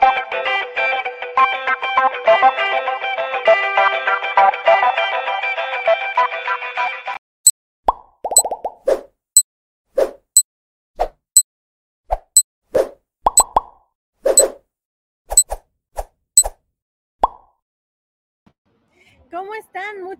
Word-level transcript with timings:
Thank 0.00 0.32
you. 2.92 3.01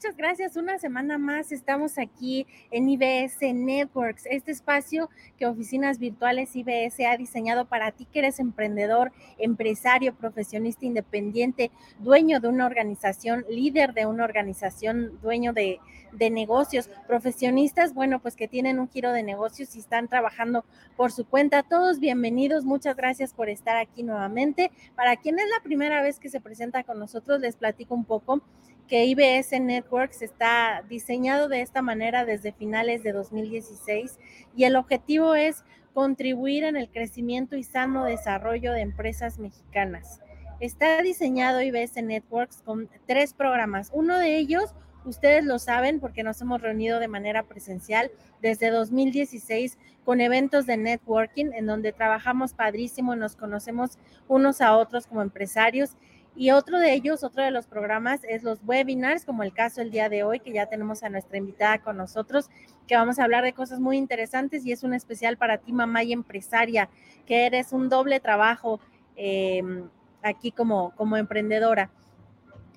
Muchas 0.02 0.16
gracias. 0.16 0.56
Una 0.56 0.80
semana 0.80 1.16
más 1.16 1.52
estamos 1.52 1.96
aquí 1.96 2.44
en 2.72 2.88
IBS 2.88 3.54
Networks, 3.54 4.26
este 4.26 4.50
espacio 4.50 5.08
que 5.38 5.46
Oficinas 5.46 6.00
Virtuales 6.00 6.56
IBS 6.56 7.06
ha 7.06 7.16
diseñado 7.16 7.66
para 7.66 7.92
ti 7.92 8.06
que 8.06 8.18
eres 8.18 8.40
emprendedor, 8.40 9.12
empresario, 9.38 10.12
profesionista 10.12 10.86
independiente, 10.86 11.70
dueño 12.00 12.40
de 12.40 12.48
una 12.48 12.66
organización, 12.66 13.44
líder 13.48 13.94
de 13.94 14.06
una 14.06 14.24
organización, 14.24 15.20
dueño 15.22 15.52
de, 15.52 15.78
de 16.10 16.30
negocios, 16.30 16.90
profesionistas, 17.06 17.94
bueno, 17.94 18.18
pues 18.18 18.34
que 18.34 18.48
tienen 18.48 18.80
un 18.80 18.88
giro 18.88 19.12
de 19.12 19.22
negocios 19.22 19.76
y 19.76 19.78
están 19.78 20.08
trabajando 20.08 20.64
por 20.96 21.12
su 21.12 21.24
cuenta. 21.24 21.62
Todos 21.62 22.00
bienvenidos. 22.00 22.64
Muchas 22.64 22.96
gracias 22.96 23.32
por 23.34 23.48
estar 23.48 23.76
aquí 23.76 24.02
nuevamente. 24.02 24.72
Para 24.96 25.14
quien 25.14 25.38
es 25.38 25.46
la 25.56 25.62
primera 25.62 26.02
vez 26.02 26.18
que 26.18 26.28
se 26.28 26.40
presenta 26.40 26.82
con 26.82 26.98
nosotros, 26.98 27.40
les 27.40 27.54
platico 27.54 27.94
un 27.94 28.04
poco 28.04 28.42
que 28.88 29.04
IBS 29.06 29.60
Networks 29.60 30.22
está 30.22 30.84
diseñado 30.88 31.48
de 31.48 31.62
esta 31.62 31.82
manera 31.82 32.24
desde 32.24 32.52
finales 32.52 33.02
de 33.02 33.12
2016 33.12 34.18
y 34.56 34.64
el 34.64 34.76
objetivo 34.76 35.34
es 35.34 35.64
contribuir 35.94 36.64
en 36.64 36.76
el 36.76 36.88
crecimiento 36.88 37.56
y 37.56 37.62
sano 37.62 38.04
desarrollo 38.04 38.72
de 38.72 38.80
empresas 38.80 39.38
mexicanas. 39.38 40.20
Está 40.60 41.02
diseñado 41.02 41.60
IBS 41.60 42.02
Networks 42.02 42.62
con 42.62 42.88
tres 43.06 43.34
programas. 43.34 43.90
Uno 43.92 44.18
de 44.18 44.36
ellos, 44.36 44.74
ustedes 45.04 45.44
lo 45.44 45.58
saben 45.58 45.98
porque 45.98 46.22
nos 46.22 46.40
hemos 46.40 46.60
reunido 46.60 47.00
de 47.00 47.08
manera 47.08 47.42
presencial 47.42 48.10
desde 48.40 48.70
2016 48.70 49.78
con 50.04 50.20
eventos 50.20 50.66
de 50.66 50.76
networking 50.76 51.52
en 51.52 51.66
donde 51.66 51.92
trabajamos 51.92 52.54
padrísimo, 52.54 53.16
nos 53.16 53.36
conocemos 53.36 53.98
unos 54.28 54.60
a 54.60 54.76
otros 54.76 55.06
como 55.06 55.22
empresarios 55.22 55.96
y 56.34 56.50
otro 56.50 56.78
de 56.78 56.94
ellos, 56.94 57.24
otro 57.24 57.44
de 57.44 57.50
los 57.50 57.66
programas 57.66 58.20
es 58.26 58.42
los 58.42 58.60
webinars, 58.64 59.26
como 59.26 59.42
el 59.42 59.52
caso 59.52 59.82
el 59.82 59.90
día 59.90 60.08
de 60.08 60.22
hoy, 60.22 60.40
que 60.40 60.52
ya 60.52 60.66
tenemos 60.66 61.02
a 61.02 61.10
nuestra 61.10 61.36
invitada 61.36 61.78
con 61.82 61.98
nosotros, 61.98 62.48
que 62.86 62.96
vamos 62.96 63.18
a 63.18 63.24
hablar 63.24 63.44
de 63.44 63.52
cosas 63.52 63.80
muy 63.80 63.98
interesantes 63.98 64.64
y 64.64 64.72
es 64.72 64.82
un 64.82 64.94
especial 64.94 65.36
para 65.36 65.58
ti, 65.58 65.72
mamá 65.72 66.02
y 66.04 66.12
empresaria, 66.12 66.88
que 67.26 67.44
eres 67.44 67.72
un 67.72 67.90
doble 67.90 68.18
trabajo 68.18 68.80
em, 69.14 69.88
aquí 70.22 70.52
como, 70.52 70.94
como 70.96 71.18
emprendedora. 71.18 71.90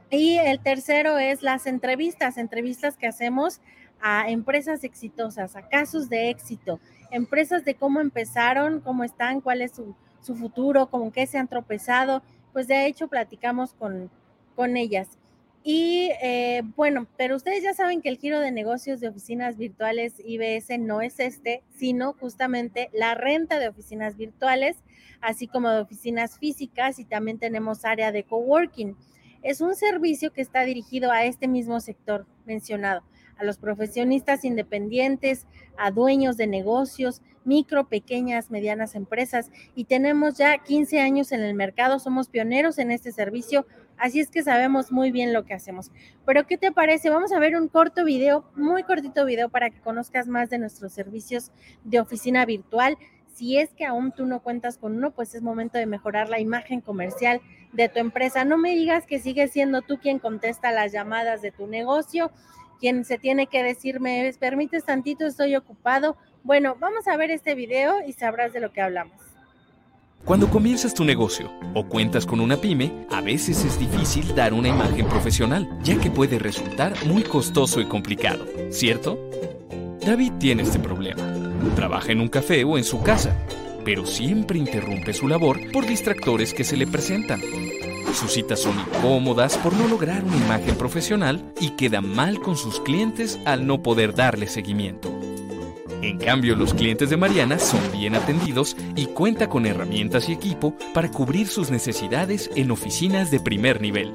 Y 0.09 0.37
el 0.37 0.59
tercero 0.59 1.17
es 1.17 1.41
las 1.41 1.65
entrevistas, 1.65 2.37
entrevistas 2.37 2.97
que 2.97 3.07
hacemos 3.07 3.61
a 4.01 4.29
empresas 4.29 4.83
exitosas, 4.83 5.55
a 5.55 5.67
casos 5.69 6.09
de 6.09 6.29
éxito, 6.29 6.81
empresas 7.09 7.63
de 7.63 7.75
cómo 7.75 8.01
empezaron, 8.01 8.81
cómo 8.81 9.05
están, 9.05 9.39
cuál 9.39 9.61
es 9.61 9.71
su, 9.71 9.95
su 10.19 10.35
futuro, 10.35 10.87
con 10.87 11.11
qué 11.11 11.25
se 11.25 11.37
han 11.37 11.47
tropezado 11.47 12.21
pues 12.55 12.69
de 12.69 12.85
hecho 12.85 13.09
platicamos 13.09 13.73
con, 13.73 14.09
con 14.55 14.77
ellas. 14.77 15.17
Y 15.61 16.09
eh, 16.21 16.61
bueno, 16.77 17.05
pero 17.17 17.35
ustedes 17.35 17.61
ya 17.61 17.73
saben 17.73 18.01
que 18.01 18.07
el 18.07 18.17
giro 18.17 18.39
de 18.39 18.49
negocios 18.49 19.01
de 19.01 19.09
oficinas 19.09 19.57
virtuales 19.57 20.13
IBS 20.23 20.79
no 20.79 21.01
es 21.01 21.19
este, 21.19 21.63
sino 21.75 22.13
justamente 22.13 22.89
la 22.93 23.13
renta 23.13 23.59
de 23.59 23.67
oficinas 23.67 24.15
virtuales, 24.15 24.77
así 25.19 25.47
como 25.47 25.69
de 25.69 25.81
oficinas 25.81 26.39
físicas 26.39 26.97
y 26.97 27.03
también 27.03 27.39
tenemos 27.39 27.83
área 27.83 28.13
de 28.13 28.23
coworking. 28.23 28.95
Es 29.43 29.59
un 29.59 29.75
servicio 29.75 30.31
que 30.31 30.41
está 30.41 30.63
dirigido 30.63 31.11
a 31.11 31.25
este 31.25 31.49
mismo 31.49 31.81
sector 31.81 32.25
mencionado, 32.45 33.03
a 33.37 33.43
los 33.43 33.57
profesionistas 33.57 34.45
independientes, 34.45 35.45
a 35.77 35.91
dueños 35.91 36.37
de 36.37 36.47
negocios, 36.47 37.21
micro, 37.45 37.87
pequeñas, 37.87 38.51
medianas 38.51 38.95
empresas 38.95 39.51
y 39.75 39.85
tenemos 39.85 40.37
ya 40.37 40.57
15 40.57 40.99
años 40.99 41.31
en 41.31 41.41
el 41.41 41.53
mercado, 41.53 41.99
somos 41.99 42.27
pioneros 42.27 42.77
en 42.79 42.91
este 42.91 43.11
servicio, 43.11 43.65
así 43.97 44.19
es 44.19 44.29
que 44.29 44.43
sabemos 44.43 44.91
muy 44.91 45.11
bien 45.11 45.31
lo 45.31 45.45
que 45.45 45.53
hacemos. 45.53 45.91
Pero 46.25 46.45
¿qué 46.47 46.57
te 46.57 46.71
parece? 46.71 47.09
Vamos 47.09 47.31
a 47.31 47.39
ver 47.39 47.55
un 47.55 47.67
corto 47.67 48.03
video, 48.03 48.45
muy 48.55 48.83
cortito 48.83 49.25
video 49.25 49.49
para 49.49 49.69
que 49.69 49.79
conozcas 49.79 50.27
más 50.27 50.49
de 50.49 50.57
nuestros 50.57 50.91
servicios 50.91 51.51
de 51.83 51.99
oficina 51.99 52.45
virtual. 52.45 52.97
Si 53.33 53.57
es 53.57 53.73
que 53.73 53.85
aún 53.85 54.11
tú 54.11 54.25
no 54.25 54.41
cuentas 54.41 54.77
con 54.77 54.95
uno, 54.95 55.11
pues 55.11 55.35
es 55.35 55.41
momento 55.41 55.77
de 55.77 55.85
mejorar 55.85 56.29
la 56.29 56.39
imagen 56.39 56.79
comercial 56.81 57.41
de 57.73 57.89
tu 57.89 57.99
empresa. 57.99 58.45
No 58.45 58.57
me 58.57 58.71
digas 58.71 59.05
que 59.05 59.19
sigues 59.19 59.51
siendo 59.51 59.81
tú 59.81 59.99
quien 59.99 60.19
contesta 60.19 60.71
las 60.71 60.93
llamadas 60.93 61.41
de 61.41 61.51
tu 61.51 61.67
negocio, 61.67 62.31
quien 62.79 63.05
se 63.05 63.17
tiene 63.17 63.47
que 63.47 63.63
decirme, 63.63 64.33
permites 64.39 64.85
tantito, 64.85 65.25
estoy 65.25 65.55
ocupado 65.55 66.17
bueno, 66.45 66.77
vamos 66.79 67.07
a 67.07 67.17
ver 67.17 67.31
este 67.31 67.55
video 67.55 67.95
y 68.07 68.13
sabrás 68.13 68.53
de 68.53 68.59
lo 68.59 68.71
que 68.71 68.79
hablamos. 68.79 69.15
Cuando 70.23 70.47
comienzas 70.47 70.93
tu 70.93 71.03
negocio 71.03 71.51
o 71.73 71.87
cuentas 71.87 72.27
con 72.27 72.39
una 72.39 72.57
pyme, 72.57 73.07
a 73.09 73.19
veces 73.19 73.65
es 73.65 73.79
difícil 73.79 74.35
dar 74.35 74.53
una 74.53 74.67
imagen 74.67 75.07
profesional, 75.07 75.67
ya 75.81 75.99
que 75.99 76.11
puede 76.11 76.37
resultar 76.37 76.93
muy 77.07 77.23
costoso 77.23 77.81
y 77.81 77.87
complicado, 77.87 78.45
¿cierto? 78.69 79.17
David 80.05 80.33
tiene 80.39 80.61
este 80.61 80.77
problema. 80.77 81.23
Trabaja 81.75 82.11
en 82.11 82.21
un 82.21 82.27
café 82.27 82.63
o 82.63 82.77
en 82.77 82.83
su 82.83 83.01
casa, 83.01 83.35
pero 83.83 84.05
siempre 84.05 84.59
interrumpe 84.59 85.13
su 85.13 85.27
labor 85.27 85.71
por 85.71 85.87
distractores 85.87 86.53
que 86.53 86.63
se 86.63 86.77
le 86.77 86.85
presentan. 86.85 87.41
Sus 88.15 88.31
citas 88.31 88.61
son 88.61 88.79
incómodas 88.79 89.57
por 89.57 89.73
no 89.73 89.89
lograr 89.89 90.23
una 90.23 90.37
imagen 90.37 90.75
profesional 90.75 91.43
y 91.59 91.71
queda 91.71 91.99
mal 91.99 92.39
con 92.39 92.55
sus 92.55 92.79
clientes 92.79 93.37
al 93.43 93.67
no 93.67 93.83
poder 93.83 94.15
darle 94.15 94.47
seguimiento. 94.47 95.11
En 96.01 96.17
cambio, 96.17 96.55
los 96.55 96.73
clientes 96.73 97.09
de 97.09 97.17
Mariana 97.17 97.59
son 97.59 97.81
bien 97.91 98.15
atendidos 98.15 98.77
y 98.95 99.07
cuenta 99.07 99.49
con 99.49 99.65
herramientas 99.65 100.29
y 100.29 100.31
equipo 100.31 100.77
para 100.93 101.11
cubrir 101.11 101.47
sus 101.47 101.71
necesidades 101.71 102.49
en 102.55 102.71
oficinas 102.71 103.31
de 103.31 103.41
primer 103.41 103.81
nivel. 103.81 104.13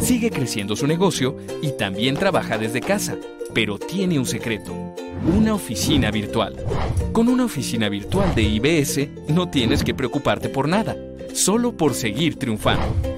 Sigue 0.00 0.32
creciendo 0.32 0.74
su 0.74 0.88
negocio 0.88 1.36
y 1.62 1.70
también 1.78 2.16
trabaja 2.16 2.58
desde 2.58 2.80
casa, 2.80 3.16
pero 3.54 3.78
tiene 3.78 4.18
un 4.18 4.26
secreto, 4.26 4.74
una 5.32 5.54
oficina 5.54 6.10
virtual. 6.10 6.56
Con 7.12 7.28
una 7.28 7.44
oficina 7.44 7.88
virtual 7.88 8.34
de 8.34 8.42
IBS 8.42 9.08
no 9.28 9.48
tienes 9.48 9.84
que 9.84 9.94
preocuparte 9.94 10.48
por 10.48 10.68
nada, 10.68 10.96
solo 11.36 11.76
por 11.76 11.94
seguir 11.94 12.36
triunfando. 12.36 13.15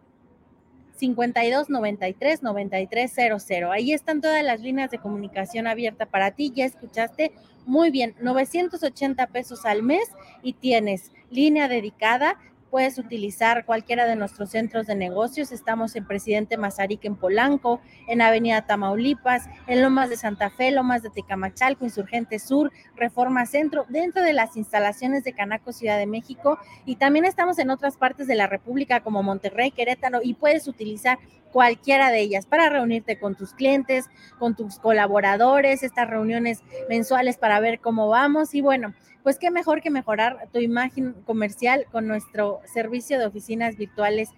52 0.96 1.70
93 1.70 2.44
93 2.44 3.14
00. 3.14 3.72
Ahí 3.72 3.94
están 3.94 4.22
todas 4.22 4.44
las 4.44 4.62
líneas 4.62 4.92
de 4.92 5.00
comunicación 5.00 5.68
abierta 5.68 6.06
para 6.06 6.32
ti. 6.32 6.52
Ya 6.56 6.66
escuchaste 6.66 7.32
muy 7.66 7.92
bien, 7.92 8.16
980 8.20 9.28
pesos 9.28 9.66
al 9.66 9.84
mes 9.84 10.10
y 10.42 10.54
tienes 10.54 11.12
línea 11.30 11.68
dedicada 11.68 12.38
puedes 12.74 12.98
utilizar 12.98 13.66
cualquiera 13.66 14.08
de 14.08 14.16
nuestros 14.16 14.50
centros 14.50 14.88
de 14.88 14.96
negocios. 14.96 15.52
Estamos 15.52 15.96
en 15.96 16.08
Presidente 16.08 16.58
Mazarik 16.58 17.06
en 17.06 17.16
Polanco, 17.16 17.80
en 18.08 18.20
Avenida 18.20 18.66
Tamaulipas, 18.66 19.48
en 19.68 19.84
Lomas 19.84 20.10
de 20.10 20.18
Santa 20.18 20.50
Fe, 20.50 20.72
Lomas 20.72 21.04
de 21.04 21.12
Tecamachalco, 21.12 21.86
Insurgente 21.86 22.40
Sur, 22.40 22.72
Reforma 22.96 23.46
Centro, 23.46 23.86
dentro 23.90 24.24
de 24.24 24.34
las 24.34 24.58
instalaciones 24.58 25.24
de 25.24 25.34
Canaco 25.34 25.72
Ciudad 25.72 26.00
de 26.00 26.08
México. 26.08 26.58
Y 26.84 26.96
también 26.96 27.26
estamos 27.26 27.60
en 27.60 27.70
otras 27.70 27.96
partes 27.96 28.26
de 28.26 28.34
la 28.34 28.48
República 28.48 29.02
como 29.02 29.22
Monterrey, 29.22 29.70
Querétaro, 29.70 30.22
y 30.24 30.34
puedes 30.34 30.68
utilizar 30.68 31.20
cualquiera 31.54 32.12
de 32.12 32.20
ellas 32.20 32.46
para 32.46 32.70
reunirte 32.70 33.20
con 33.20 33.36
tus 33.36 33.54
clientes, 33.54 34.10
con 34.40 34.56
tus 34.56 34.80
colaboradores, 34.80 35.84
estas 35.84 36.10
reuniones 36.10 36.64
mensuales 36.90 37.38
para 37.38 37.60
ver 37.62 37.80
cómo 37.80 38.10
vamos. 38.10 38.56
Y 38.56 38.62
bueno, 38.62 38.94
pues 39.22 39.38
qué 39.40 39.52
mejor 39.52 39.82
que 39.82 39.90
mejorar 39.90 40.50
tu 40.52 40.60
imagen 40.60 41.14
comercial 41.26 41.86
con 41.92 42.08
nuestro 42.08 42.60
servicio 42.66 43.20
de 43.20 43.28
oficinas 43.28 43.78
virtuales. 43.78 44.30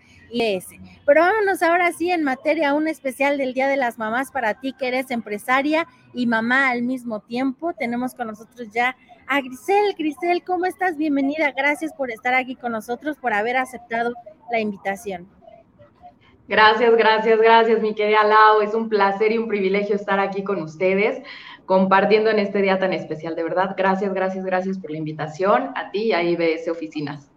Pero 1.06 1.22
vámonos 1.22 1.64
ahora 1.64 1.94
sí 1.94 2.12
en 2.12 2.24
materia, 2.24 2.74
un 2.74 2.88
especial 2.90 3.38
del 3.38 3.54
Día 3.54 3.68
de 3.68 3.78
las 3.78 3.98
Mamás 3.98 4.32
para 4.32 4.56
ti 4.56 4.74
que 4.74 4.90
eres 4.90 5.10
empresaria 5.12 5.88
y 6.14 6.28
mamá 6.28 6.70
al 6.70 6.82
mismo 6.82 7.22
tiempo. 7.22 7.74
Tenemos 7.74 8.16
con 8.16 8.28
nosotros 8.28 8.68
ya 8.74 8.98
a 9.28 9.40
Grisel. 9.40 9.96
Grisel, 9.98 10.44
¿cómo 10.44 10.66
estás? 10.66 10.98
Bienvenida. 10.98 11.52
Gracias 11.56 11.94
por 11.94 12.12
estar 12.12 12.34
aquí 12.34 12.56
con 12.56 12.74
nosotros, 12.74 13.18
por 13.18 13.34
haber 13.34 13.56
aceptado 13.56 14.14
la 14.52 14.60
invitación. 14.60 15.35
Gracias, 16.48 16.96
gracias, 16.96 17.40
gracias, 17.40 17.82
mi 17.82 17.96
querida 17.96 18.24
Lau. 18.24 18.62
Es 18.62 18.74
un 18.74 18.88
placer 18.88 19.32
y 19.32 19.38
un 19.38 19.48
privilegio 19.48 19.96
estar 19.96 20.20
aquí 20.20 20.44
con 20.44 20.62
ustedes 20.62 21.24
compartiendo 21.66 22.30
en 22.30 22.40
este 22.40 22.62
día 22.62 22.78
tan 22.78 22.94
especial. 22.94 23.36
De 23.36 23.44
verdad, 23.44 23.74
gracias, 23.76 24.14
gracias, 24.14 24.46
gracias 24.46 24.78
por 24.78 24.92
la 24.92 24.98
invitación 24.98 25.72
a 25.76 25.90
ti 25.92 26.04
y 26.04 26.14
a 26.14 26.22
IBS 26.22 26.70
Oficinas. 26.70 27.32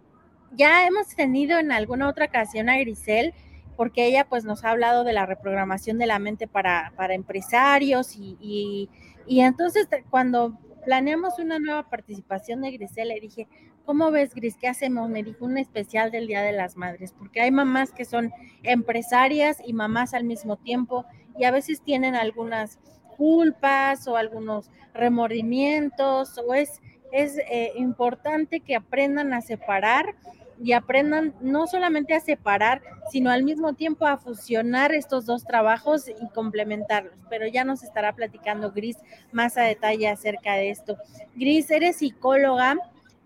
Ya 0.51 0.85
hemos 0.85 1.07
tenido 1.15 1.57
en 1.57 1.71
alguna 1.71 2.07
otra 2.07 2.25
ocasión 2.25 2.69
a 2.69 2.77
Grisel, 2.77 3.33
porque 3.75 4.05
ella 4.05 4.27
pues 4.29 4.45
nos 4.45 4.63
ha 4.63 4.71
hablado 4.71 5.03
de 5.03 5.13
la 5.13 5.25
reprogramación 5.25 5.97
de 5.97 6.05
la 6.05 6.19
mente 6.19 6.47
para, 6.47 6.93
para 6.95 7.13
empresarios 7.13 8.15
y, 8.15 8.89
y 9.25 9.39
entonces 9.41 9.87
cuando 10.09 10.57
planeamos 10.83 11.39
una 11.39 11.59
nueva 11.59 11.89
participación 11.89 12.61
de 12.61 12.71
Grisel, 12.71 13.09
le 13.09 13.19
dije, 13.19 13.47
¿cómo 13.85 14.11
ves, 14.11 14.33
Gris? 14.33 14.57
¿Qué 14.57 14.67
hacemos? 14.67 15.09
Me 15.09 15.23
dijo 15.23 15.45
un 15.45 15.57
especial 15.57 16.11
del 16.11 16.27
Día 16.27 16.41
de 16.41 16.51
las 16.51 16.77
Madres, 16.77 17.13
porque 17.17 17.41
hay 17.41 17.51
mamás 17.51 17.91
que 17.91 18.05
son 18.05 18.31
empresarias 18.63 19.57
y 19.65 19.73
mamás 19.73 20.13
al 20.13 20.23
mismo 20.23 20.57
tiempo 20.57 21.05
y 21.37 21.45
a 21.45 21.51
veces 21.51 21.81
tienen 21.81 22.15
algunas 22.15 22.79
culpas 23.17 24.07
o 24.07 24.15
algunos 24.15 24.69
remordimientos 24.93 26.37
o 26.37 26.53
es, 26.53 26.81
es 27.11 27.37
eh, 27.37 27.73
importante 27.75 28.61
que 28.61 28.75
aprendan 28.75 29.33
a 29.33 29.41
separar 29.41 30.15
y 30.61 30.73
aprendan 30.73 31.33
no 31.41 31.67
solamente 31.67 32.13
a 32.13 32.19
separar, 32.19 32.81
sino 33.09 33.31
al 33.31 33.43
mismo 33.43 33.73
tiempo 33.73 34.05
a 34.05 34.17
fusionar 34.17 34.93
estos 34.93 35.25
dos 35.25 35.45
trabajos 35.45 36.09
y 36.09 36.27
complementarlos. 36.33 37.13
Pero 37.29 37.47
ya 37.47 37.63
nos 37.63 37.83
estará 37.83 38.13
platicando 38.13 38.71
Gris 38.71 38.97
más 39.31 39.57
a 39.57 39.61
detalle 39.61 40.07
acerca 40.07 40.55
de 40.55 40.69
esto. 40.69 40.97
Gris, 41.35 41.71
eres 41.71 41.97
psicóloga, 41.97 42.77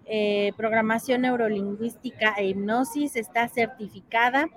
eh, 0.05 0.51
programación 0.57 1.21
neurolingüística 1.21 2.35
e 2.37 2.47
hipnosis, 2.47 3.15
está 3.15 3.47
certificada 3.47 4.47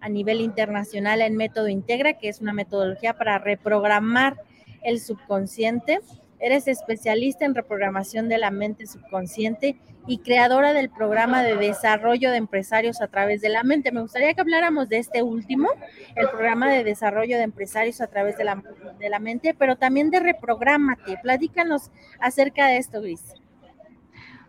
a 0.00 0.08
nivel 0.08 0.40
internacional 0.40 1.22
en 1.22 1.36
método 1.36 1.68
Integra, 1.68 2.14
que 2.14 2.28
es 2.28 2.40
una 2.40 2.52
metodología 2.52 3.14
para 3.14 3.38
reprogramar 3.38 4.36
el 4.82 5.00
subconsciente. 5.00 6.00
Eres 6.38 6.68
especialista 6.68 7.44
en 7.44 7.54
reprogramación 7.54 8.28
de 8.28 8.38
la 8.38 8.50
mente 8.50 8.86
subconsciente 8.86 9.78
y 10.06 10.18
creadora 10.18 10.72
del 10.72 10.90
programa 10.90 11.42
de 11.42 11.56
desarrollo 11.56 12.30
de 12.30 12.36
empresarios 12.36 13.00
a 13.00 13.08
través 13.08 13.40
de 13.40 13.48
la 13.48 13.64
mente. 13.64 13.92
Me 13.92 14.02
gustaría 14.02 14.34
que 14.34 14.40
habláramos 14.40 14.88
de 14.88 14.98
este 14.98 15.22
último, 15.22 15.68
el 16.14 16.28
programa 16.28 16.70
de 16.70 16.84
desarrollo 16.84 17.36
de 17.36 17.44
empresarios 17.44 18.00
a 18.00 18.06
través 18.06 18.36
de 18.36 18.44
la, 18.44 18.62
de 18.98 19.08
la 19.08 19.18
mente, 19.18 19.54
pero 19.58 19.76
también 19.76 20.10
de 20.10 20.20
reprogramate. 20.20 21.18
Platícanos 21.22 21.90
acerca 22.20 22.66
de 22.66 22.78
esto, 22.78 23.00
Gris. 23.00 23.22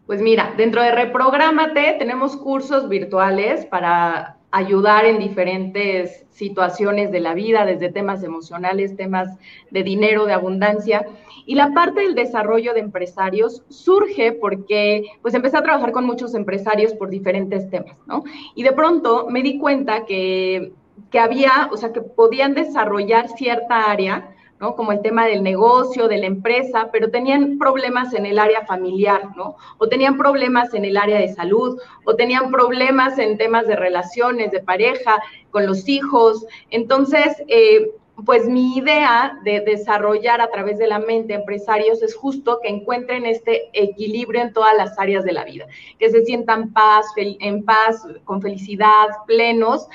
Pues 0.07 0.21
mira, 0.21 0.53
dentro 0.55 0.81
de 0.81 0.91
Reprogramate 0.91 1.97
tenemos 1.99 2.37
cursos 2.37 2.87
virtuales 2.87 3.65
para 3.65 4.36
ayudar 4.51 5.05
en 5.05 5.19
diferentes 5.19 6.25
situaciones 6.29 7.11
de 7.11 7.19
la 7.19 7.33
vida, 7.33 7.65
desde 7.65 7.91
temas 7.91 8.23
emocionales, 8.23 8.95
temas 8.95 9.37
de 9.71 9.83
dinero, 9.83 10.25
de 10.25 10.33
abundancia. 10.33 11.05
Y 11.45 11.55
la 11.55 11.73
parte 11.73 12.01
del 12.01 12.15
desarrollo 12.15 12.73
de 12.73 12.79
empresarios 12.79 13.63
surge 13.69 14.31
porque 14.33 15.03
pues 15.21 15.33
empecé 15.33 15.57
a 15.57 15.63
trabajar 15.63 15.91
con 15.91 16.05
muchos 16.05 16.35
empresarios 16.35 16.93
por 16.93 17.09
diferentes 17.09 17.69
temas, 17.69 17.97
¿no? 18.05 18.23
Y 18.55 18.63
de 18.63 18.71
pronto 18.73 19.27
me 19.29 19.41
di 19.41 19.57
cuenta 19.57 20.05
que, 20.05 20.73
que 21.11 21.19
había, 21.19 21.69
o 21.71 21.77
sea, 21.77 21.91
que 21.91 22.01
podían 22.01 22.53
desarrollar 22.53 23.29
cierta 23.29 23.91
área 23.91 24.33
¿no? 24.59 24.75
Como 24.75 24.91
el 24.91 25.01
tema 25.01 25.25
del 25.25 25.43
negocio, 25.43 26.07
de 26.07 26.17
la 26.17 26.25
empresa, 26.25 26.89
pero 26.91 27.09
tenían 27.09 27.57
problemas 27.57 28.13
en 28.13 28.25
el 28.25 28.39
área 28.39 28.65
familiar, 28.65 29.35
¿no? 29.35 29.55
O 29.77 29.87
tenían 29.87 30.17
problemas 30.17 30.73
en 30.73 30.85
el 30.85 30.97
área 30.97 31.19
de 31.19 31.33
salud, 31.33 31.79
o 32.05 32.15
tenían 32.15 32.51
problemas 32.51 33.19
en 33.19 33.37
temas 33.37 33.67
de 33.67 33.75
relaciones, 33.75 34.51
de 34.51 34.59
pareja, 34.59 35.21
con 35.51 35.65
los 35.65 35.87
hijos. 35.87 36.45
Entonces, 36.69 37.43
eh, 37.47 37.91
pues 38.25 38.47
mi 38.47 38.77
idea 38.77 39.39
de 39.43 39.61
desarrollar 39.61 40.41
a 40.41 40.49
través 40.49 40.79
de 40.79 40.87
la 40.87 40.97
mente 40.97 41.35
empresarios 41.35 42.01
es 42.01 42.15
justo 42.15 42.59
que 42.61 42.69
encuentren 42.69 43.25
este 43.27 43.69
equilibrio 43.73 44.41
en 44.41 44.53
todas 44.53 44.75
las 44.75 44.97
áreas 44.97 45.23
de 45.23 45.33
la 45.33 45.43
vida, 45.43 45.67
que 45.99 46.09
se 46.09 46.25
sientan 46.25 46.73
paz, 46.73 47.05
en 47.15 47.63
paz, 47.63 48.07
con 48.23 48.41
felicidad, 48.41 49.07
plenos, 49.27 49.87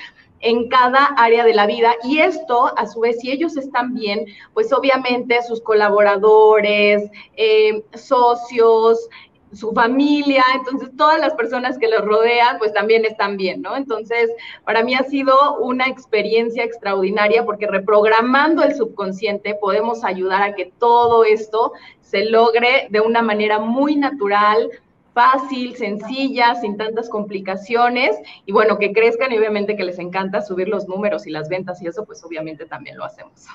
en 0.43 0.69
cada 0.69 1.05
área 1.17 1.43
de 1.43 1.53
la 1.53 1.65
vida. 1.65 1.95
Y 2.03 2.19
esto, 2.19 2.71
a 2.77 2.85
su 2.85 2.99
vez, 2.99 3.19
si 3.19 3.31
ellos 3.31 3.57
están 3.57 3.93
bien, 3.93 4.25
pues 4.53 4.71
obviamente 4.71 5.41
sus 5.41 5.61
colaboradores, 5.61 7.09
eh, 7.35 7.83
socios, 7.95 9.09
su 9.53 9.71
familia, 9.71 10.43
entonces 10.55 10.89
todas 10.97 11.19
las 11.19 11.33
personas 11.35 11.77
que 11.77 11.87
los 11.87 12.01
rodean, 12.01 12.57
pues 12.57 12.73
también 12.73 13.05
están 13.05 13.37
bien, 13.37 13.61
¿no? 13.61 13.75
Entonces, 13.75 14.31
para 14.65 14.83
mí 14.83 14.95
ha 14.95 15.03
sido 15.03 15.57
una 15.59 15.87
experiencia 15.87 16.63
extraordinaria 16.63 17.45
porque 17.45 17.67
reprogramando 17.67 18.63
el 18.63 18.75
subconsciente 18.75 19.55
podemos 19.55 20.03
ayudar 20.03 20.43
a 20.43 20.55
que 20.55 20.73
todo 20.79 21.23
esto 21.23 21.73
se 22.01 22.25
logre 22.25 22.87
de 22.89 23.01
una 23.01 23.21
manera 23.21 23.59
muy 23.59 23.95
natural, 23.95 24.69
fácil, 25.13 25.75
sencilla, 25.75 26.55
sin 26.55 26.77
tantas 26.77 27.09
complicaciones 27.09 28.17
y 28.45 28.51
bueno, 28.51 28.77
que 28.77 28.93
crezcan 28.93 29.31
y 29.31 29.37
obviamente 29.37 29.75
que 29.75 29.83
les 29.83 29.99
encanta 29.99 30.41
subir 30.41 30.67
los 30.67 30.87
números 30.87 31.27
y 31.27 31.31
las 31.31 31.49
ventas 31.49 31.81
y 31.81 31.87
eso 31.87 32.05
pues 32.05 32.23
obviamente 32.23 32.65
también 32.65 32.97
lo 32.97 33.05
hacemos. 33.05 33.47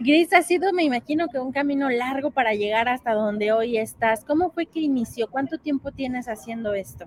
Gris, 0.00 0.32
ha 0.32 0.42
sido, 0.42 0.72
me 0.72 0.84
imagino 0.84 1.28
que 1.28 1.38
un 1.38 1.52
camino 1.52 1.88
largo 1.90 2.30
para 2.30 2.54
llegar 2.54 2.88
hasta 2.88 3.14
donde 3.14 3.52
hoy 3.52 3.78
estás. 3.78 4.24
¿Cómo 4.24 4.50
fue 4.50 4.66
que 4.66 4.80
inició? 4.80 5.28
¿Cuánto 5.28 5.58
tiempo 5.58 5.92
tienes 5.92 6.28
haciendo 6.28 6.74
esto? 6.74 7.06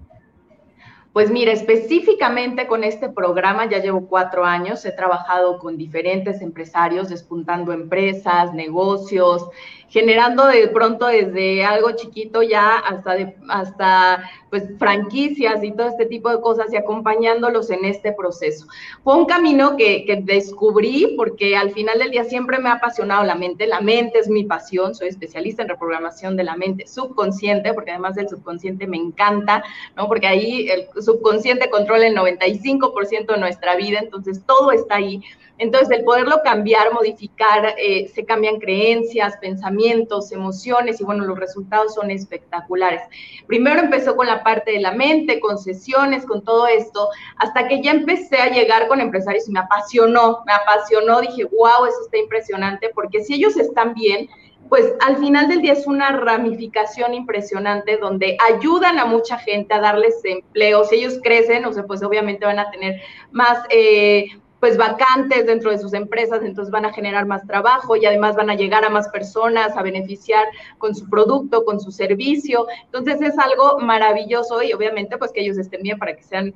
Pues 1.12 1.32
mira, 1.32 1.52
específicamente 1.52 2.68
con 2.68 2.84
este 2.84 3.10
programa 3.10 3.68
ya 3.68 3.80
llevo 3.80 4.08
cuatro 4.08 4.46
años, 4.46 4.86
he 4.86 4.92
trabajado 4.92 5.58
con 5.58 5.76
diferentes 5.76 6.40
empresarios, 6.40 7.10
despuntando 7.10 7.74
empresas, 7.74 8.54
negocios, 8.54 9.50
generando 9.90 10.46
de 10.46 10.68
pronto 10.68 11.08
desde 11.08 11.64
algo 11.66 11.92
chiquito 11.92 12.42
ya 12.44 12.78
hasta, 12.78 13.16
de, 13.16 13.36
hasta 13.50 14.30
pues 14.50 14.64
franquicias 14.78 15.64
y 15.64 15.72
todo 15.72 15.88
este 15.88 16.06
tipo 16.06 16.30
de 16.30 16.42
cosas 16.42 16.72
y 16.72 16.78
acompañándolos 16.78 17.70
en 17.70 17.86
este 17.86 18.14
proceso. 18.14 18.68
Fue 19.04 19.16
un 19.16 19.26
camino 19.26 19.76
que, 19.78 20.06
que 20.06 20.18
descubrí 20.18 21.16
porque 21.18 21.56
al 21.56 21.72
final 21.72 22.00
del 22.00 22.12
día 22.12 22.24
siempre 22.24 22.60
me 22.60 22.70
ha 22.70 22.74
apasionado 22.74 23.24
la 23.24 23.36
mente, 23.36 23.68
la 23.68 23.82
mente 23.82 24.20
es 24.20 24.30
mi 24.30 24.44
pasión, 24.44 24.96
soy 24.96 25.08
especialista 25.08 25.64
en 25.64 25.70
reprogramación 25.70 26.36
de 26.36 26.44
la 26.44 26.56
mente 26.56 26.88
subconsciente, 26.88 27.74
porque 27.74 27.92
además 27.92 28.16
del 28.16 28.30
subconsciente 28.30 28.88
me 28.88 28.98
encanta, 28.98 29.64
¿no? 29.96 30.08
Porque 30.08 30.28
ahí 30.28 30.70
el 30.70 30.88
subconsciente 31.02 31.70
controla 31.70 32.08
el 32.08 32.16
95% 32.16 33.34
de 33.34 33.40
nuestra 33.40 33.76
vida, 33.76 34.00
entonces 34.00 34.44
todo 34.46 34.72
está 34.72 34.96
ahí. 34.96 35.22
Entonces, 35.60 35.92
el 35.92 36.06
poderlo 36.06 36.42
cambiar, 36.44 36.94
modificar, 36.94 37.76
eh, 37.78 38.08
se 38.08 38.26
cambian 38.26 38.60
creencias, 38.60 39.38
pensamientos, 39.38 40.32
emociones 40.32 41.00
y 41.00 41.04
bueno, 41.04 41.26
los 41.26 41.38
resultados 41.38 41.94
son 41.94 42.10
espectaculares. 42.12 43.02
Primero 43.46 43.82
empezó 43.82 44.16
con 44.16 44.28
la 44.28 44.42
parte 44.42 44.72
de 44.72 44.80
la 44.80 44.94
mente, 44.94 45.40
con 45.40 45.58
sesiones, 45.58 46.26
con 46.26 46.44
todo 46.44 46.68
esto, 46.68 47.10
hasta 47.36 47.68
que 47.68 47.82
ya 47.84 47.92
empecé 47.92 48.38
a 48.38 48.50
llegar 48.50 48.88
con 48.88 49.02
empresarios 49.02 49.48
y 49.50 49.52
me 49.52 49.60
apasionó, 49.60 50.44
me 50.46 50.54
apasionó, 50.54 51.20
dije, 51.20 51.44
wow, 51.44 51.86
eso 51.86 52.02
está 52.06 52.18
impresionante, 52.18 52.90
porque 52.96 53.22
si 53.22 53.36
ellos 53.36 53.58
están 53.58 53.94
bien, 53.94 54.30
pues 54.70 54.94
al 55.02 55.18
final 55.18 55.48
del 55.50 55.62
día 55.62 55.74
es 55.74 55.88
una 55.88 56.12
ramificación 56.12 57.14
impresionante 57.14 57.98
donde 57.98 58.38
ayudan 58.54 59.00
a 59.00 59.06
mucha 59.06 59.38
gente 59.40 59.74
a 59.74 59.82
darles 59.82 60.24
empleo. 60.24 60.86
Si 60.86 60.96
ellos 60.96 61.20
crecen, 61.24 61.66
o 61.66 61.74
sea, 61.74 61.84
pues 61.84 62.04
obviamente 62.04 62.46
van 62.46 62.60
a 62.60 62.70
tener 62.70 63.02
más 63.32 63.64
eh, 63.70 64.28
pues 64.60 64.78
vacantes 64.78 65.46
dentro 65.46 65.72
de 65.72 65.80
sus 65.80 65.94
empresas, 65.94 66.42
entonces 66.44 66.72
van 66.72 66.86
a 66.86 66.94
generar 66.94 67.26
más 67.26 67.46
trabajo 67.48 67.96
y 67.96 68.06
además 68.06 68.36
van 68.36 68.50
a 68.50 68.56
llegar 68.56 68.84
a 68.84 68.90
más 68.90 69.08
personas 69.10 69.76
a 69.76 69.82
beneficiar 69.82 70.46
con 70.78 70.96
su 70.96 71.10
producto, 71.10 71.64
con 71.64 71.80
su 71.80 71.92
servicio. 71.92 72.68
Entonces 72.86 73.22
es 73.22 73.38
algo 73.40 73.80
maravilloso 73.80 74.62
y 74.62 74.74
obviamente 74.74 75.18
pues 75.18 75.32
que 75.32 75.42
ellos 75.42 75.58
estén 75.58 75.84
bien 75.84 75.98
para 75.98 76.16
que 76.16 76.24
sean, 76.24 76.54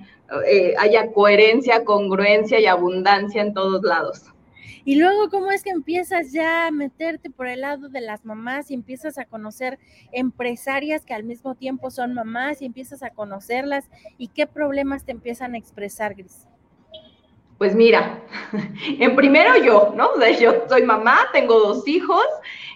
eh, 0.48 0.74
haya 0.78 1.12
coherencia, 1.12 1.86
congruencia 1.86 2.60
y 2.60 2.66
abundancia 2.66 3.42
en 3.42 3.54
todos 3.54 3.84
lados. 3.84 4.34
Y 4.86 4.96
luego, 4.96 5.30
¿cómo 5.30 5.50
es 5.52 5.64
que 5.64 5.70
empiezas 5.70 6.34
ya 6.34 6.68
a 6.68 6.72
meterte 6.72 7.30
por 7.30 7.48
el 7.48 7.62
lado 7.62 7.88
de 7.88 8.02
las 8.02 8.26
mamás 8.26 8.70
y 8.70 8.74
empiezas 8.74 9.18
a 9.18 9.24
conocer 9.24 9.80
empresarias 10.12 11.06
que 11.06 11.14
al 11.14 11.24
mismo 11.24 11.56
tiempo 11.56 11.90
son 11.90 12.14
mamás 12.14 12.62
y 12.62 12.66
empiezas 12.66 13.02
a 13.02 13.12
conocerlas 13.12 13.90
y 14.18 14.28
qué 14.28 14.46
problemas 14.46 15.06
te 15.06 15.14
empiezan 15.14 15.54
a 15.54 15.58
expresar, 15.58 16.16
Gris? 16.16 16.48
Pues 17.64 17.76
mira, 17.76 18.20
en 19.00 19.16
primero 19.16 19.56
yo, 19.56 19.94
¿no? 19.96 20.10
O 20.10 20.20
sea, 20.20 20.38
yo 20.38 20.66
soy 20.68 20.84
mamá, 20.84 21.30
tengo 21.32 21.58
dos 21.62 21.88
hijos 21.88 22.26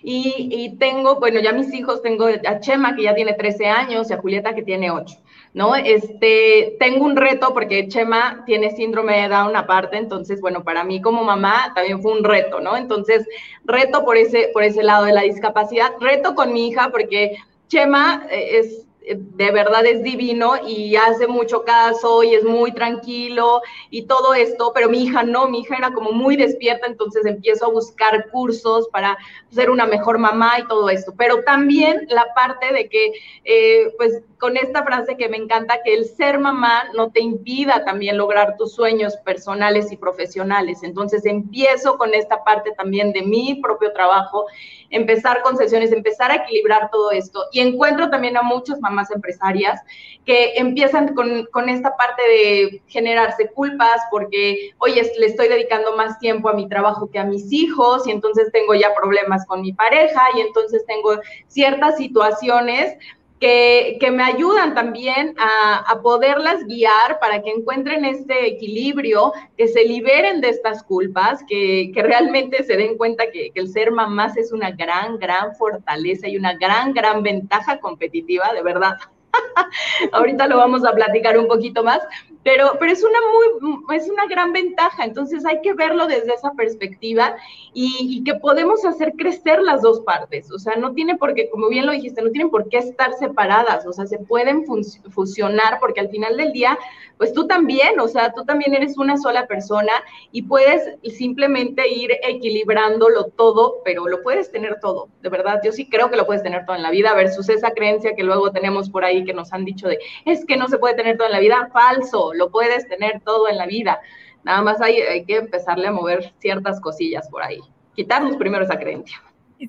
y, 0.01 0.77
tengo, 0.79 1.19
bueno, 1.19 1.41
ya 1.41 1.51
mis 1.51 1.73
hijos, 1.73 2.01
tengo 2.01 2.27
a 2.27 2.59
Chema 2.61 2.95
que 2.95 3.03
ya 3.03 3.13
tiene 3.13 3.33
13 3.33 3.65
años 3.65 4.09
y 4.09 4.13
a 4.13 4.17
Julieta 4.17 4.55
que 4.55 4.61
tiene 4.61 4.89
8, 4.89 5.13
¿no? 5.53 5.75
Este, 5.75 6.77
tengo 6.79 7.03
un 7.03 7.17
reto 7.17 7.53
porque 7.53 7.89
Chema 7.89 8.45
tiene 8.45 8.71
síndrome 8.77 9.23
de 9.23 9.27
Down 9.27 9.57
aparte, 9.57 9.97
entonces, 9.97 10.39
bueno, 10.39 10.63
para 10.63 10.85
mí 10.85 11.01
como 11.01 11.25
mamá 11.25 11.73
también 11.75 12.01
fue 12.01 12.13
un 12.13 12.23
reto, 12.23 12.61
¿no? 12.61 12.77
Entonces, 12.77 13.27
reto 13.65 14.05
por 14.05 14.15
ese, 14.15 14.51
por 14.53 14.63
ese 14.63 14.83
lado 14.83 15.03
de 15.03 15.11
la 15.11 15.23
discapacidad, 15.23 15.91
reto 15.99 16.33
con 16.33 16.53
mi 16.53 16.69
hija 16.69 16.91
porque 16.93 17.35
Chema 17.67 18.25
eh, 18.31 18.59
es 18.59 18.86
de 19.15 19.51
verdad 19.51 19.85
es 19.85 20.03
divino 20.03 20.53
y 20.67 20.95
hace 20.95 21.27
mucho 21.27 21.63
caso 21.63 22.23
y 22.23 22.33
es 22.33 22.43
muy 22.43 22.71
tranquilo 22.71 23.61
y 23.89 24.03
todo 24.03 24.33
esto, 24.33 24.71
pero 24.73 24.89
mi 24.89 25.03
hija 25.03 25.23
no, 25.23 25.47
mi 25.47 25.59
hija 25.59 25.77
era 25.77 25.91
como 25.91 26.11
muy 26.11 26.35
despierta, 26.35 26.87
entonces 26.87 27.25
empiezo 27.25 27.65
a 27.65 27.71
buscar 27.71 28.29
cursos 28.29 28.87
para 28.89 29.17
ser 29.49 29.69
una 29.69 29.85
mejor 29.85 30.17
mamá 30.17 30.59
y 30.59 30.67
todo 30.67 30.89
esto. 30.89 31.13
Pero 31.17 31.43
también 31.43 32.05
la 32.09 32.33
parte 32.33 32.73
de 32.73 32.89
que, 32.89 33.11
eh, 33.45 33.93
pues 33.97 34.21
con 34.39 34.55
esta 34.57 34.83
frase 34.83 35.17
que 35.17 35.29
me 35.29 35.37
encanta, 35.37 35.81
que 35.83 35.93
el 35.93 36.05
ser 36.05 36.39
mamá 36.39 36.85
no 36.95 37.11
te 37.11 37.21
impida 37.21 37.83
también 37.85 38.17
lograr 38.17 38.55
tus 38.57 38.73
sueños 38.73 39.15
personales 39.17 39.91
y 39.91 39.97
profesionales. 39.97 40.83
Entonces 40.83 41.25
empiezo 41.25 41.97
con 41.97 42.13
esta 42.13 42.43
parte 42.43 42.71
también 42.71 43.13
de 43.13 43.23
mi 43.23 43.55
propio 43.61 43.91
trabajo, 43.93 44.45
empezar 44.89 45.41
con 45.41 45.57
sesiones, 45.57 45.91
empezar 45.91 46.31
a 46.31 46.35
equilibrar 46.35 46.89
todo 46.91 47.11
esto. 47.11 47.45
Y 47.51 47.59
encuentro 47.59 48.09
también 48.09 48.37
a 48.37 48.41
muchas 48.41 48.79
mamás 48.79 49.11
empresarias 49.11 49.81
que 50.25 50.53
empiezan 50.55 51.13
con, 51.15 51.45
con 51.51 51.69
esta 51.69 51.95
parte 51.95 52.21
de 52.21 52.81
generarse 52.87 53.49
culpas 53.51 54.01
porque, 54.11 54.71
oye, 54.79 55.09
le 55.17 55.25
estoy 55.25 55.47
dedicando 55.47 55.95
más 55.95 56.19
tiempo 56.19 56.49
a 56.49 56.53
mi 56.53 56.67
trabajo 56.67 57.09
que 57.09 57.19
a 57.19 57.23
mis 57.23 57.51
hijos 57.51 58.07
y 58.07 58.11
entonces 58.11 58.51
tengo 58.51 58.75
ya 58.75 58.93
problemas 58.93 59.45
con 59.45 59.61
mi 59.61 59.73
pareja 59.73 60.21
y 60.35 60.41
entonces 60.41 60.85
tengo 60.85 61.19
ciertas 61.47 61.97
situaciones 61.97 62.97
que, 63.39 64.09
me 64.11 64.23
ayudan 64.23 64.73
también 64.73 65.35
a, 65.37 65.99
poderlas 66.01 66.65
guiar 66.65 67.19
para 67.19 67.41
que 67.41 67.51
encuentren 67.51 68.05
este 68.05 68.47
equilibrio, 68.47 69.33
que 69.57 69.67
se 69.67 69.83
liberen 69.83 70.41
de 70.41 70.49
estas 70.49 70.83
culpas, 70.83 71.43
que, 71.47 71.91
realmente 71.95 72.63
se 72.63 72.77
den 72.77 72.97
cuenta 72.97 73.29
que, 73.31 73.51
que, 73.51 73.59
el 73.59 73.69
ser 73.69 73.91
mamás 73.91 74.37
es 74.37 74.51
una 74.51 74.71
gran, 74.71 75.17
gran 75.17 75.55
fortaleza 75.55 76.27
y 76.27 76.37
una 76.37 76.53
gran, 76.53 76.93
gran 76.93 77.23
ventaja 77.23 77.79
competitiva, 77.79 78.53
de 78.53 78.63
verdad. 78.63 78.97
Ahorita 80.11 80.47
lo 80.47 80.57
vamos 80.57 80.85
a 80.85 80.93
platicar 80.93 81.37
un 81.37 81.47
poquito 81.47 81.83
más, 81.83 82.01
pero, 82.47 82.77
pero 82.79 82.93
es, 82.93 83.03
una 83.03 83.19
muy, 83.59 83.97
es 83.97 84.09
una 84.09 84.25
gran 84.25 84.53
ventaja, 84.53 85.03
entonces 85.03 85.45
hay 85.45 85.59
que 85.59 85.73
verlo 85.73 86.07
desde 86.07 86.33
esa 86.33 86.53
perspectiva 86.53 87.35
y, 87.73 88.23
que 88.23 88.35
podemos 88.35 88.85
hacer 88.85 89.15
crecer 89.17 89.61
las 89.61 89.81
dos 89.81 89.99
partes, 89.99 90.49
o 90.49 90.57
sea, 90.57 90.77
no 90.77 90.93
tiene 90.93 91.17
por 91.17 91.33
qué, 91.33 91.49
como 91.49 91.67
bien 91.67 91.85
lo 91.85 91.91
dijiste, 91.91 92.21
no 92.21 92.31
tienen 92.31 92.49
por 92.49 92.69
qué 92.69 92.77
estar 92.77 93.11
separadas, 93.15 93.85
o 93.85 93.91
sea, 93.91 94.05
se 94.05 94.19
pueden 94.19 94.63
fusionar 95.09 95.79
porque 95.81 95.99
al 95.99 96.07
final 96.07 96.37
del 96.37 96.53
día, 96.53 96.79
pues 97.17 97.33
tú 97.33 97.47
también, 97.47 97.99
o 97.99 98.07
sea, 98.07 98.31
tú 98.31 98.45
también 98.45 98.73
eres 98.73 98.97
una 98.97 99.17
sola 99.17 99.45
persona 99.45 99.91
y 100.31 100.43
puedes 100.43 100.95
simplemente 101.17 101.85
ir 101.89 102.11
equilibrándolo 102.23 103.25
todo, 103.35 103.81
pero 103.83 104.07
lo 104.07 104.23
puedes 104.23 104.51
tener 104.51 104.79
todo, 104.79 105.09
de 105.21 105.27
verdad, 105.27 105.59
yo 105.65 105.73
sí 105.73 105.89
creo 105.89 106.09
que 106.09 106.15
lo 106.15 106.25
puedes 106.25 106.43
tener 106.43 106.65
todo 106.65 106.77
en 106.77 106.83
la 106.83 106.91
vida 106.91 107.13
versus 107.13 107.49
esa 107.49 107.71
creencia 107.71 108.15
que 108.15 108.23
luego 108.23 108.53
tenemos 108.53 108.89
por 108.89 109.03
ahí 109.03 109.25
que 109.25 109.33
nos 109.33 109.51
han 109.51 109.65
dicho 109.65 109.89
de, 109.89 109.99
es 110.23 110.45
que 110.45 110.55
no 110.55 110.69
se 110.69 110.77
puede 110.77 110.95
tener 110.95 111.17
todo 111.17 111.27
en 111.27 111.33
la 111.33 111.41
vida, 111.41 111.69
falso, 111.73 112.33
lo 112.37 112.51
puedes 112.51 112.87
tener 112.87 113.21
todo 113.21 113.49
en 113.49 113.57
la 113.57 113.65
vida. 113.65 113.99
Nada 114.43 114.61
más 114.61 114.79
hay, 114.81 115.25
que 115.25 115.35
empezarle 115.35 115.87
a 115.87 115.91
mover 115.91 116.33
ciertas 116.39 116.79
cosillas 116.79 117.27
por 117.29 117.43
ahí. 117.43 117.59
Quitarnos 117.95 118.37
primero 118.37 118.63
esa 118.63 118.79
creencia. 118.79 119.21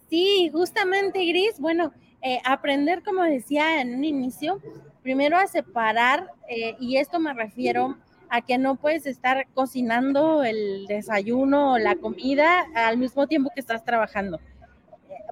Sí, 0.08 0.50
justamente, 0.52 1.25
Gris, 1.26 1.58
bueno, 1.58 1.92
eh, 2.22 2.40
aprender, 2.44 3.02
como 3.02 3.22
decía 3.22 3.80
en 3.80 3.96
un 3.96 4.04
inicio, 4.04 4.60
primero 5.02 5.37
a 5.37 5.46
separar, 5.46 6.30
eh, 6.48 6.76
y 6.78 6.98
esto 6.98 7.18
me 7.18 7.32
refiero 7.32 7.96
a 8.28 8.42
que 8.42 8.58
no 8.58 8.76
puedes 8.76 9.06
estar 9.06 9.46
cocinando 9.54 10.44
el 10.44 10.87
desayuno 10.87 11.72
o 11.72 11.78
la 11.78 11.96
comida 11.96 12.66
al 12.75 12.98
mismo 12.98 13.26
tiempo 13.26 13.50
que 13.54 13.60
estás 13.60 13.82
trabajando. 13.84 14.38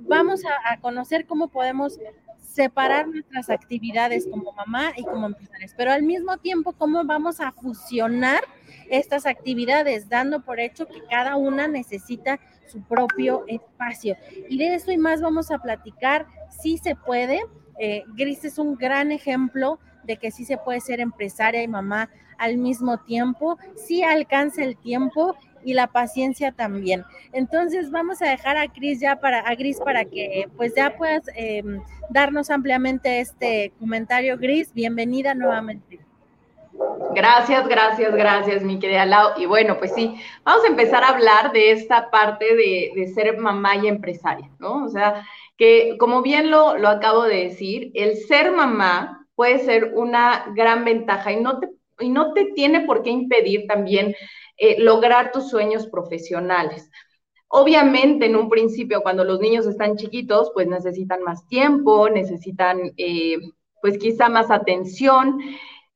Vamos 0.00 0.43
a, 0.45 0.73
a 0.73 0.81
conocer 0.81 1.26
cómo 1.26 1.49
podemos 1.49 1.99
separar 2.57 3.07
nuestras 3.07 3.51
actividades 3.51 4.27
como 4.27 4.53
mamá 4.53 4.93
y 4.97 5.05
como 5.05 5.27
empresarios, 5.27 5.75
pero 5.77 5.93
al 5.93 6.03
mismo 6.03 6.39
tiempo, 6.39 6.73
¿cómo 6.73 7.05
vamos 7.05 7.39
a 7.41 7.53
fusionar 7.53 8.41
estas 8.91 9.27
actividades, 9.27 10.09
dando 10.09 10.41
por 10.41 10.59
hecho 10.59 10.87
que 10.87 11.03
cada 11.11 11.37
una 11.37 11.69
necesita 11.69 12.41
su 12.67 12.81
propio 12.83 13.45
espacio? 13.47 14.17
Y 14.49 14.57
de 14.57 14.75
eso 14.75 14.91
y 14.91 14.97
más 14.97 15.21
vamos 15.21 15.51
a 15.51 15.59
platicar, 15.59 16.27
si 16.49 16.79
se 16.79 16.95
puede. 16.95 17.43
Eh, 17.79 18.05
Gris 18.15 18.43
es 18.47 18.59
un 18.59 18.75
gran 18.75 19.13
ejemplo 19.13 19.79
de 20.05 20.17
que 20.17 20.31
sí 20.31 20.47
se 20.47 20.57
puede 20.57 20.81
ser 20.81 21.01
empresaria 21.01 21.63
y 21.63 21.69
mamá 21.69 22.09
al 22.39 22.57
mismo 22.57 22.99
tiempo, 22.99 23.59
sí 23.75 24.03
alcanza 24.03 24.63
el 24.63 24.77
tiempo 24.79 25.37
y 25.66 25.75
la 25.75 25.88
paciencia 25.88 26.52
también. 26.52 27.04
Entonces 27.32 27.90
vamos 27.90 28.23
a 28.23 28.30
dejar 28.30 28.56
a 28.56 28.68
Cris 28.68 29.00
ya 29.00 29.16
para 29.16 29.40
a 29.40 29.54
Gris 29.56 29.80
para 29.85 30.04
que 30.04 30.49
pues 30.56 30.75
ya 30.76 30.96
puedas 30.96 31.25
em, 31.35 31.82
darnos 32.08 32.50
ampliamente 32.50 33.20
este 33.20 33.73
comentario. 33.80 34.38
Gris, 34.38 34.73
bienvenida 34.73 35.35
nuevamente. 35.35 35.99
Gracias, 37.14 37.66
gracias, 37.66 38.14
gracias, 38.14 38.62
mi 38.62 38.78
querida 38.78 39.06
Lau. 39.06 39.30
Y 39.38 39.46
bueno, 39.46 39.76
pues 39.78 39.92
sí, 39.94 40.14
vamos 40.44 40.64
a 40.64 40.68
empezar 40.68 41.02
a 41.02 41.08
hablar 41.08 41.50
de 41.52 41.73
esta 41.73 42.11
parte 42.11 42.54
de, 42.54 42.92
de 42.94 43.08
ser 43.08 43.38
mamá 43.38 43.75
y 43.76 43.88
empresaria, 43.88 44.49
¿no? 44.61 44.85
O 44.85 44.88
sea, 44.88 45.26
que 45.56 45.96
como 45.99 46.23
bien 46.23 46.50
lo, 46.50 46.76
lo 46.78 46.88
acabo 46.88 47.25
de 47.25 47.44
decir, 47.44 47.90
el 47.94 48.16
ser 48.16 48.52
mamá 48.52 49.26
puede 49.35 49.58
ser 49.61 49.92
una 49.94 50.46
gran 50.54 50.85
ventaja 50.85 51.32
y 51.32 51.40
no 51.40 51.58
te, 51.58 51.70
y 52.00 52.11
no 52.11 52.32
te 52.35 52.46
tiene 52.54 52.82
por 52.82 53.02
qué 53.02 53.11
impedir 53.11 53.66
también 53.66 54.14
eh, 54.57 54.81
lograr 54.81 55.33
tus 55.33 55.49
sueños 55.51 55.87
profesionales. 55.87 56.91
Obviamente, 57.49 58.27
en 58.27 58.37
un 58.37 58.49
principio, 58.49 59.03
cuando 59.03 59.25
los 59.25 59.41
niños 59.41 59.67
están 59.67 59.97
chiquitos, 59.97 60.51
pues 60.53 60.67
necesitan 60.67 61.23
más 61.23 61.47
tiempo, 61.47 62.09
necesitan, 62.09 62.93
eh, 62.97 63.39
pues 63.81 63.99
quizá 63.99 64.29
más 64.29 64.51
atención. 64.51 65.39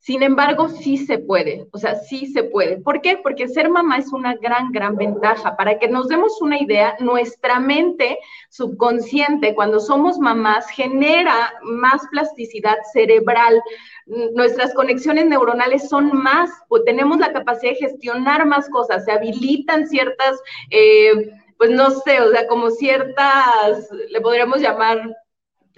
Sin 0.03 0.23
embargo, 0.23 0.71
sí 0.71 0.97
se 0.97 1.19
puede, 1.19 1.67
o 1.73 1.79
sea, 1.79 1.95
sí 1.95 2.25
se 2.33 2.43
puede. 2.43 2.79
¿Por 2.79 3.03
qué? 3.03 3.19
Porque 3.23 3.49
ser 3.49 3.69
mamá 3.69 3.99
es 3.99 4.11
una 4.15 4.35
gran, 4.35 4.73
gran 4.73 4.97
ventaja. 4.97 5.57
Para 5.59 5.79
que 5.79 5.89
nos 5.89 6.09
demos 6.09 6.41
una 6.41 6.59
idea, 6.59 6.97
nuestra 7.01 7.61
mente 7.61 8.19
subconsciente, 8.49 9.55
cuando 9.55 9.79
somos 9.79 10.19
mamás, 10.19 10.71
genera 10.71 11.53
más 11.63 12.01
plasticidad 12.11 12.79
cerebral. 12.95 13.63
Nuestras 14.07 14.73
conexiones 14.73 15.27
neuronales 15.27 15.91
son 15.91 16.17
más, 16.17 16.51
tenemos 16.87 17.19
la 17.19 17.35
capacidad 17.35 17.73
de 17.73 17.79
gestionar 17.79 18.47
más 18.47 18.71
cosas, 18.71 19.05
se 19.05 19.13
habilitan 19.13 19.87
ciertas, 19.87 20.41
eh, 20.71 21.31
pues 21.59 21.73
no 21.73 21.91
sé, 21.91 22.23
o 22.23 22.31
sea, 22.31 22.47
como 22.47 22.71
ciertas, 22.71 23.87
le 24.09 24.21
podríamos 24.23 24.63
llamar 24.63 25.15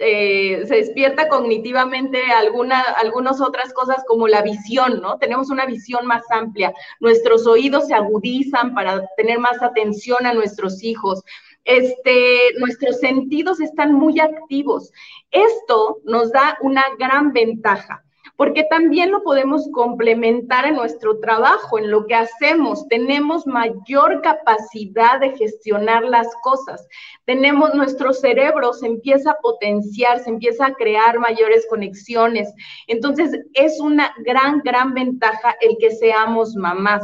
eh, 0.03 0.65
se 0.67 0.75
despierta 0.75 1.27
cognitivamente 1.27 2.21
alguna, 2.31 2.81
algunas 2.81 3.41
otras 3.41 3.73
cosas 3.73 4.03
como 4.07 4.27
la 4.27 4.41
visión, 4.41 5.01
¿no? 5.01 5.17
Tenemos 5.17 5.49
una 5.49 5.65
visión 5.65 6.05
más 6.05 6.23
amplia, 6.29 6.73
nuestros 6.99 7.47
oídos 7.47 7.87
se 7.87 7.93
agudizan 7.93 8.73
para 8.73 9.07
tener 9.17 9.39
más 9.39 9.61
atención 9.61 10.25
a 10.25 10.33
nuestros 10.33 10.83
hijos, 10.83 11.23
este, 11.65 12.53
nuestros 12.59 12.99
sentidos 12.99 13.61
están 13.61 13.93
muy 13.93 14.19
activos. 14.19 14.91
Esto 15.31 15.99
nos 16.03 16.31
da 16.31 16.57
una 16.61 16.83
gran 16.99 17.31
ventaja 17.31 18.03
porque 18.43 18.65
también 18.65 19.09
lo 19.09 19.23
podemos 19.23 19.69
complementar 19.71 20.65
en 20.65 20.75
nuestro 20.75 21.17
trabajo, 21.19 21.79
en 21.79 21.89
lo 21.89 22.05
que 22.05 22.15
hacemos. 22.15 22.85
Tenemos 22.89 23.47
mayor 23.47 24.21
capacidad 24.21 25.21
de 25.21 25.31
gestionar 25.37 26.03
las 26.03 26.27
cosas. 26.41 26.85
Tenemos, 27.23 27.73
nuestro 27.73 28.11
cerebro 28.11 28.73
se 28.73 28.87
empieza 28.87 29.31
a 29.31 29.37
potenciar, 29.41 30.19
se 30.19 30.29
empieza 30.29 30.65
a 30.65 30.73
crear 30.73 31.19
mayores 31.19 31.65
conexiones. 31.69 32.53
Entonces, 32.87 33.31
es 33.53 33.79
una 33.79 34.13
gran, 34.25 34.59
gran 34.59 34.93
ventaja 34.93 35.55
el 35.61 35.77
que 35.79 35.91
seamos 35.91 36.53
mamás. 36.53 37.01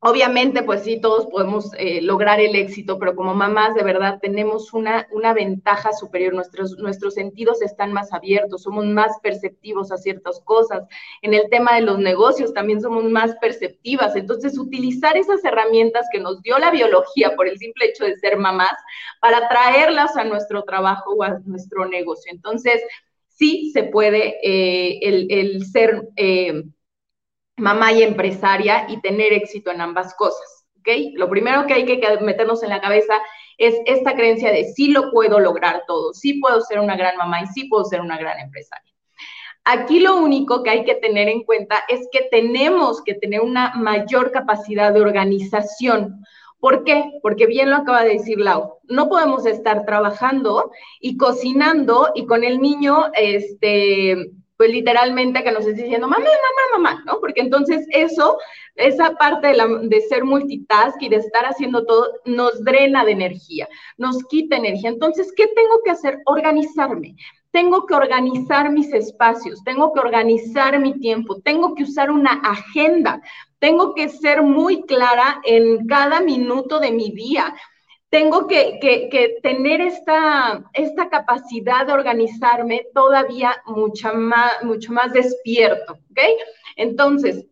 Obviamente, 0.00 0.62
pues 0.62 0.84
sí, 0.84 1.00
todos 1.00 1.26
podemos 1.26 1.72
eh, 1.76 2.00
lograr 2.02 2.38
el 2.38 2.54
éxito, 2.54 3.00
pero 3.00 3.16
como 3.16 3.34
mamás 3.34 3.74
de 3.74 3.82
verdad 3.82 4.20
tenemos 4.22 4.72
una, 4.72 5.08
una 5.10 5.34
ventaja 5.34 5.92
superior, 5.92 6.34
nuestros, 6.34 6.78
nuestros 6.78 7.14
sentidos 7.14 7.62
están 7.62 7.92
más 7.92 8.12
abiertos, 8.12 8.62
somos 8.62 8.86
más 8.86 9.18
perceptivos 9.24 9.90
a 9.90 9.96
ciertas 9.96 10.40
cosas. 10.44 10.84
En 11.20 11.34
el 11.34 11.50
tema 11.50 11.74
de 11.74 11.80
los 11.80 11.98
negocios 11.98 12.54
también 12.54 12.80
somos 12.80 13.02
más 13.10 13.34
perceptivas, 13.40 14.14
entonces 14.14 14.56
utilizar 14.56 15.16
esas 15.16 15.44
herramientas 15.44 16.06
que 16.12 16.20
nos 16.20 16.40
dio 16.42 16.58
la 16.58 16.70
biología 16.70 17.34
por 17.34 17.48
el 17.48 17.58
simple 17.58 17.86
hecho 17.86 18.04
de 18.04 18.16
ser 18.18 18.36
mamás 18.38 18.76
para 19.20 19.48
traerlas 19.48 20.16
a 20.16 20.22
nuestro 20.22 20.62
trabajo 20.62 21.14
o 21.14 21.24
a 21.24 21.40
nuestro 21.44 21.86
negocio. 21.86 22.30
Entonces, 22.32 22.80
sí 23.26 23.72
se 23.72 23.82
puede 23.82 24.36
eh, 24.44 25.00
el, 25.02 25.26
el, 25.28 25.66
ser... 25.66 26.08
Eh, 26.14 26.62
mamá 27.58 27.92
y 27.92 28.02
empresaria 28.02 28.86
y 28.88 29.00
tener 29.00 29.32
éxito 29.32 29.70
en 29.70 29.80
ambas 29.80 30.14
cosas. 30.14 30.66
¿ok? 30.80 30.88
Lo 31.14 31.28
primero 31.28 31.66
que 31.66 31.74
hay 31.74 31.84
que 31.84 32.00
meternos 32.20 32.62
en 32.62 32.70
la 32.70 32.80
cabeza 32.80 33.14
es 33.58 33.74
esta 33.86 34.14
creencia 34.14 34.52
de 34.52 34.72
sí 34.72 34.88
lo 34.88 35.10
puedo 35.10 35.40
lograr 35.40 35.82
todo, 35.86 36.14
sí 36.14 36.34
puedo 36.34 36.60
ser 36.60 36.78
una 36.78 36.96
gran 36.96 37.16
mamá 37.16 37.42
y 37.42 37.46
sí 37.48 37.64
puedo 37.64 37.84
ser 37.84 38.00
una 38.00 38.16
gran 38.16 38.38
empresaria. 38.38 38.92
Aquí 39.64 40.00
lo 40.00 40.16
único 40.16 40.62
que 40.62 40.70
hay 40.70 40.84
que 40.84 40.94
tener 40.94 41.28
en 41.28 41.42
cuenta 41.42 41.84
es 41.88 42.08
que 42.10 42.28
tenemos 42.30 43.02
que 43.02 43.14
tener 43.14 43.42
una 43.42 43.74
mayor 43.74 44.30
capacidad 44.30 44.94
de 44.94 45.02
organización. 45.02 46.24
¿Por 46.58 46.84
qué? 46.84 47.18
Porque 47.22 47.46
bien 47.46 47.68
lo 47.68 47.76
acaba 47.76 48.02
de 48.02 48.14
decir 48.14 48.38
Lau, 48.38 48.78
no 48.84 49.08
podemos 49.08 49.44
estar 49.44 49.84
trabajando 49.84 50.70
y 51.00 51.16
cocinando 51.16 52.10
y 52.14 52.24
con 52.24 52.44
el 52.44 52.60
niño, 52.60 53.10
este, 53.14 54.30
pues 54.58 54.70
literalmente 54.70 55.44
que 55.44 55.52
nos 55.52 55.64
esté 55.64 55.84
diciendo, 55.84 56.08
mamá, 56.08 56.24
mamá, 56.24 56.82
mamá, 56.82 57.02
¿no? 57.06 57.20
Porque 57.20 57.40
entonces 57.40 57.86
eso, 57.90 58.36
esa 58.74 59.14
parte 59.14 59.46
de, 59.46 59.88
de, 59.88 60.00
ser 60.02 60.24
multitask 60.24 61.00
y 61.00 61.08
de 61.08 61.16
estar 61.16 61.46
haciendo 61.46 61.86
todo, 61.86 62.08
nos 62.24 62.64
drena 62.64 63.04
de 63.04 63.12
energía, 63.12 63.68
nos 63.96 64.24
quita 64.24 64.56
energía. 64.56 64.90
Entonces, 64.90 65.32
¿qué 65.36 65.46
tengo 65.46 65.80
que 65.84 65.92
hacer? 65.92 66.18
Organizarme. 66.26 67.14
Tengo 67.52 67.86
que 67.86 67.94
organizar 67.94 68.70
mis 68.72 68.92
espacios, 68.92 69.62
tengo 69.64 69.92
que 69.92 70.00
organizar 70.00 70.78
mi 70.80 70.98
tiempo, 70.98 71.40
tengo 71.40 71.76
que 71.76 71.84
usar 71.84 72.10
una 72.10 72.32
agenda, 72.44 73.22
tengo 73.60 73.94
que 73.94 74.08
ser 74.08 74.42
muy 74.42 74.82
clara 74.82 75.40
en 75.44 75.86
cada 75.86 76.20
minuto 76.20 76.80
de 76.80 76.90
mi 76.90 77.10
día 77.12 77.54
tengo 78.10 78.46
que, 78.46 79.38
tener 79.42 79.80
esta, 79.80 80.64
capacidad 81.10 81.86
de 81.86 81.92
organizarme 81.92 82.86
todavía 82.94 83.54
mucho 83.66 84.12
más 84.92 85.12
despierto, 85.12 85.94
¿ok? 86.10 86.20
Entonces, 86.76 87.46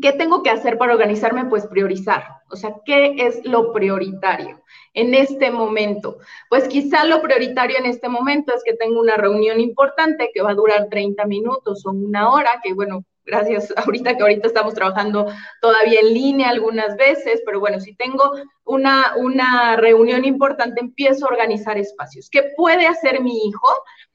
¿qué 0.00 0.12
tengo 0.12 0.42
que 0.42 0.50
hacer 0.50 0.78
para 0.78 0.92
organizarme? 0.92 1.46
Pues 1.46 1.66
priorizar. 1.66 2.24
O 2.50 2.56
sea, 2.56 2.76
¿qué 2.84 3.14
es 3.18 3.44
lo 3.44 3.72
prioritario 3.72 4.62
en 4.92 5.14
este 5.14 5.50
momento? 5.50 6.18
Pues 6.48 6.68
quizá 6.68 7.04
lo 7.04 7.20
prioritario 7.20 7.78
en 7.78 7.86
este 7.86 8.08
momento 8.08 8.54
es 8.54 8.62
que 8.64 8.74
tengo 8.74 9.00
una 9.00 9.16
reunión 9.16 9.60
importante 9.60 10.30
que 10.32 10.42
va 10.42 10.50
a 10.50 10.54
durar 10.54 10.88
30 10.88 11.24
minutos 11.26 11.84
o 11.84 11.90
una 11.90 12.30
hora, 12.30 12.60
que 12.62 12.74
bueno, 12.74 13.04
gracias 13.26 13.72
ahorita 13.76 14.16
que 14.16 14.22
ahorita 14.22 14.46
estamos 14.46 14.74
trabajando 14.74 15.28
todavía 15.60 16.00
en 16.00 16.14
línea 16.14 16.48
algunas 16.50 16.96
veces, 16.96 17.42
pero 17.44 17.60
bueno, 17.60 17.80
si 17.80 17.94
tengo 17.94 18.32
una, 18.64 19.14
una 19.16 19.76
reunión 19.76 20.24
importante, 20.24 20.80
empiezo 20.80 21.26
a 21.26 21.30
organizar 21.30 21.78
espacios. 21.78 22.28
¿Qué 22.30 22.52
puede 22.56 22.86
hacer 22.86 23.20
mi 23.20 23.46
hijo? 23.46 23.68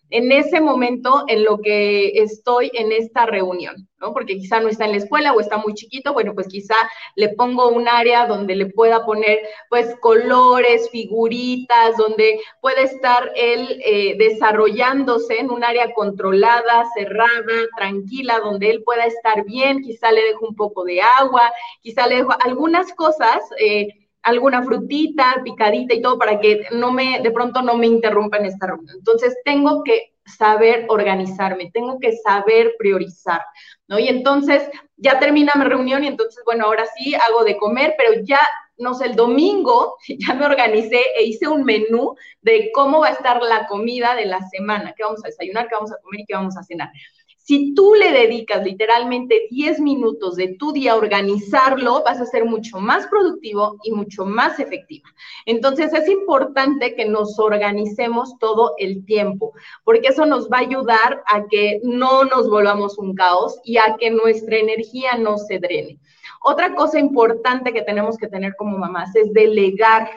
En 0.09 0.31
ese 0.31 0.59
momento 0.59 1.23
en 1.27 1.43
lo 1.43 1.59
que 1.59 2.09
estoy 2.21 2.71
en 2.73 2.91
esta 2.91 3.25
reunión, 3.25 3.87
¿no? 3.99 4.13
Porque 4.13 4.37
quizá 4.37 4.59
no 4.59 4.67
está 4.67 4.85
en 4.85 4.91
la 4.91 4.97
escuela 4.97 5.33
o 5.33 5.39
está 5.39 5.57
muy 5.57 5.73
chiquito, 5.73 6.13
bueno, 6.13 6.33
pues 6.33 6.47
quizá 6.47 6.75
le 7.15 7.29
pongo 7.29 7.69
un 7.69 7.87
área 7.87 8.25
donde 8.25 8.55
le 8.55 8.67
pueda 8.67 9.05
poner, 9.05 9.39
pues, 9.69 9.95
colores, 10.01 10.89
figuritas, 10.89 11.95
donde 11.97 12.39
puede 12.61 12.83
estar 12.83 13.31
él 13.35 13.81
eh, 13.85 14.15
desarrollándose 14.17 15.39
en 15.39 15.51
un 15.51 15.63
área 15.63 15.93
controlada, 15.93 16.85
cerrada, 16.95 17.67
tranquila, 17.77 18.39
donde 18.39 18.71
él 18.71 18.83
pueda 18.83 19.05
estar 19.05 19.43
bien, 19.45 19.81
quizá 19.81 20.11
le 20.11 20.23
dejo 20.23 20.47
un 20.47 20.55
poco 20.55 20.83
de 20.83 21.01
agua, 21.01 21.51
quizá 21.81 22.07
le 22.07 22.15
dejo 22.15 22.33
algunas 22.43 22.93
cosas. 22.93 23.41
Eh, 23.59 23.87
alguna 24.23 24.63
frutita, 24.63 25.41
picadita 25.43 25.93
y 25.93 26.01
todo 26.01 26.17
para 26.17 26.39
que 26.39 26.65
no 26.71 26.91
me, 26.91 27.19
de 27.21 27.31
pronto 27.31 27.61
no 27.61 27.75
me 27.75 27.87
interrumpan 27.87 28.45
esta 28.45 28.67
reunión. 28.67 28.95
Entonces, 28.97 29.37
tengo 29.43 29.83
que 29.83 30.13
saber 30.25 30.85
organizarme, 30.89 31.71
tengo 31.73 31.99
que 31.99 32.13
saber 32.17 32.73
priorizar, 32.77 33.41
¿no? 33.87 33.97
Y 33.97 34.07
entonces, 34.07 34.69
ya 34.97 35.19
termina 35.19 35.53
mi 35.55 35.65
reunión 35.65 36.03
y 36.03 36.07
entonces, 36.07 36.43
bueno, 36.45 36.65
ahora 36.65 36.85
sí 36.97 37.15
hago 37.15 37.43
de 37.43 37.57
comer, 37.57 37.95
pero 37.97 38.21
ya, 38.23 38.39
no 38.77 38.93
sé, 38.93 39.05
el 39.05 39.15
domingo 39.15 39.95
ya 40.07 40.35
me 40.35 40.45
organicé 40.45 41.01
e 41.17 41.23
hice 41.23 41.47
un 41.47 41.63
menú 41.63 42.15
de 42.41 42.71
cómo 42.73 42.99
va 42.99 43.07
a 43.07 43.13
estar 43.13 43.41
la 43.41 43.67
comida 43.67 44.15
de 44.15 44.25
la 44.25 44.41
semana, 44.49 44.93
qué 44.95 45.03
vamos 45.03 45.23
a 45.23 45.29
desayunar, 45.29 45.67
qué 45.67 45.75
vamos 45.75 45.91
a 45.91 46.01
comer 46.01 46.21
y 46.21 46.25
qué 46.25 46.35
vamos 46.35 46.57
a 46.57 46.63
cenar. 46.63 46.89
Si 47.49 47.73
tú 47.73 47.95
le 47.95 48.11
dedicas 48.11 48.63
literalmente 48.63 49.47
10 49.49 49.79
minutos 49.79 50.35
de 50.35 50.49
tu 50.49 50.71
día 50.71 50.91
a 50.91 50.97
organizarlo, 50.97 52.03
vas 52.05 52.21
a 52.21 52.27
ser 52.27 52.45
mucho 52.45 52.79
más 52.79 53.07
productivo 53.07 53.79
y 53.83 53.91
mucho 53.91 54.23
más 54.23 54.59
efectiva. 54.59 55.09
Entonces 55.47 55.91
es 55.91 56.07
importante 56.09 56.93
que 56.93 57.05
nos 57.05 57.39
organicemos 57.39 58.37
todo 58.37 58.75
el 58.77 59.03
tiempo, 59.03 59.53
porque 59.83 60.09
eso 60.09 60.27
nos 60.27 60.47
va 60.47 60.57
a 60.57 60.67
ayudar 60.67 61.23
a 61.25 61.47
que 61.47 61.79
no 61.81 62.23
nos 62.23 62.47
volvamos 62.51 62.99
un 62.99 63.15
caos 63.15 63.59
y 63.63 63.77
a 63.77 63.95
que 63.99 64.11
nuestra 64.11 64.57
energía 64.57 65.17
no 65.17 65.39
se 65.39 65.57
drene. 65.57 65.97
Otra 66.43 66.75
cosa 66.75 66.99
importante 66.99 67.73
que 67.73 67.81
tenemos 67.81 68.15
que 68.19 68.27
tener 68.27 68.55
como 68.57 68.77
mamás 68.77 69.15
es 69.15 69.33
delegar. 69.33 70.07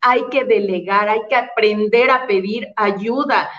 hay 0.00 0.24
que 0.30 0.44
delegar, 0.44 1.08
hay 1.08 1.20
que 1.28 1.34
aprender 1.34 2.10
a 2.10 2.28
pedir 2.28 2.68
ayuda 2.76 3.50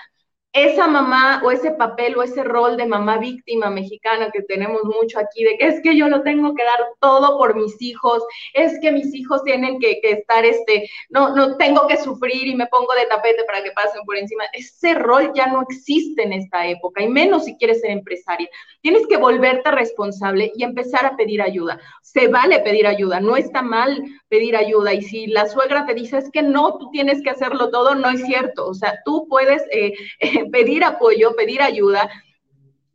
esa 0.64 0.86
mamá 0.86 1.40
o 1.44 1.50
ese 1.50 1.70
papel 1.72 2.16
o 2.16 2.22
ese 2.22 2.42
rol 2.42 2.76
de 2.76 2.86
mamá 2.86 3.18
víctima 3.18 3.70
mexicana 3.70 4.30
que 4.32 4.42
tenemos 4.42 4.82
mucho 4.84 5.18
aquí, 5.18 5.44
de 5.44 5.56
que 5.56 5.66
es 5.66 5.80
que 5.82 5.96
yo 5.96 6.08
lo 6.08 6.22
tengo 6.22 6.54
que 6.54 6.64
dar 6.64 6.80
todo 7.00 7.38
por 7.38 7.54
mis 7.54 7.80
hijos, 7.80 8.22
es 8.54 8.78
que 8.80 8.92
mis 8.92 9.14
hijos 9.14 9.42
tienen 9.44 9.78
que, 9.78 10.00
estar, 10.02 10.44
este, 10.44 10.88
no, 11.10 11.34
no 11.34 11.56
tengo 11.56 11.86
que 11.86 11.96
sufrir 11.96 12.46
y 12.46 12.54
me 12.54 12.66
pongo 12.66 12.92
de 12.94 13.06
tapete 13.06 13.44
para 13.44 13.62
que 13.62 13.72
pasen 13.72 14.02
por 14.04 14.16
encima. 14.16 14.44
Ese 14.52 14.94
rol 14.94 15.32
ya 15.34 15.46
no 15.46 15.62
existe 15.62 16.22
en 16.22 16.32
esta 16.32 16.66
época, 16.66 17.02
y 17.02 17.08
menos 17.08 17.44
si 17.44 17.56
quieres 17.56 17.80
ser 17.80 17.90
empresaria. 17.90 18.48
Tienes 18.80 19.06
que 19.06 19.16
volverte 19.16 19.70
responsable 19.70 20.52
y 20.54 20.64
empezar 20.64 21.06
a 21.06 21.16
pedir 21.16 21.42
ayuda. 21.42 21.80
Se 22.02 22.28
vale 22.28 22.60
pedir 22.60 22.86
ayuda, 22.86 23.20
no 23.20 23.36
está 23.36 23.62
mal 23.62 24.02
pedir 24.28 24.56
ayuda. 24.56 24.94
Y 24.94 25.02
si 25.02 25.26
la 25.26 25.46
suegra 25.46 25.86
te 25.86 25.94
dice 25.94 26.18
es 26.18 26.30
que 26.30 26.42
no, 26.42 26.78
tú 26.78 26.90
tienes 26.90 27.22
que 27.22 27.30
hacerlo 27.30 27.70
todo, 27.70 27.94
no 27.94 28.08
es 28.10 28.24
cierto. 28.24 28.66
O 28.66 28.74
sea, 28.74 28.98
tú 29.04 29.26
puedes... 29.28 29.62
Eh, 29.70 29.94
pedir 30.50 30.84
apoyo, 30.84 31.34
pedir 31.36 31.62
ayuda. 31.62 32.10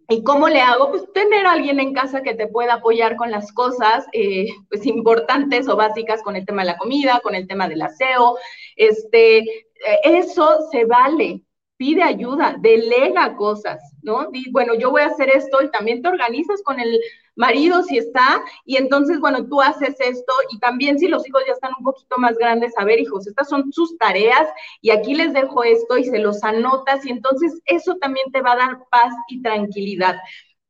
¿Y 0.10 0.24
cómo 0.24 0.50
le 0.50 0.62
hago? 0.62 0.92
Pues 0.92 1.12
tener 1.14 1.46
a 1.46 1.54
alguien 1.54 1.80
en 1.80 1.94
casa 1.94 2.22
que 2.22 2.34
te 2.34 2.48
pueda 2.48 2.76
apoyar 2.76 3.16
con 3.16 3.32
las 3.32 3.52
cosas 3.54 4.06
eh, 4.12 4.48
pues 4.70 4.86
importantes 4.86 5.68
o 5.68 5.76
básicas 5.76 6.22
con 6.22 6.36
el 6.36 6.46
tema 6.46 6.64
de 6.64 6.68
la 6.68 6.78
comida, 6.78 7.22
con 7.24 7.36
el 7.36 7.48
tema 7.48 7.68
del 7.68 7.82
aseo. 7.82 8.38
Este, 8.76 9.38
eh, 9.38 10.00
eso 10.04 10.68
se 10.72 10.86
vale. 10.86 11.42
Pide 11.78 12.04
ayuda, 12.04 12.56
delega 12.60 13.36
cosas, 13.36 13.82
¿no? 14.04 14.30
Bueno, 14.52 14.76
yo 14.76 14.92
voy 14.92 15.02
a 15.02 15.08
hacer 15.08 15.30
esto 15.30 15.62
y 15.64 15.72
también 15.72 16.02
te 16.02 16.08
organizas 16.08 16.62
con 16.64 16.80
el 16.80 17.00
marido 17.36 17.82
si 17.82 17.98
está, 17.98 18.44
y 18.64 18.78
entonces, 18.78 19.20
bueno, 19.20 19.48
tú 19.48 19.60
haces 19.60 19.96
esto, 20.00 20.34
y 20.52 20.60
también 20.60 21.00
si 21.00 21.08
los 21.08 21.28
hijos 21.28 21.42
ya 21.48 21.54
están 21.54 21.72
un 21.78 21.84
poquito 21.84 22.16
más 22.20 22.38
grandes, 22.38 22.74
a 22.78 22.86
ver, 22.86 23.00
hijos, 23.00 23.26
estas 23.26 23.50
son 23.50 23.72
sus 23.74 23.98
tareas, 23.98 24.48
y 24.82 24.92
aquí 24.92 25.16
les 25.16 25.34
dejo 25.34 25.64
esto, 25.64 25.98
y 25.98 26.04
se 26.04 26.20
los 26.20 26.44
anotas, 26.44 27.06
y 27.06 27.10
entonces 27.10 27.60
eso 27.66 27.96
también 27.96 28.32
te 28.32 28.42
va 28.42 28.52
a 28.54 28.58
dar 28.58 28.78
paz 28.92 29.14
y 29.30 29.42
tranquilidad 29.42 30.16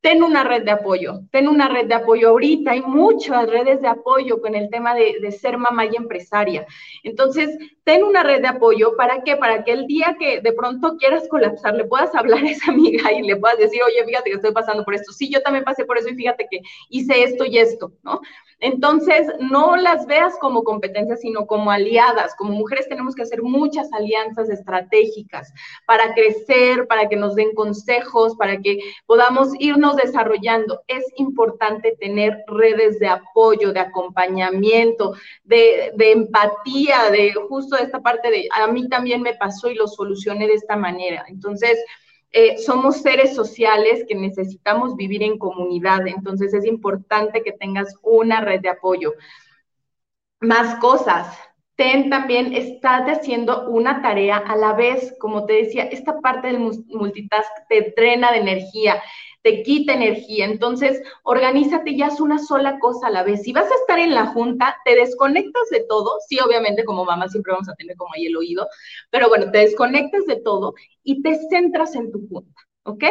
ten 0.04 0.22
una 0.22 0.44
red 0.44 0.64
de 0.64 0.72
apoyo, 0.72 1.22
ten 1.32 1.48
una 1.48 1.70
red 1.70 1.88
de 1.88 1.94
apoyo. 1.94 2.28
Ahorita 2.28 2.72
hay 2.72 2.82
muchas 2.82 3.50
redes 3.50 3.82
de 3.82 3.88
apoyo 3.88 4.42
con 4.42 4.54
el 4.54 4.70
tema 4.70 4.94
de, 4.94 5.16
de, 5.22 5.32
ser 5.32 5.58
mamá 5.58 5.86
y 5.86 5.96
empresaria. 5.96 6.68
Entonces, 7.04 7.58
ten 7.86 8.04
una 8.04 8.22
red 8.22 8.42
de 8.42 8.50
apoyo. 8.50 8.98
¿Para 8.98 9.24
qué? 9.24 9.38
Para 9.38 9.64
que 9.64 9.72
el 9.72 9.88
día 9.88 10.18
que 10.20 10.42
de 10.42 10.52
pronto 10.52 10.98
quieras 10.98 11.26
colapsar, 11.30 11.76
le 11.76 11.86
puedas 11.86 12.14
hablar 12.16 12.44
a 12.44 12.50
esa 12.50 12.72
amiga 12.72 13.14
y 13.14 13.22
le 13.22 13.38
puedas 13.38 13.58
decir, 13.58 13.82
oye, 13.82 14.06
fíjate 14.06 14.30
que 14.30 14.36
estoy 14.36 14.52
pasando 14.52 14.84
por 14.84 14.94
esto. 14.94 15.14
Sí, 15.14 15.32
yo 15.34 15.42
también 15.42 15.64
pasé 15.64 15.86
por 15.86 15.98
eso 15.98 16.10
y 16.10 16.16
fíjate 16.16 16.48
que 16.52 16.60
hice 16.90 17.24
esto 17.24 17.46
y 17.46 17.58
esto, 17.58 17.94
¿no? 18.04 18.20
Entonces, 18.64 19.28
no 19.40 19.76
las 19.76 20.06
veas 20.08 20.38
como 20.40 20.64
competencias, 20.64 21.20
sino 21.20 21.46
como 21.46 21.70
aliadas. 21.70 22.34
Como 22.38 22.54
mujeres 22.54 22.88
tenemos 22.88 23.14
que 23.14 23.24
hacer 23.24 23.44
muchas 23.44 23.92
alianzas 23.92 24.50
estratégicas 24.50 25.54
para 25.86 26.14
crecer, 26.14 26.88
para 26.88 27.10
que 27.10 27.18
nos 27.18 27.36
den 27.36 27.54
consejos, 27.56 28.38
para 28.38 28.62
que 28.62 28.80
podamos 29.06 29.50
irnos 29.60 29.98
desarrollando. 29.98 30.82
Es 30.88 31.04
importante 31.18 31.98
tener 32.00 32.38
redes 32.48 33.00
de 33.00 33.08
apoyo, 33.08 33.74
de 33.74 33.82
acompañamiento, 33.82 35.14
de, 35.44 35.92
empatía, 35.98 37.12
de 37.12 37.34
justo 37.50 37.76
esta 37.78 38.02
parte 38.02 38.32
de, 38.32 38.48
a 38.50 38.68
mí 38.68 38.88
también 38.88 39.22
me 39.22 39.34
pasó 39.34 39.70
y 39.70 39.76
lo 39.76 39.88
solucioné 39.88 40.48
de 40.48 40.54
esta 40.54 40.78
manera. 40.78 41.26
Entonces, 41.28 41.78
eh, 42.36 42.58
somos 42.58 43.02
seres 43.02 43.36
sociales 43.36 44.06
que 44.08 44.16
necesitamos 44.16 44.96
vivir 44.96 45.22
en 45.22 45.38
comunidad, 45.38 46.08
entonces 46.08 46.52
es 46.56 46.66
importante 46.66 47.44
que 47.44 47.52
tengas 47.52 47.96
una 48.02 48.42
red 48.42 48.60
de 48.60 48.70
apoyo. 48.70 49.14
Más 50.40 50.76
cosas, 50.80 51.38
ten 51.76 52.10
también, 52.10 52.54
estás 52.54 53.08
haciendo 53.08 53.70
una 53.70 54.02
tarea 54.02 54.38
a 54.38 54.56
la 54.56 54.74
vez, 54.74 55.16
como 55.20 55.46
te 55.46 55.54
decía, 55.54 55.84
esta 55.84 56.20
parte 56.22 56.48
del 56.48 56.60
multitask 56.60 57.52
te 57.70 57.94
drena 57.96 58.32
de 58.32 58.40
energía, 58.40 59.02
te 59.44 59.62
quita 59.64 59.94
energía. 59.94 60.46
Entonces, 60.46 61.02
organízate 61.24 61.96
ya 61.98 62.08
es 62.08 62.20
una 62.20 62.40
sola 62.40 62.80
cosa 62.80 63.08
a 63.08 63.12
la 63.12 63.24
vez. 63.24 63.44
Si 63.44 63.54
vas 63.54 63.70
a 63.72 63.76
estar 63.76 64.00
en 64.00 64.14
la 64.14 64.28
junta, 64.28 64.78
te 64.86 64.96
desconectas 64.96 65.70
de 65.72 65.86
todo. 65.88 66.18
Sí, 66.28 66.40
obviamente 66.40 66.86
como 66.86 67.06
mamá 67.06 67.28
siempre 67.30 67.54
vamos 67.54 67.70
a 67.70 67.76
tener 67.76 67.96
como 67.98 68.14
ahí 68.16 68.26
el 68.28 68.38
oído, 68.38 68.68
pero 69.12 69.30
bueno, 69.30 69.52
te 69.52 69.60
desconectas 69.60 70.26
de 70.26 70.38
todo 70.38 70.74
y 71.04 71.22
te 71.22 71.36
centras 71.50 71.96
en 71.96 72.12
tu 72.12 72.28
junta, 72.28 72.62
¿ok? 72.84 73.04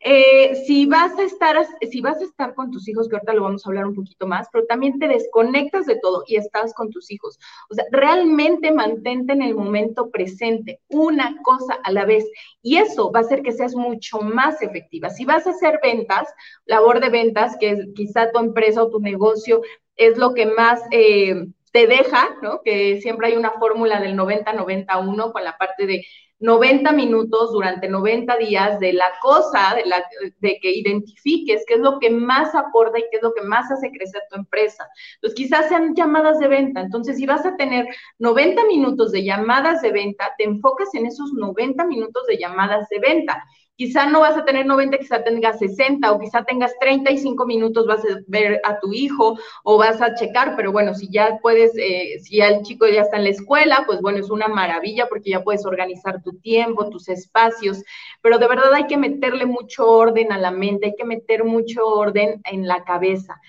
Eh, 0.00 0.54
si 0.66 0.86
vas 0.86 1.18
a 1.18 1.22
estar, 1.24 1.56
si 1.90 2.00
vas 2.00 2.20
a 2.20 2.24
estar 2.24 2.54
con 2.54 2.70
tus 2.70 2.88
hijos, 2.88 3.08
que 3.08 3.16
ahorita 3.16 3.32
lo 3.34 3.42
vamos 3.42 3.66
a 3.66 3.68
hablar 3.68 3.86
un 3.86 3.94
poquito 3.94 4.26
más, 4.26 4.48
pero 4.52 4.64
también 4.66 4.98
te 4.98 5.08
desconectas 5.08 5.86
de 5.86 5.98
todo 6.00 6.22
y 6.26 6.36
estás 6.36 6.72
con 6.74 6.90
tus 6.90 7.10
hijos. 7.10 7.38
O 7.68 7.74
sea, 7.74 7.84
realmente 7.90 8.70
mantente 8.70 9.32
en 9.32 9.42
el 9.42 9.54
momento 9.54 10.10
presente, 10.10 10.80
una 10.88 11.36
cosa 11.42 11.78
a 11.82 11.90
la 11.90 12.04
vez. 12.04 12.24
Y 12.62 12.76
eso 12.76 13.10
va 13.10 13.20
a 13.20 13.22
hacer 13.22 13.42
que 13.42 13.52
seas 13.52 13.74
mucho 13.74 14.20
más 14.20 14.62
efectiva. 14.62 15.10
Si 15.10 15.24
vas 15.24 15.46
a 15.46 15.50
hacer 15.50 15.80
ventas, 15.82 16.32
labor 16.64 17.00
de 17.00 17.10
ventas, 17.10 17.56
que 17.58 17.70
es 17.70 17.86
quizá 17.94 18.30
tu 18.30 18.38
empresa 18.38 18.82
o 18.82 18.90
tu 18.90 19.00
negocio 19.00 19.62
es 19.96 20.16
lo 20.16 20.32
que 20.32 20.46
más 20.46 20.80
eh, 20.92 21.48
te 21.72 21.86
deja, 21.86 22.36
¿no? 22.42 22.62
Que 22.62 23.00
siempre 23.00 23.28
hay 23.28 23.36
una 23.36 23.52
fórmula 23.52 24.00
del 24.00 24.16
90-91 24.16 25.32
con 25.32 25.44
la 25.44 25.58
parte 25.58 25.86
de 25.86 26.04
90 26.40 26.92
minutos 26.92 27.52
durante 27.52 27.88
90 27.88 28.36
días 28.38 28.78
de 28.78 28.92
la 28.92 29.10
cosa, 29.20 29.74
de, 29.74 29.86
la, 29.86 30.04
de 30.40 30.58
que 30.60 30.72
identifiques 30.72 31.64
qué 31.66 31.74
es 31.74 31.80
lo 31.80 31.98
que 31.98 32.10
más 32.10 32.54
aporta 32.54 32.98
y 32.98 33.04
qué 33.10 33.16
es 33.16 33.22
lo 33.22 33.34
que 33.34 33.42
más 33.42 33.70
hace 33.70 33.90
crecer 33.90 34.22
tu 34.30 34.36
empresa. 34.36 34.88
Pues 35.20 35.34
quizás 35.34 35.68
sean 35.68 35.94
llamadas 35.94 36.38
de 36.38 36.48
venta. 36.48 36.80
Entonces, 36.80 37.16
si 37.16 37.26
vas 37.26 37.44
a 37.44 37.56
tener 37.56 37.86
90 38.18 38.64
minutos 38.66 39.12
de 39.12 39.24
llamadas 39.24 39.82
de 39.82 39.92
venta, 39.92 40.32
te 40.38 40.44
enfocas 40.44 40.94
en 40.94 41.06
esos 41.06 41.32
90 41.32 41.84
minutos 41.86 42.26
de 42.26 42.38
llamadas 42.38 42.88
de 42.88 43.00
venta. 43.00 43.42
Quizá 43.78 44.06
no 44.06 44.18
vas 44.22 44.36
a 44.36 44.44
tener 44.44 44.66
90, 44.66 44.98
quizá 44.98 45.22
tengas 45.22 45.60
60 45.60 46.10
o 46.10 46.18
quizá 46.18 46.42
tengas 46.42 46.76
35 46.80 47.46
minutos, 47.46 47.86
vas 47.86 48.00
a 48.00 48.18
ver 48.26 48.60
a 48.64 48.80
tu 48.80 48.92
hijo 48.92 49.38
o 49.62 49.78
vas 49.78 50.02
a 50.02 50.16
checar, 50.16 50.56
pero 50.56 50.72
bueno, 50.72 50.94
si 50.94 51.08
ya 51.12 51.38
puedes, 51.40 51.76
eh, 51.78 52.18
si 52.20 52.38
ya 52.38 52.48
el 52.48 52.62
chico 52.62 52.88
ya 52.88 53.02
está 53.02 53.18
en 53.18 53.22
la 53.22 53.30
escuela, 53.30 53.84
pues 53.86 54.00
bueno, 54.00 54.18
es 54.18 54.30
una 54.30 54.48
maravilla 54.48 55.08
porque 55.08 55.30
ya 55.30 55.44
puedes 55.44 55.64
organizar 55.64 56.20
tu 56.24 56.32
tiempo, 56.40 56.90
tus 56.90 57.08
espacios, 57.08 57.84
pero 58.20 58.38
de 58.38 58.48
verdad 58.48 58.74
hay 58.74 58.88
que 58.88 58.96
meterle 58.96 59.46
mucho 59.46 59.86
orden 59.86 60.32
a 60.32 60.38
la 60.38 60.50
mente, 60.50 60.86
hay 60.86 60.96
que 60.96 61.04
meter 61.04 61.44
mucho 61.44 61.86
orden 61.86 62.40
en 62.50 62.66
la 62.66 62.82
cabeza. 62.82 63.40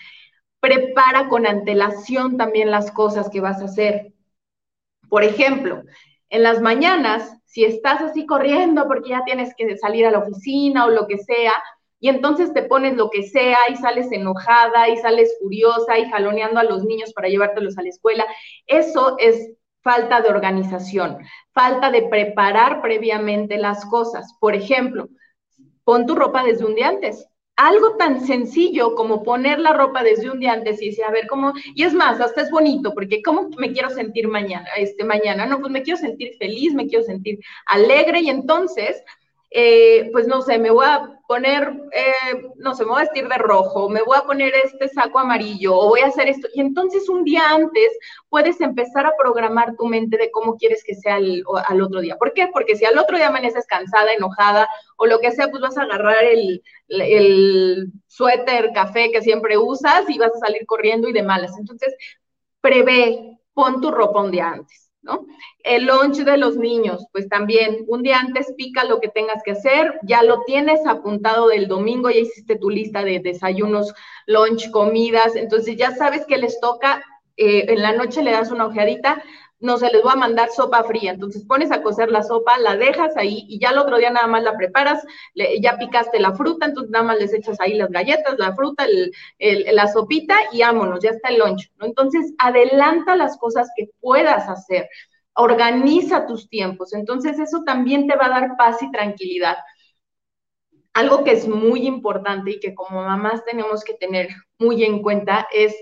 Prepara 0.60 1.28
con 1.28 1.48
antelación 1.48 2.38
también 2.38 2.70
las 2.70 2.92
cosas 2.92 3.32
que 3.32 3.42
vas 3.42 3.64
a 3.64 3.66
hacer. 3.66 4.14
Por 5.10 5.24
ejemplo, 5.24 5.82
en 6.30 6.44
las 6.44 6.62
mañanas, 6.62 7.39
si 7.50 7.66
estás 7.66 8.00
así 8.02 8.28
corriendo 8.28 8.88
porque 8.88 9.10
ya 9.10 9.24
tienes 9.26 9.56
que 9.58 9.76
salir 9.78 10.06
a 10.06 10.12
la 10.12 10.20
oficina 10.20 10.86
o 10.86 10.92
lo 10.92 11.08
que 11.08 11.18
sea, 11.18 11.54
y 12.00 12.08
entonces 12.08 12.54
te 12.54 12.62
pones 12.62 12.96
lo 12.96 13.10
que 13.10 13.24
sea 13.24 13.58
y 13.70 13.76
sales 13.76 14.12
enojada 14.12 14.88
y 14.88 14.98
sales 14.98 15.36
furiosa 15.42 15.98
y 15.98 16.08
jaloneando 16.10 16.60
a 16.60 16.64
los 16.64 16.86
niños 16.86 17.12
para 17.12 17.28
llevártelos 17.28 17.76
a 17.78 17.82
la 17.82 17.90
escuela, 17.90 18.26
eso 18.68 19.16
es 19.18 19.52
falta 19.82 20.22
de 20.22 20.30
organización, 20.30 21.18
falta 21.52 21.90
de 21.90 22.04
preparar 22.04 22.84
previamente 22.84 23.58
las 23.58 23.84
cosas. 23.88 24.38
Por 24.40 24.54
ejemplo, 24.54 25.10
pon 25.84 26.06
tu 26.06 26.14
ropa 26.16 26.44
desde 26.44 26.66
un 26.66 26.76
día 26.76 26.90
antes 26.90 27.29
algo 27.60 27.98
tan 27.98 28.26
sencillo 28.26 28.96
como 28.96 29.22
poner 29.22 29.60
la 29.60 29.74
ropa 29.74 30.02
desde 30.02 30.30
un 30.30 30.40
día 30.40 30.54
antes 30.54 30.82
y 30.82 30.88
decir, 30.88 31.04
a 31.04 31.12
ver 31.12 31.28
cómo, 31.28 31.54
y 31.76 31.84
es 31.84 31.94
más, 31.94 32.22
hasta 32.22 32.42
es 32.42 32.52
bonito, 32.52 32.94
porque 32.94 33.22
¿cómo 33.22 33.50
me 33.58 33.74
quiero 33.74 33.90
sentir 33.90 34.30
mañana? 34.30 34.68
Este, 34.78 35.04
mañana, 35.04 35.46
no, 35.46 35.60
pues 35.60 35.72
me 35.72 35.84
quiero 35.84 36.00
sentir 36.00 36.36
feliz, 36.40 36.74
me 36.74 36.88
quiero 36.88 37.04
sentir 37.04 37.40
alegre 37.66 38.22
y 38.22 38.30
entonces 38.30 39.04
eh, 39.52 40.10
pues 40.12 40.28
no 40.28 40.42
sé, 40.42 40.58
me 40.58 40.70
voy 40.70 40.86
a 40.86 41.19
poner, 41.30 41.72
eh, 41.92 42.42
no 42.56 42.74
sé, 42.74 42.84
me 42.84 42.90
voy 42.90 43.02
a 43.02 43.04
vestir 43.04 43.28
de 43.28 43.38
rojo, 43.38 43.88
me 43.88 44.02
voy 44.02 44.18
a 44.18 44.24
poner 44.24 44.52
este 44.64 44.90
saco 44.90 45.20
amarillo 45.20 45.78
o 45.78 45.90
voy 45.90 46.00
a 46.00 46.08
hacer 46.08 46.28
esto. 46.28 46.48
Y 46.56 46.60
entonces 46.60 47.08
un 47.08 47.24
día 47.24 47.44
antes 47.52 48.00
puedes 48.30 48.60
empezar 48.62 49.06
a 49.06 49.14
programar 49.16 49.76
tu 49.78 49.86
mente 49.86 50.18
de 50.18 50.32
cómo 50.32 50.58
quieres 50.58 50.84
que 50.84 50.96
sea 50.96 51.18
al 51.18 51.82
otro 51.84 52.02
día. 52.02 52.18
¿Por 52.18 52.34
qué? 52.34 52.50
Porque 52.52 52.76
si 52.76 52.86
al 52.86 52.98
otro 52.98 53.16
día 53.16 53.28
amaneces 53.28 53.68
cansada, 53.68 54.12
enojada 54.12 54.68
o 54.98 55.06
lo 55.06 55.20
que 55.20 55.32
sea, 55.32 55.50
pues 55.50 55.62
vas 55.62 55.78
a 55.78 55.84
agarrar 55.84 56.24
el, 56.24 56.64
el 56.88 57.92
suéter, 58.08 58.72
café 58.74 59.12
que 59.12 59.22
siempre 59.22 59.56
usas 59.56 60.10
y 60.10 60.18
vas 60.18 60.34
a 60.34 60.40
salir 60.40 60.66
corriendo 60.66 61.08
y 61.10 61.14
de 61.14 61.22
malas. 61.22 61.56
Entonces, 61.60 61.94
prevé, 62.60 63.38
pon 63.54 63.80
tu 63.82 63.92
ropa 63.92 64.22
un 64.24 64.32
día 64.32 64.50
antes. 64.50 64.89
¿No? 65.02 65.26
El 65.64 65.86
lunch 65.86 66.18
de 66.18 66.38
los 66.38 66.58
niños, 66.58 67.06
pues 67.12 67.30
también 67.30 67.86
un 67.88 68.04
día 68.04 68.20
antes 68.20 68.54
pica 68.58 68.84
lo 68.84 69.00
que 69.00 69.08
tengas 69.08 69.42
que 69.44 69.52
hacer, 69.52 70.00
ya 70.04 70.24
lo 70.24 70.44
tienes 70.44 70.86
apuntado 70.86 71.48
del 71.48 71.68
domingo, 71.68 72.10
ya 72.10 72.20
hiciste 72.20 72.58
tu 72.58 72.70
lista 72.70 73.04
de 73.04 73.20
desayunos, 73.20 73.94
lunch, 74.26 74.70
comidas, 74.72 75.36
entonces 75.36 75.78
ya 75.78 75.96
sabes 75.96 76.26
que 76.26 76.38
les 76.38 76.60
toca, 76.60 77.04
eh, 77.38 77.66
en 77.70 77.82
la 77.82 77.94
noche 77.94 78.22
le 78.22 78.32
das 78.32 78.52
una 78.52 78.68
ojeadita, 78.68 79.24
no 79.60 79.78
se 79.78 79.92
les 79.92 80.06
va 80.06 80.14
a 80.14 80.18
mandar 80.18 80.50
sopa 80.50 80.84
fría. 80.84 81.12
Entonces 81.12 81.46
pones 81.46 81.72
a 81.72 81.82
cocer 81.82 82.10
la 82.10 82.24
sopa, 82.24 82.58
la 82.58 82.76
dejas 82.78 83.16
ahí 83.18 83.46
y 83.48 83.60
ya 83.60 83.72
el 83.72 83.78
otro 83.78 83.98
día 83.98 84.10
nada 84.10 84.28
más 84.28 84.44
la 84.44 84.58
preparas, 84.58 85.06
ya 85.62 85.78
picaste 85.78 86.20
la 86.20 86.34
fruta, 86.34 86.66
entonces 86.66 86.92
nada 86.92 87.06
más 87.06 87.20
les 87.20 87.34
echas 87.34 87.60
ahí 87.60 87.74
las 87.76 87.90
galletas, 87.90 88.38
la 88.38 88.56
fruta, 88.56 88.86
la 89.40 89.88
sopita 89.88 90.36
y 90.52 90.62
vámonos, 90.62 91.02
ya 91.02 91.12
está 91.12 91.30
el 91.30 91.40
lunch. 91.40 91.72
¿no? 91.78 91.86
Entonces 91.86 92.34
adelanta 92.38 93.16
las 93.16 93.38
cosas 93.38 93.70
que 93.76 93.90
puedas 94.00 94.48
hacer, 94.48 94.90
organiza 95.34 96.26
tus 96.26 96.50
tiempos. 96.50 96.94
Entonces 96.94 97.40
eso 97.40 97.64
también 97.66 98.08
te 98.08 98.16
va 98.16 98.28
a 98.28 98.42
dar 98.42 98.58
paz 98.58 98.82
y 98.82 98.92
tranquilidad. 98.92 99.58
Algo 100.94 101.24
que 101.24 101.32
es 101.32 101.48
muy 101.48 101.86
importante 101.86 102.52
y 102.52 102.60
que 102.60 102.74
como 102.74 103.04
mamás 103.04 103.44
tenemos 103.46 103.84
que 103.84 103.94
tener 103.94 104.30
muy 104.58 104.84
en 104.84 105.02
cuenta 105.02 105.48
es 105.54 105.76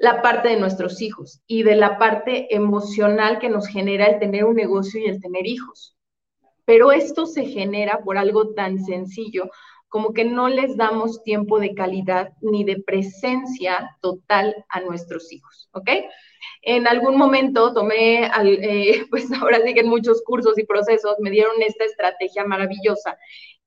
la 0.00 0.22
parte 0.22 0.48
de 0.48 0.56
nuestros 0.56 1.02
hijos 1.02 1.42
y 1.46 1.62
de 1.62 1.76
la 1.76 1.98
parte 1.98 2.54
emocional 2.54 3.38
que 3.38 3.50
nos 3.50 3.68
genera 3.68 4.06
el 4.06 4.18
tener 4.18 4.46
un 4.46 4.56
negocio 4.56 4.98
y 4.98 5.04
el 5.04 5.20
tener 5.20 5.46
hijos. 5.46 5.94
Pero 6.64 6.90
esto 6.90 7.26
se 7.26 7.44
genera 7.44 8.00
por 8.02 8.16
algo 8.16 8.54
tan 8.54 8.82
sencillo 8.82 9.50
como 9.90 10.14
que 10.14 10.24
no 10.24 10.48
les 10.48 10.76
damos 10.78 11.22
tiempo 11.22 11.60
de 11.60 11.74
calidad 11.74 12.32
ni 12.40 12.64
de 12.64 12.80
presencia 12.80 13.94
total 14.00 14.64
a 14.70 14.80
nuestros 14.80 15.30
hijos, 15.32 15.68
¿ok? 15.72 15.90
En 16.62 16.86
algún 16.86 17.18
momento 17.18 17.74
tomé, 17.74 18.24
eh, 18.24 19.04
pues 19.10 19.30
ahora 19.32 19.60
sí 19.62 19.74
muchos 19.84 20.22
cursos 20.22 20.58
y 20.58 20.64
procesos 20.64 21.16
me 21.18 21.30
dieron 21.30 21.60
esta 21.60 21.84
estrategia 21.84 22.44
maravillosa, 22.44 23.18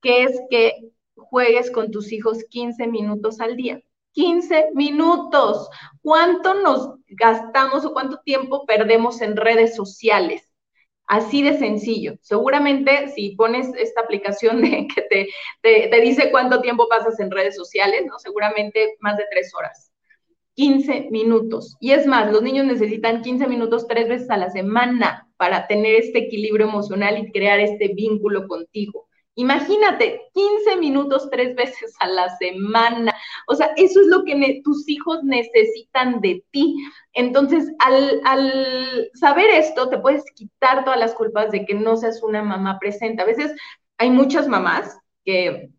que 0.02 0.24
es 0.24 0.42
que 0.50 0.74
juegues 1.16 1.70
con 1.70 1.92
tus 1.92 2.12
hijos 2.12 2.44
15 2.50 2.88
minutos 2.88 3.40
al 3.40 3.56
día. 3.56 3.84
15 4.14 4.70
minutos. 4.74 5.70
¿Cuánto 6.02 6.54
nos 6.56 6.96
gastamos 7.08 7.86
o 7.86 7.94
cuánto 7.94 8.20
tiempo 8.24 8.66
perdemos 8.66 9.22
en 9.22 9.36
redes 9.36 9.76
sociales? 9.76 10.54
Así 11.06 11.44
de 11.44 11.58
sencillo. 11.58 12.16
Seguramente 12.22 13.10
si 13.10 13.36
pones 13.36 13.68
esta 13.78 14.02
aplicación 14.02 14.62
de 14.62 14.88
que 14.88 15.02
te, 15.62 15.90
te, 15.90 16.02
dice 16.02 16.32
cuánto 16.32 16.62
tiempo 16.62 16.88
pasas 16.88 17.20
en 17.20 17.32
redes 17.32 17.56
sociales, 17.56 18.04
¿no? 18.08 18.18
Seguramente 18.20 18.96
más 19.00 19.18
de 19.18 19.26
tres 19.30 19.54
horas. 19.54 19.92
15 20.56 21.08
minutos. 21.10 21.76
Y 21.80 21.92
es 21.92 22.06
más, 22.06 22.32
los 22.32 22.44
niños 22.44 22.66
necesitan 22.66 23.24
15 23.24 23.48
minutos 23.48 23.88
tres 23.88 24.08
veces 24.08 24.30
a 24.30 24.38
la 24.38 24.52
semana 24.52 25.28
para 25.36 25.68
tener 25.68 25.96
este 25.96 26.20
equilibrio 26.20 26.68
emocional 26.68 27.18
y 27.18 27.32
crear 27.32 27.60
este 27.60 27.90
vínculo 27.90 28.48
contigo. 28.48 29.08
Imagínate, 29.36 30.22
15 30.34 30.78
minutos 30.78 31.28
tres 31.32 31.56
veces 31.56 31.96
a 32.00 32.08
la 32.08 32.30
semana. 32.38 33.16
O 33.48 33.56
sea, 33.56 33.72
eso 33.78 34.00
es 34.02 34.08
lo 34.08 34.24
que 34.24 34.62
tus 34.64 34.88
hijos 34.88 35.24
necesitan 35.24 36.22
de 36.22 36.44
ti. 36.52 36.76
Entonces, 37.14 37.72
al, 37.80 38.22
al, 38.26 39.10
saber 39.16 39.50
esto, 39.50 39.90
te 39.90 39.98
puedes 39.98 40.24
quitar 40.36 40.84
todas 40.84 41.00
las 41.00 41.16
culpas 41.16 41.52
de 41.52 41.66
que 41.66 41.74
no 41.74 41.98
seas 41.98 42.22
una 42.22 42.44
mamá 42.44 42.78
presente. 42.80 43.24
A 43.24 43.26
veces 43.26 43.54
hay 43.98 44.12
muchas 44.12 44.48
mamás 44.48 45.00
que, 45.26 45.72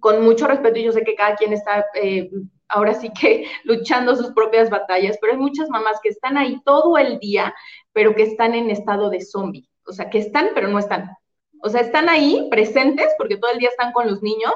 con 0.00 0.22
mucho 0.24 0.46
respeto, 0.46 0.78
y 0.78 0.84
yo 0.84 0.92
sé 0.92 1.02
que 1.02 1.14
cada 1.14 1.36
quien 1.36 1.54
está 1.54 1.86
eh, 1.94 2.28
ahora 2.68 2.94
sí 2.94 3.10
que 3.18 3.46
luchando 3.64 4.16
sus 4.16 4.32
propias 4.32 4.70
batallas, 4.70 5.16
pero 5.20 5.32
hay 5.32 5.38
muchas 5.38 5.70
mamás 5.70 5.98
que 6.02 6.10
están 6.10 6.36
ahí 6.36 6.60
todo 6.64 6.98
el 6.98 7.18
día, 7.18 7.54
pero 7.92 8.14
que 8.14 8.24
están 8.24 8.54
en 8.54 8.70
estado 8.70 9.10
de 9.10 9.22
zombie. 9.22 9.68
O 9.86 9.92
sea, 9.92 10.10
que 10.10 10.18
están, 10.18 10.50
pero 10.54 10.68
no 10.68 10.78
están. 10.78 11.16
O 11.62 11.68
sea, 11.68 11.80
están 11.80 12.08
ahí 12.08 12.46
presentes 12.50 13.08
porque 13.18 13.36
todo 13.36 13.50
el 13.52 13.58
día 13.58 13.68
están 13.68 13.92
con 13.92 14.08
los 14.08 14.22
niños, 14.22 14.54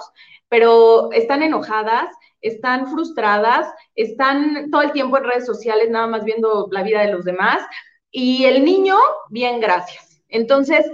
pero 0.49 1.11
están 1.13 1.43
enojadas, 1.43 2.09
están 2.41 2.91
frustradas, 2.91 3.73
están 3.95 4.71
todo 4.71 4.83
el 4.83 4.93
tiempo 4.93 5.19
en 5.19 5.25
redes 5.25 5.47
sociales 5.47 5.91
nada 5.91 6.07
más 6.07 6.25
viendo 6.25 6.69
la 6.71 6.83
vida 6.83 7.03
de 7.03 7.13
los 7.13 7.25
demás. 7.25 7.63
Y 8.11 8.45
el 8.45 8.65
niño, 8.65 8.97
bien, 9.29 9.61
gracias. 9.61 10.23
Entonces, 10.29 10.85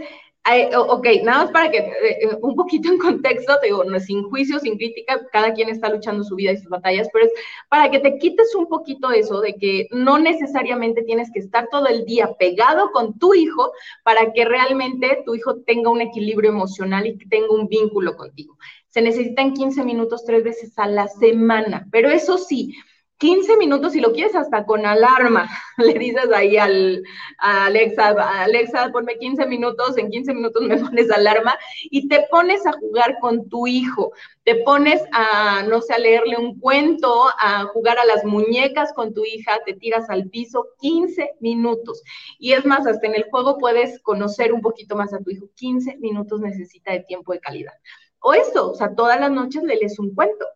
ok, 0.76 1.06
nada 1.24 1.44
más 1.44 1.50
para 1.50 1.70
que 1.70 1.78
eh, 1.78 1.92
eh, 2.22 2.38
un 2.40 2.54
poquito 2.54 2.88
en 2.88 2.98
contexto, 2.98 3.58
te 3.60 3.68
digo, 3.68 3.84
no, 3.84 3.98
sin 3.98 4.22
juicio, 4.24 4.58
sin 4.60 4.76
crítica, 4.76 5.20
cada 5.32 5.52
quien 5.52 5.68
está 5.68 5.88
luchando 5.88 6.22
su 6.24 6.36
vida 6.36 6.52
y 6.52 6.56
sus 6.56 6.68
batallas, 6.68 7.08
pero 7.12 7.26
es 7.26 7.32
para 7.68 7.90
que 7.90 7.98
te 7.98 8.18
quites 8.18 8.54
un 8.54 8.68
poquito 8.68 9.10
eso 9.10 9.40
de 9.40 9.54
que 9.54 9.88
no 9.90 10.18
necesariamente 10.18 11.02
tienes 11.02 11.30
que 11.32 11.40
estar 11.40 11.68
todo 11.70 11.86
el 11.86 12.04
día 12.04 12.34
pegado 12.38 12.90
con 12.92 13.18
tu 13.18 13.34
hijo 13.34 13.72
para 14.04 14.32
que 14.32 14.44
realmente 14.44 15.22
tu 15.24 15.34
hijo 15.34 15.62
tenga 15.62 15.90
un 15.90 16.00
equilibrio 16.00 16.50
emocional 16.50 17.06
y 17.06 17.18
que 17.18 17.26
tenga 17.26 17.52
un 17.52 17.68
vínculo 17.68 18.16
contigo. 18.16 18.56
Se 18.88 19.02
necesitan 19.02 19.52
15 19.52 19.84
minutos 19.84 20.24
tres 20.24 20.44
veces 20.44 20.78
a 20.78 20.86
la 20.86 21.08
semana, 21.08 21.86
pero 21.90 22.08
eso 22.08 22.38
sí, 22.38 22.74
15 23.18 23.56
minutos, 23.56 23.92
si 23.92 24.00
lo 24.00 24.12
quieres 24.12 24.34
hasta 24.36 24.66
con 24.66 24.84
alarma, 24.84 25.48
le 25.78 25.94
dices 25.94 26.30
ahí 26.34 26.58
al, 26.58 27.02
a 27.38 27.66
Alexa, 27.66 28.08
Alexa, 28.42 28.90
ponme 28.92 29.16
15 29.18 29.46
minutos, 29.46 29.96
en 29.96 30.10
15 30.10 30.34
minutos 30.34 30.62
me 30.62 30.76
pones 30.84 31.10
alarma 31.10 31.56
y 31.84 32.08
te 32.08 32.26
pones 32.30 32.66
a 32.66 32.72
jugar 32.72 33.16
con 33.20 33.48
tu 33.48 33.66
hijo, 33.66 34.12
te 34.44 34.56
pones 34.56 35.02
a, 35.12 35.62
no 35.62 35.80
sé, 35.80 35.94
a 35.94 35.98
leerle 35.98 36.36
un 36.36 36.60
cuento, 36.60 37.24
a 37.40 37.64
jugar 37.72 37.98
a 37.98 38.04
las 38.04 38.24
muñecas 38.24 38.92
con 38.92 39.14
tu 39.14 39.24
hija, 39.24 39.60
te 39.64 39.72
tiras 39.74 40.10
al 40.10 40.28
piso, 40.28 40.66
15 40.80 41.36
minutos. 41.40 42.02
Y 42.38 42.52
es 42.52 42.66
más, 42.66 42.86
hasta 42.86 43.06
en 43.06 43.14
el 43.14 43.24
juego 43.30 43.56
puedes 43.58 43.98
conocer 44.02 44.52
un 44.52 44.60
poquito 44.60 44.94
más 44.94 45.14
a 45.14 45.20
tu 45.20 45.30
hijo, 45.30 45.48
15 45.54 45.96
minutos 45.98 46.40
necesita 46.40 46.92
de 46.92 47.00
tiempo 47.00 47.32
de 47.32 47.40
calidad. 47.40 47.72
O 48.20 48.34
eso, 48.34 48.72
o 48.72 48.74
sea, 48.74 48.94
todas 48.94 49.18
las 49.18 49.30
noches 49.30 49.62
le 49.62 49.76
lees 49.76 49.98
un 49.98 50.14
cuento 50.14 50.46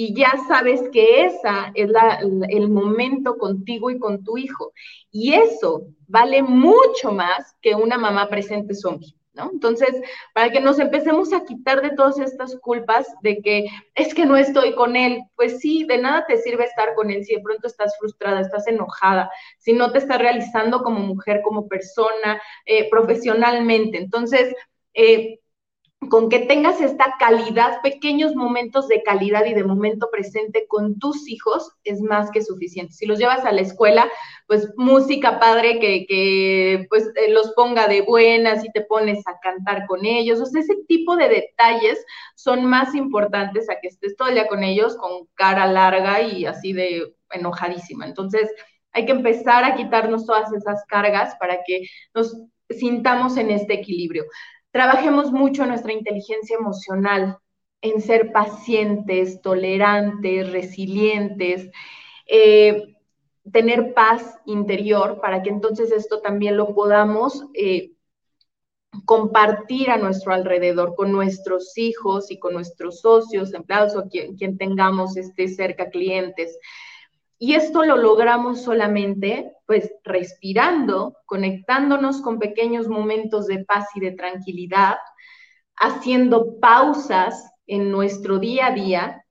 y 0.00 0.14
ya 0.14 0.32
sabes 0.46 0.80
que 0.92 1.24
esa 1.24 1.72
es 1.74 1.90
el 2.50 2.68
momento 2.68 3.36
contigo 3.36 3.90
y 3.90 3.98
con 3.98 4.22
tu 4.22 4.38
hijo. 4.38 4.72
Y 5.10 5.34
eso 5.34 5.88
vale 6.06 6.40
mucho 6.40 7.10
más 7.10 7.56
que 7.60 7.74
una 7.74 7.98
mamá 7.98 8.28
presente 8.28 8.76
zombie. 8.76 9.16
¿No? 9.32 9.50
Entonces, 9.52 10.00
para 10.34 10.50
que 10.50 10.60
nos 10.60 10.78
empecemos 10.78 11.32
a 11.32 11.44
quitar 11.44 11.82
de 11.82 11.90
todas 11.96 12.20
estas 12.20 12.56
culpas 12.60 13.08
de 13.22 13.38
que 13.42 13.66
es 13.96 14.14
que 14.14 14.24
no 14.24 14.36
estoy 14.36 14.76
con 14.76 14.94
él, 14.94 15.20
pues 15.34 15.58
sí, 15.58 15.82
de 15.82 15.98
nada 15.98 16.24
te 16.26 16.36
sirve 16.38 16.64
estar 16.64 16.94
con 16.94 17.10
él 17.10 17.24
si 17.24 17.34
de 17.34 17.42
pronto 17.42 17.66
estás 17.66 17.96
frustrada, 17.98 18.40
estás 18.40 18.68
enojada, 18.68 19.30
si 19.58 19.72
no 19.72 19.90
te 19.90 19.98
estás 19.98 20.18
realizando 20.20 20.84
como 20.84 21.00
mujer, 21.00 21.40
como 21.42 21.66
persona, 21.66 22.40
eh, 22.66 22.88
profesionalmente. 22.88 23.98
Entonces, 23.98 24.54
eh, 24.94 25.40
con 26.08 26.28
que 26.28 26.40
tengas 26.40 26.80
esta 26.80 27.14
calidad, 27.18 27.80
pequeños 27.82 28.34
momentos 28.34 28.88
de 28.88 29.02
calidad 29.02 29.44
y 29.46 29.54
de 29.54 29.64
momento 29.64 30.08
presente 30.10 30.66
con 30.68 30.98
tus 30.98 31.28
hijos 31.28 31.72
es 31.84 32.00
más 32.00 32.30
que 32.30 32.42
suficiente. 32.42 32.92
Si 32.92 33.06
los 33.06 33.18
llevas 33.18 33.44
a 33.44 33.52
la 33.52 33.60
escuela, 33.60 34.08
pues 34.46 34.68
música 34.76 35.38
padre 35.38 35.78
que, 35.78 36.86
pues 36.88 37.10
eh, 37.16 37.30
los 37.30 37.52
ponga 37.52 37.88
de 37.88 38.02
buenas 38.02 38.64
y 38.64 38.72
te 38.72 38.82
pones 38.82 39.26
a 39.26 39.38
cantar 39.40 39.86
con 39.86 40.04
ellos. 40.04 40.40
O 40.40 40.46
sea, 40.46 40.60
ese 40.60 40.76
tipo 40.86 41.16
de 41.16 41.28
detalles 41.28 42.04
son 42.34 42.64
más 42.64 42.94
importantes 42.94 43.68
a 43.68 43.80
que 43.80 43.88
estés 43.88 44.16
todo 44.16 44.28
el 44.28 44.34
día 44.34 44.48
con 44.48 44.64
ellos 44.64 44.96
con 44.96 45.26
cara 45.34 45.66
larga 45.66 46.22
y 46.22 46.46
así 46.46 46.72
de 46.72 47.14
enojadísima. 47.30 48.06
Entonces, 48.06 48.50
hay 48.92 49.06
que 49.06 49.12
empezar 49.12 49.64
a 49.64 49.76
quitarnos 49.76 50.26
todas 50.26 50.52
esas 50.52 50.84
cargas 50.86 51.36
para 51.38 51.58
que 51.66 51.82
nos 52.14 52.36
sintamos 52.70 53.36
en 53.36 53.50
este 53.50 53.74
equilibrio. 53.74 54.24
Trabajemos 54.70 55.32
mucho 55.32 55.64
nuestra 55.66 55.92
inteligencia 55.92 56.56
emocional, 56.56 57.38
en 57.80 58.00
ser 58.00 58.32
pacientes, 58.32 59.40
tolerantes, 59.40 60.50
resilientes, 60.50 61.70
eh, 62.26 62.96
tener 63.52 63.94
paz 63.94 64.38
interior 64.46 65.20
para 65.20 65.42
que 65.42 65.50
entonces 65.50 65.92
esto 65.92 66.20
también 66.20 66.56
lo 66.56 66.74
podamos 66.74 67.46
eh, 67.54 67.92
compartir 69.04 69.90
a 69.90 69.96
nuestro 69.96 70.32
alrededor 70.32 70.94
con 70.94 71.12
nuestros 71.12 71.76
hijos 71.78 72.30
y 72.30 72.38
con 72.38 72.54
nuestros 72.54 73.00
socios, 73.00 73.54
empleados 73.54 73.96
o 73.96 74.08
quien, 74.08 74.36
quien 74.36 74.58
tengamos 74.58 75.16
este, 75.16 75.48
cerca, 75.48 75.90
clientes. 75.90 76.58
Y 77.38 77.54
esto 77.54 77.84
lo 77.84 77.96
logramos 77.96 78.62
solamente, 78.62 79.52
pues, 79.66 79.92
respirando, 80.02 81.16
conectándonos 81.24 82.20
con 82.20 82.38
pequeños 82.38 82.88
momentos 82.88 83.46
de 83.46 83.64
paz 83.64 83.86
y 83.94 84.00
de 84.00 84.12
tranquilidad, 84.12 84.96
haciendo 85.76 86.58
pausas 86.58 87.50
en 87.66 87.90
nuestro 87.90 88.38
día 88.38 88.66
a 88.66 88.72
día 88.72 89.24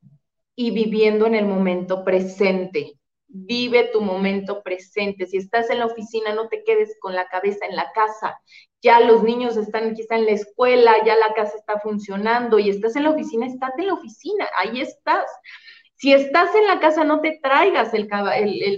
y 0.55 0.71
viviendo 0.71 1.25
en 1.25 1.35
el 1.35 1.45
momento 1.45 2.05
presente. 2.05 2.93
Vive 3.27 3.89
tu 3.91 3.99
momento 3.99 4.63
presente. 4.63 5.25
Si 5.25 5.37
estás 5.37 5.69
en 5.69 5.79
la 5.79 5.85
oficina, 5.85 6.33
no 6.33 6.47
te 6.47 6.63
quedes 6.63 6.95
con 7.01 7.13
la 7.13 7.27
cabeza 7.27 7.65
en 7.65 7.75
la 7.75 7.91
casa. 7.93 8.39
Ya 8.81 9.01
los 9.01 9.21
niños 9.21 9.57
están 9.57 9.93
quizá 9.95 10.15
en 10.15 10.25
la 10.25 10.31
escuela, 10.31 10.93
ya 11.05 11.17
la 11.17 11.33
casa 11.33 11.57
está 11.57 11.79
funcionando 11.79 12.57
y 12.57 12.69
estás 12.69 12.95
en 12.95 13.03
la 13.03 13.09
oficina, 13.09 13.47
estate 13.47 13.81
en 13.81 13.87
la 13.87 13.93
oficina, 13.95 14.47
ahí 14.57 14.79
estás. 14.79 15.29
Si 15.97 16.13
estás 16.13 16.53
en 16.53 16.67
la 16.67 16.79
casa, 16.79 17.03
no 17.03 17.21
te 17.21 17.39
traigas 17.41 17.91
el, 17.91 18.07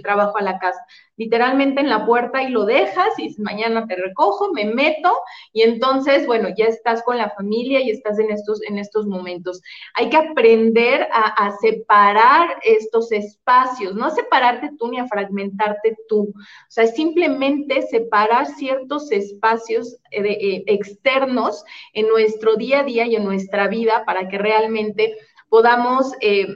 trabajo 0.02 0.38
a 0.38 0.42
la 0.42 0.58
casa. 0.58 0.80
Literalmente 1.18 1.82
en 1.82 1.90
la 1.90 2.06
puerta 2.06 2.42
y 2.42 2.48
lo 2.48 2.64
dejas 2.64 3.10
y 3.18 3.34
mañana 3.42 3.86
te 3.86 3.94
recojo, 3.94 4.54
me 4.54 4.64
meto 4.64 5.12
y 5.52 5.60
entonces, 5.60 6.26
bueno, 6.26 6.48
ya 6.56 6.64
estás 6.64 7.02
con 7.02 7.18
la 7.18 7.28
familia 7.28 7.82
y 7.82 7.90
estás 7.90 8.18
en 8.18 8.30
estos, 8.30 8.62
en 8.62 8.78
estos 8.78 9.06
momentos. 9.06 9.60
Hay 9.96 10.08
que 10.08 10.16
aprender 10.16 11.08
a, 11.12 11.50
separar 11.60 12.56
estos 12.62 13.12
espacios, 13.12 13.94
no 13.94 14.06
a 14.06 14.10
separarte 14.10 14.70
tú 14.78 14.88
ni 14.88 14.98
a 14.98 15.06
fragmentarte 15.06 15.98
tú. 16.08 16.32
O 16.32 16.70
sea, 16.70 16.86
simplemente 16.86 17.82
separar 17.82 18.46
ciertos 18.46 19.12
espacios 19.12 19.98
eh, 20.10 20.22
eh, 20.22 20.64
externos 20.68 21.64
en 21.92 22.08
nuestro 22.08 22.56
día 22.56 22.80
a 22.80 22.84
día 22.84 23.04
y 23.04 23.16
en 23.16 23.24
nuestra 23.24 23.68
vida 23.68 24.04
para 24.06 24.26
que 24.28 24.38
realmente 24.38 25.18
podamos... 25.50 26.14
Eh, 26.22 26.46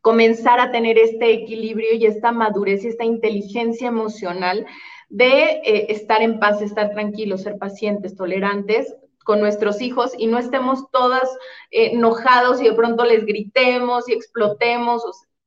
comenzar 0.00 0.60
a 0.60 0.70
tener 0.70 0.98
este 0.98 1.32
equilibrio 1.32 1.94
y 1.94 2.06
esta 2.06 2.32
madurez 2.32 2.84
y 2.84 2.88
esta 2.88 3.04
inteligencia 3.04 3.88
emocional 3.88 4.66
de 5.08 5.60
eh, 5.64 5.86
estar 5.90 6.22
en 6.22 6.38
paz, 6.38 6.62
estar 6.62 6.90
tranquilos, 6.92 7.42
ser 7.42 7.58
pacientes, 7.58 8.16
tolerantes 8.16 8.94
con 9.24 9.40
nuestros 9.40 9.82
hijos 9.82 10.12
y 10.16 10.26
no 10.26 10.38
estemos 10.38 10.90
todas 10.90 11.28
eh, 11.70 11.90
enojados 11.92 12.60
y 12.62 12.64
de 12.64 12.74
pronto 12.74 13.04
les 13.04 13.26
gritemos 13.26 14.08
y 14.08 14.12
explotemos. 14.12 15.02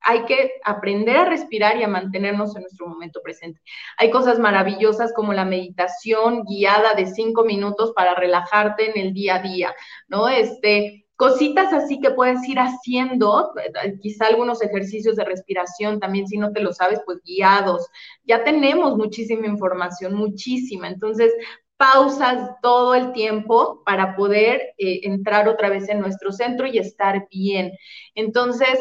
hay 0.06 0.26
que 0.26 0.52
aprender 0.66 1.16
a 1.16 1.26
respirar 1.26 1.78
y 1.78 1.84
a 1.84 1.88
mantenernos 1.88 2.56
en 2.56 2.64
nuestro 2.64 2.88
momento 2.88 3.22
presente. 3.24 3.62
Hay 3.98 4.12
cosas 4.12 4.38
maravillosas 4.38 5.14
como 5.14 5.32
la 5.32 5.46
meditación 5.46 6.44
guiada 6.44 6.94
de 6.94 7.06
cinco 7.08 7.46
minutos 7.46 7.94
para 7.96 8.14
relajarte 8.14 8.90
en 8.92 8.98
el 8.98 9.14
día 9.14 9.36
a 9.36 9.42
día, 9.42 9.74
¿no? 10.10 10.28
Este, 10.28 11.03
cositas 11.16 11.72
así 11.74 12.00
que 12.00 12.12
puedes 12.12 12.48
ir 12.48 12.60
haciendo, 12.60 13.54
quizá 14.02 14.28
algunos 14.28 14.62
ejercicios 14.62 15.16
de 15.16 15.26
respiración 15.26 16.00
también, 16.00 16.28
si 16.28 16.38
no 16.38 16.52
te 16.52 16.62
lo 16.62 16.74
sabes, 16.74 17.02
pues 17.06 17.20
guiados. 17.24 17.88
Ya 18.24 18.44
tenemos 18.44 18.98
muchísima 18.98 19.48
información, 19.48 20.16
muchísima. 20.16 20.88
Entonces, 20.88 21.34
pausas 21.78 22.52
todo 22.62 22.96
el 22.96 23.14
tiempo 23.14 23.84
para 23.86 24.16
poder 24.16 24.62
eh, 24.78 25.02
entrar 25.04 25.48
otra 25.50 25.70
vez 25.70 25.90
en 25.90 26.00
nuestro 26.00 26.32
centro 26.32 26.68
y 26.68 26.78
estar 26.78 27.28
bien. 27.30 27.72
Entonces, 28.16 28.80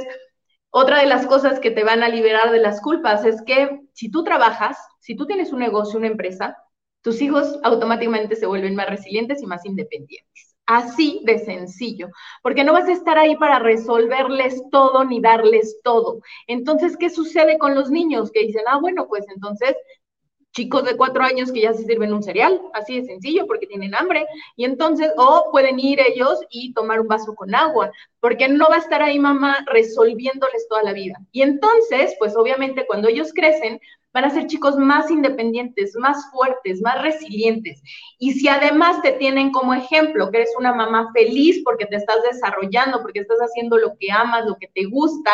otra 0.71 1.01
de 1.01 1.07
las 1.07 1.27
cosas 1.27 1.61
que 1.61 1.71
te 1.71 1.85
van 1.85 2.03
a 2.03 2.09
liberar 2.09 2.51
de 2.51 2.59
las 2.61 2.81
culpas 2.81 3.25
es 3.25 3.43
que 3.43 3.81
si 3.93 4.11
tú 4.11 4.25
trabajas, 4.25 4.79
si 5.01 5.17
tú 5.17 5.27
tienes 5.27 5.53
un 5.53 5.59
negocio, 5.61 5.99
una 5.99 6.09
empresa, 6.09 6.57
tus 7.03 7.21
hijos 7.21 7.59
automáticamente 7.65 8.37
se 8.37 8.47
vuelven 8.47 8.75
más 8.75 8.89
resilientes 8.89 9.43
y 9.43 9.47
más 9.47 9.67
independientes. 9.67 10.52
Así 10.75 11.21
de 11.25 11.39
sencillo, 11.39 12.09
porque 12.43 12.65
no 12.65 12.73
vas 12.73 12.89
a 12.89 12.93
estar 12.93 13.19
ahí 13.19 13.37
para 13.37 13.59
resolverles 13.59 14.63
todo 14.71 15.05
ni 15.05 15.21
darles 15.21 15.81
todo. 15.85 16.23
Entonces, 16.47 16.97
¿qué 16.97 17.11
sucede 17.11 17.59
con 17.59 17.75
los 17.75 17.91
niños 17.91 18.31
que 18.33 18.47
dicen, 18.47 18.63
ah, 18.67 18.79
bueno, 18.81 19.07
pues 19.07 19.27
entonces 19.29 19.77
chicos 20.53 20.85
de 20.85 20.97
cuatro 20.97 21.25
años 21.25 21.53
que 21.53 21.61
ya 21.61 21.75
se 21.75 21.85
sirven 21.85 22.13
un 22.15 22.23
cereal, 22.23 22.59
así 22.73 23.01
de 23.01 23.07
sencillo, 23.07 23.47
porque 23.47 23.67
tienen 23.67 23.95
hambre, 23.95 24.27
y 24.57 24.65
entonces, 24.65 25.11
o 25.17 25.51
pueden 25.51 25.79
ir 25.79 26.01
ellos 26.01 26.41
y 26.51 26.73
tomar 26.73 27.01
un 27.01 27.09
vaso 27.09 27.35
con 27.35 27.55
agua, 27.55 27.91
porque 28.21 28.49
no 28.49 28.69
va 28.71 28.77
a 28.77 28.79
estar 28.79 29.03
ahí 29.03 29.19
mamá 29.19 29.65
resolviéndoles 29.67 30.69
toda 30.69 30.83
la 30.83 30.93
vida. 30.95 31.17
Y 31.33 31.43
entonces, 31.43 32.15
pues 32.19 32.35
obviamente 32.37 32.87
cuando 32.87 33.09
ellos 33.09 33.33
crecen, 33.35 33.79
van 34.13 34.25
a 34.25 34.31
ser 34.31 34.47
chicos 34.47 34.77
más 34.77 35.11
independientes, 35.11 35.95
más 35.97 36.31
fuertes, 36.31 36.81
más 36.81 37.01
resilientes. 37.03 37.83
Y 38.19 38.33
si 38.33 38.49
además 38.49 39.01
te 39.03 39.13
tienen 39.13 39.51
como 39.51 39.75
ejemplo 39.75 40.31
que 40.31 40.39
eres 40.39 40.51
una 40.59 40.75
mamá 40.75 41.11
feliz 41.13 41.63
porque 41.65 41.87
te 41.87 41.97
estás 41.97 42.19
desarrollando, 42.31 43.03
porque 43.03 43.21
estás 43.21 43.39
haciendo 43.39 43.79
lo 43.79 43.97
que 43.99 44.11
amas, 44.11 44.47
lo 44.47 44.57
que 44.59 44.69
te 44.69 44.85
gusta, 44.85 45.31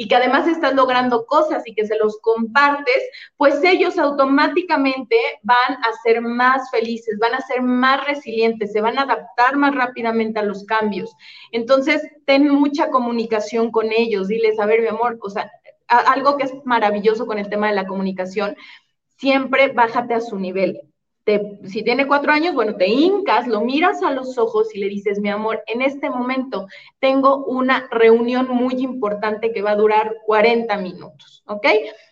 y 0.00 0.08
que 0.08 0.16
además 0.16 0.48
estás 0.48 0.74
logrando 0.74 1.26
cosas 1.26 1.62
y 1.66 1.74
que 1.74 1.86
se 1.86 1.98
los 1.98 2.18
compartes, 2.22 3.02
pues 3.36 3.62
ellos 3.62 3.98
automáticamente 3.98 5.14
van 5.42 5.74
a 5.74 5.92
ser 6.02 6.22
más 6.22 6.70
felices, 6.70 7.18
van 7.18 7.34
a 7.34 7.40
ser 7.42 7.60
más 7.60 8.06
resilientes, 8.06 8.72
se 8.72 8.80
van 8.80 8.98
a 8.98 9.02
adaptar 9.02 9.56
más 9.56 9.74
rápidamente 9.74 10.40
a 10.40 10.44
los 10.44 10.64
cambios. 10.64 11.14
Entonces, 11.52 12.02
ten 12.24 12.48
mucha 12.48 12.88
comunicación 12.88 13.70
con 13.70 13.92
ellos, 13.92 14.28
diles, 14.28 14.58
a 14.58 14.64
ver, 14.64 14.80
mi 14.80 14.88
amor, 14.88 15.18
o 15.20 15.28
sea, 15.28 15.52
algo 15.90 16.36
que 16.36 16.44
es 16.44 16.52
maravilloso 16.64 17.26
con 17.26 17.38
el 17.38 17.48
tema 17.48 17.68
de 17.68 17.74
la 17.74 17.86
comunicación, 17.86 18.56
siempre 19.18 19.72
bájate 19.72 20.14
a 20.14 20.20
su 20.20 20.38
nivel. 20.38 20.80
Si 21.64 21.82
tiene 21.82 22.06
cuatro 22.06 22.32
años, 22.32 22.54
bueno, 22.54 22.76
te 22.76 22.88
hincas, 22.88 23.46
lo 23.46 23.60
miras 23.60 24.02
a 24.02 24.10
los 24.10 24.38
ojos 24.38 24.74
y 24.74 24.78
le 24.78 24.88
dices, 24.88 25.20
mi 25.20 25.28
amor, 25.28 25.62
en 25.66 25.82
este 25.82 26.08
momento 26.08 26.66
tengo 26.98 27.44
una 27.44 27.88
reunión 27.90 28.48
muy 28.48 28.74
importante 28.74 29.52
que 29.52 29.62
va 29.62 29.72
a 29.72 29.76
durar 29.76 30.16
40 30.26 30.76
minutos, 30.78 31.42
¿ok? 31.46 31.66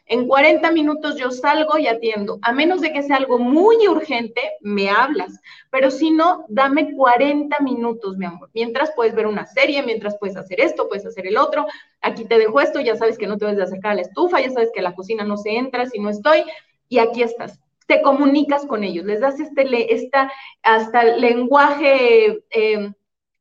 En 0.07 0.27
40 0.27 0.71
minutos 0.73 1.17
yo 1.17 1.31
salgo 1.31 1.79
y 1.79 1.87
atiendo. 1.87 2.39
A 2.43 2.53
menos 2.53 2.81
de 2.81 2.93
que 2.93 3.03
sea 3.03 3.17
algo 3.17 3.39
muy 3.39 3.87
urgente, 3.89 4.41
me 4.63 4.89
hablas. 4.89 5.39
Pero 5.71 5.91
si 5.91 6.11
no, 6.11 6.47
dame 6.49 6.95
40 6.97 7.61
minutos, 7.61 8.17
mi 8.17 8.25
amor. 8.25 8.51
Mientras 8.55 8.91
puedes 8.97 9.15
ver 9.15 9.27
una 9.27 9.45
serie, 9.47 9.83
mientras 9.83 10.17
puedes 10.19 10.37
hacer 10.37 10.61
esto, 10.61 10.89
puedes 10.89 11.05
hacer 11.05 11.27
el 11.27 11.37
otro. 11.37 11.67
Aquí 12.01 12.25
te 12.25 12.39
dejo 12.39 12.61
esto, 12.61 12.81
ya 12.81 12.97
sabes 12.97 13.19
que 13.19 13.27
no 13.27 13.37
te 13.37 13.45
debes 13.45 13.59
de 13.59 13.65
acercar 13.65 13.93
a 13.93 13.97
la 13.97 14.03
estufa, 14.03 14.41
ya 14.41 14.51
sabes 14.51 14.71
que 14.75 14.81
la 14.81 14.95
cocina 14.95 15.25
no 15.25 15.37
se 15.37 15.57
entra 15.57 15.85
si 15.87 15.99
no 15.99 16.09
estoy. 16.09 16.45
Y 16.89 16.99
aquí 16.99 17.23
estás. 17.23 17.61
Te 17.89 18.03
comunicas 18.03 18.67
con 18.67 18.85
ellos, 18.85 19.05
les 19.05 19.21
das 19.21 19.41
este, 19.41 19.95
esta, 19.95 20.31
hasta 20.63 21.03
lenguaje 21.03 22.45
eh, 22.51 22.93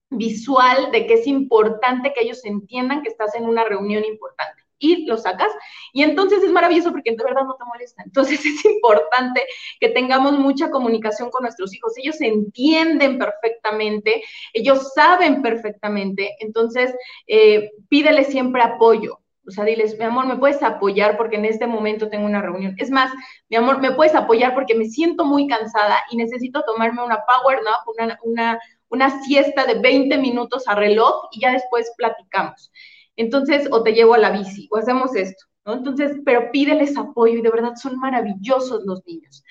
visual 0.10 0.92
de 0.92 1.06
que 1.06 1.16
es 1.16 1.28
importante 1.28 2.14
que 2.14 2.24
ellos 2.24 2.44
entiendan 2.46 3.02
que 3.04 3.10
estás 3.10 3.36
en 3.36 3.46
una 3.46 3.64
reunión 3.64 4.04
importante. 4.06 4.64
y 4.80 5.08
lo 5.08 5.18
sacas. 5.18 5.52
Y 5.92 6.04
entonces 6.04 6.44
es 6.44 6.52
maravilloso 6.52 6.92
porque 6.92 7.10
de 7.12 7.24
verdad 7.24 7.46
no 7.46 7.56
te 7.56 7.66
molesta. 7.66 8.04
Entonces 8.04 8.40
es 8.46 8.64
importante 8.66 9.44
que 9.80 9.90
tengamos 9.90 10.34
mucha 10.40 10.70
comunicación 10.70 11.32
con 11.32 11.42
nuestros 11.44 11.74
hijos. 11.74 11.94
Ellos 11.98 12.22
entienden 12.22 13.18
perfectamente, 13.18 14.24
ellos 14.54 14.94
saben 14.94 15.42
perfectamente. 15.42 16.36
Entonces, 16.40 16.94
eh, 17.26 17.72
pídele 17.90 18.24
siempre 18.24 18.62
apoyo. 18.62 19.20
O 19.48 19.52
sea, 19.52 19.64
diles, 19.64 19.98
mi 19.98 20.04
amor, 20.04 20.28
¿me 20.28 20.36
puedes 20.36 20.62
apoyar 20.62 21.16
porque 21.16 21.38
en 21.38 21.46
este 21.46 21.68
momento 21.68 22.10
tengo 22.10 22.26
una 22.26 22.42
reunión? 22.42 22.76
Es 22.78 22.92
más, 22.92 23.12
mi 23.50 23.56
amor, 23.56 23.80
¿me 23.80 23.94
puedes 23.94 24.14
apoyar 24.14 24.54
porque 24.54 24.76
me 24.76 24.86
siento 24.86 25.24
muy 25.24 25.48
cansada 25.48 25.96
y 26.12 26.18
necesito 26.18 26.64
tomarme 26.64 27.02
una 27.04 27.24
power 27.26 27.60
nap, 27.64 27.88
una, 27.88 28.20
una, 28.24 28.60
una 28.90 29.24
siesta 29.24 29.66
de 29.66 29.80
20 29.80 30.18
minutos 30.18 30.68
a 30.68 30.76
reloj 30.76 31.30
y 31.32 31.42
ya 31.42 31.54
después 31.54 31.92
platicamos. 31.98 32.72
Entonces, 33.16 33.70
o 33.72 33.84
te 33.84 33.94
llevo 33.94 34.16
a 34.16 34.18
la 34.18 34.32
bici, 34.32 34.68
o 34.70 34.78
hacemos 34.78 35.16
esto, 35.16 35.46
¿no? 35.66 35.74
Entonces, 35.74 36.18
pero 36.26 36.52
pídeles 36.52 36.98
apoyo 36.98 37.40
y 37.40 37.42
de 37.42 37.50
verdad 37.50 37.74
son 37.76 37.98
maravillosos 38.00 38.84
los 38.86 39.06
niños. 39.06 39.44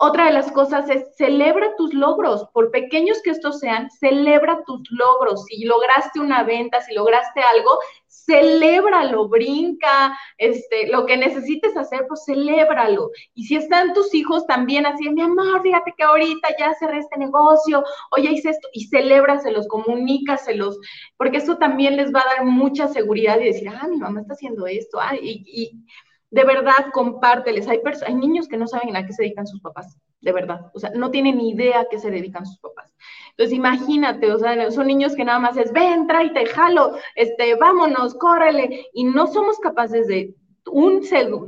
Otra 0.00 0.26
de 0.26 0.32
las 0.32 0.52
cosas 0.52 0.88
es 0.88 1.16
celebra 1.16 1.74
tus 1.76 1.92
logros, 1.92 2.46
por 2.54 2.70
pequeños 2.70 3.20
que 3.20 3.30
estos 3.30 3.58
sean, 3.58 3.90
celebra 3.90 4.62
tus 4.64 4.80
logros. 4.90 5.44
Si 5.46 5.64
lograste 5.64 6.20
una 6.20 6.44
venta, 6.44 6.80
si 6.80 6.94
lograste 6.94 7.40
algo, 7.40 7.78
celébralo, 8.06 9.28
brinca, 9.28 10.16
este, 10.36 10.86
lo 10.86 11.04
que 11.04 11.16
necesites 11.16 11.76
hacer, 11.76 12.06
pues 12.06 12.24
celébralo. 12.26 13.10
Y 13.34 13.46
si 13.46 13.56
están 13.56 13.92
tus 13.92 14.14
hijos 14.14 14.46
también 14.46 14.86
así, 14.86 15.10
mi 15.10 15.22
amor, 15.22 15.62
fíjate 15.62 15.92
que 15.96 16.04
ahorita 16.04 16.48
ya 16.60 16.74
cerré 16.74 16.98
este 16.98 17.18
negocio, 17.18 17.82
o 18.16 18.22
ya 18.22 18.30
hice 18.30 18.50
esto, 18.50 18.68
y 18.72 18.86
celébraselos, 18.86 19.66
comunícaselos, 19.66 20.78
porque 21.16 21.38
eso 21.38 21.56
también 21.56 21.96
les 21.96 22.14
va 22.14 22.20
a 22.20 22.36
dar 22.36 22.44
mucha 22.44 22.86
seguridad 22.86 23.40
y 23.40 23.46
decir, 23.46 23.68
ah, 23.68 23.88
mi 23.88 23.96
mamá 23.96 24.20
está 24.20 24.34
haciendo 24.34 24.64
esto, 24.68 25.00
ah, 25.00 25.16
y, 25.20 25.42
y 25.44 25.84
de 26.30 26.44
verdad, 26.44 26.90
compárteles. 26.92 27.68
Hay, 27.68 27.80
hay 28.06 28.14
niños 28.14 28.48
que 28.48 28.56
no 28.56 28.66
saben 28.66 28.96
a 28.96 29.06
qué 29.06 29.12
se 29.12 29.22
dedican 29.22 29.46
sus 29.46 29.60
papás, 29.60 29.96
de 30.20 30.32
verdad. 30.32 30.70
O 30.74 30.78
sea, 30.78 30.90
no 30.90 31.10
tienen 31.10 31.38
ni 31.38 31.50
idea 31.50 31.80
a 31.80 31.86
qué 31.90 31.98
se 31.98 32.10
dedican 32.10 32.46
sus 32.46 32.58
papás. 32.58 32.94
Entonces, 33.30 33.56
imagínate, 33.56 34.32
o 34.32 34.38
sea, 34.38 34.70
son 34.70 34.86
niños 34.88 35.14
que 35.14 35.24
nada 35.24 35.38
más 35.38 35.56
es, 35.56 35.72
ven, 35.72 36.06
tráete, 36.06 36.46
jalo, 36.46 36.96
este, 37.14 37.54
vámonos, 37.54 38.14
córrele. 38.14 38.86
Y 38.92 39.04
no 39.04 39.26
somos 39.26 39.58
capaces 39.58 40.06
de 40.08 40.34
un 40.70 41.00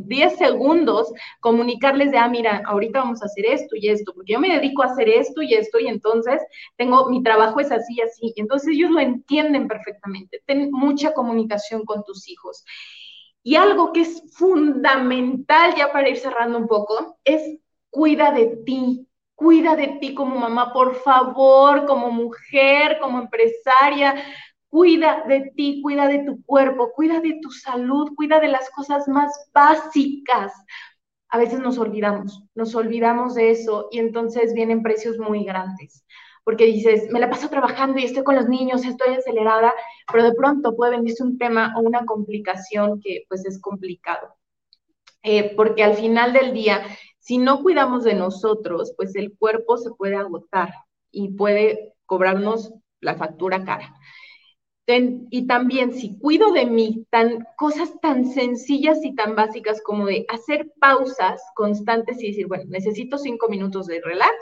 10 0.06 0.36
segundos 0.36 1.12
comunicarles 1.40 2.10
de, 2.10 2.18
ah, 2.18 2.28
mira, 2.28 2.62
ahorita 2.66 3.00
vamos 3.00 3.22
a 3.22 3.26
hacer 3.26 3.46
esto 3.46 3.76
y 3.76 3.88
esto, 3.88 4.12
porque 4.14 4.32
yo 4.32 4.40
me 4.40 4.54
dedico 4.54 4.82
a 4.82 4.86
hacer 4.86 5.08
esto 5.08 5.42
y 5.42 5.54
esto 5.54 5.78
y 5.78 5.88
entonces 5.88 6.40
tengo, 6.76 7.08
mi 7.10 7.22
trabajo 7.22 7.60
es 7.60 7.70
así 7.70 7.94
y 7.96 8.00
así. 8.00 8.32
Entonces 8.36 8.70
ellos 8.70 8.90
lo 8.90 9.00
entienden 9.00 9.68
perfectamente. 9.68 10.42
Ten 10.46 10.70
mucha 10.70 11.12
comunicación 11.12 11.84
con 11.84 12.02
tus 12.04 12.28
hijos. 12.28 12.64
Y 13.42 13.56
algo 13.56 13.92
que 13.92 14.02
es 14.02 14.22
fundamental, 14.34 15.74
ya 15.76 15.92
para 15.92 16.08
ir 16.08 16.18
cerrando 16.18 16.58
un 16.58 16.68
poco, 16.68 17.18
es 17.24 17.58
cuida 17.90 18.32
de 18.32 18.58
ti, 18.64 19.08
cuida 19.34 19.76
de 19.76 19.98
ti 20.00 20.14
como 20.14 20.38
mamá, 20.38 20.72
por 20.72 20.94
favor, 20.96 21.86
como 21.86 22.10
mujer, 22.10 22.98
como 23.00 23.18
empresaria, 23.18 24.14
cuida 24.68 25.24
de 25.26 25.52
ti, 25.56 25.80
cuida 25.82 26.06
de 26.06 26.24
tu 26.24 26.44
cuerpo, 26.44 26.92
cuida 26.92 27.20
de 27.20 27.38
tu 27.42 27.50
salud, 27.50 28.10
cuida 28.14 28.40
de 28.40 28.48
las 28.48 28.70
cosas 28.70 29.08
más 29.08 29.32
básicas. 29.52 30.52
A 31.28 31.38
veces 31.38 31.60
nos 31.60 31.78
olvidamos, 31.78 32.44
nos 32.54 32.74
olvidamos 32.74 33.34
de 33.34 33.50
eso 33.50 33.88
y 33.90 33.98
entonces 33.98 34.52
vienen 34.52 34.82
precios 34.82 35.18
muy 35.18 35.44
grandes 35.44 36.04
porque 36.50 36.66
dices, 36.66 37.08
me 37.12 37.20
la 37.20 37.30
paso 37.30 37.48
trabajando 37.48 38.00
y 38.00 38.04
estoy 38.04 38.24
con 38.24 38.34
los 38.34 38.48
niños, 38.48 38.84
estoy 38.84 39.14
acelerada, 39.14 39.72
pero 40.10 40.24
de 40.24 40.34
pronto 40.34 40.74
puede 40.74 40.96
venirse 40.96 41.22
un 41.22 41.38
tema 41.38 41.72
o 41.76 41.80
una 41.80 42.04
complicación 42.04 43.00
que 43.00 43.22
pues 43.28 43.46
es 43.46 43.60
complicado. 43.60 44.34
Eh, 45.22 45.54
porque 45.54 45.84
al 45.84 45.94
final 45.94 46.32
del 46.32 46.52
día, 46.52 46.82
si 47.20 47.38
no 47.38 47.62
cuidamos 47.62 48.02
de 48.02 48.14
nosotros, 48.14 48.94
pues 48.96 49.14
el 49.14 49.36
cuerpo 49.38 49.76
se 49.76 49.92
puede 49.92 50.16
agotar 50.16 50.74
y 51.12 51.28
puede 51.34 51.94
cobrarnos 52.04 52.74
la 53.00 53.14
factura 53.14 53.64
cara 53.64 53.94
y 55.30 55.46
también 55.46 55.92
si 55.92 56.18
cuido 56.18 56.52
de 56.52 56.66
mí, 56.66 57.06
tan, 57.10 57.46
cosas 57.56 58.00
tan 58.00 58.26
sencillas 58.26 59.04
y 59.04 59.14
tan 59.14 59.34
básicas 59.34 59.80
como 59.82 60.06
de 60.06 60.24
hacer 60.28 60.72
pausas 60.80 61.40
constantes 61.54 62.22
y 62.22 62.28
decir, 62.28 62.46
bueno, 62.46 62.64
necesito 62.68 63.18
cinco 63.18 63.48
minutos 63.48 63.86
de 63.86 64.00
relax, 64.00 64.34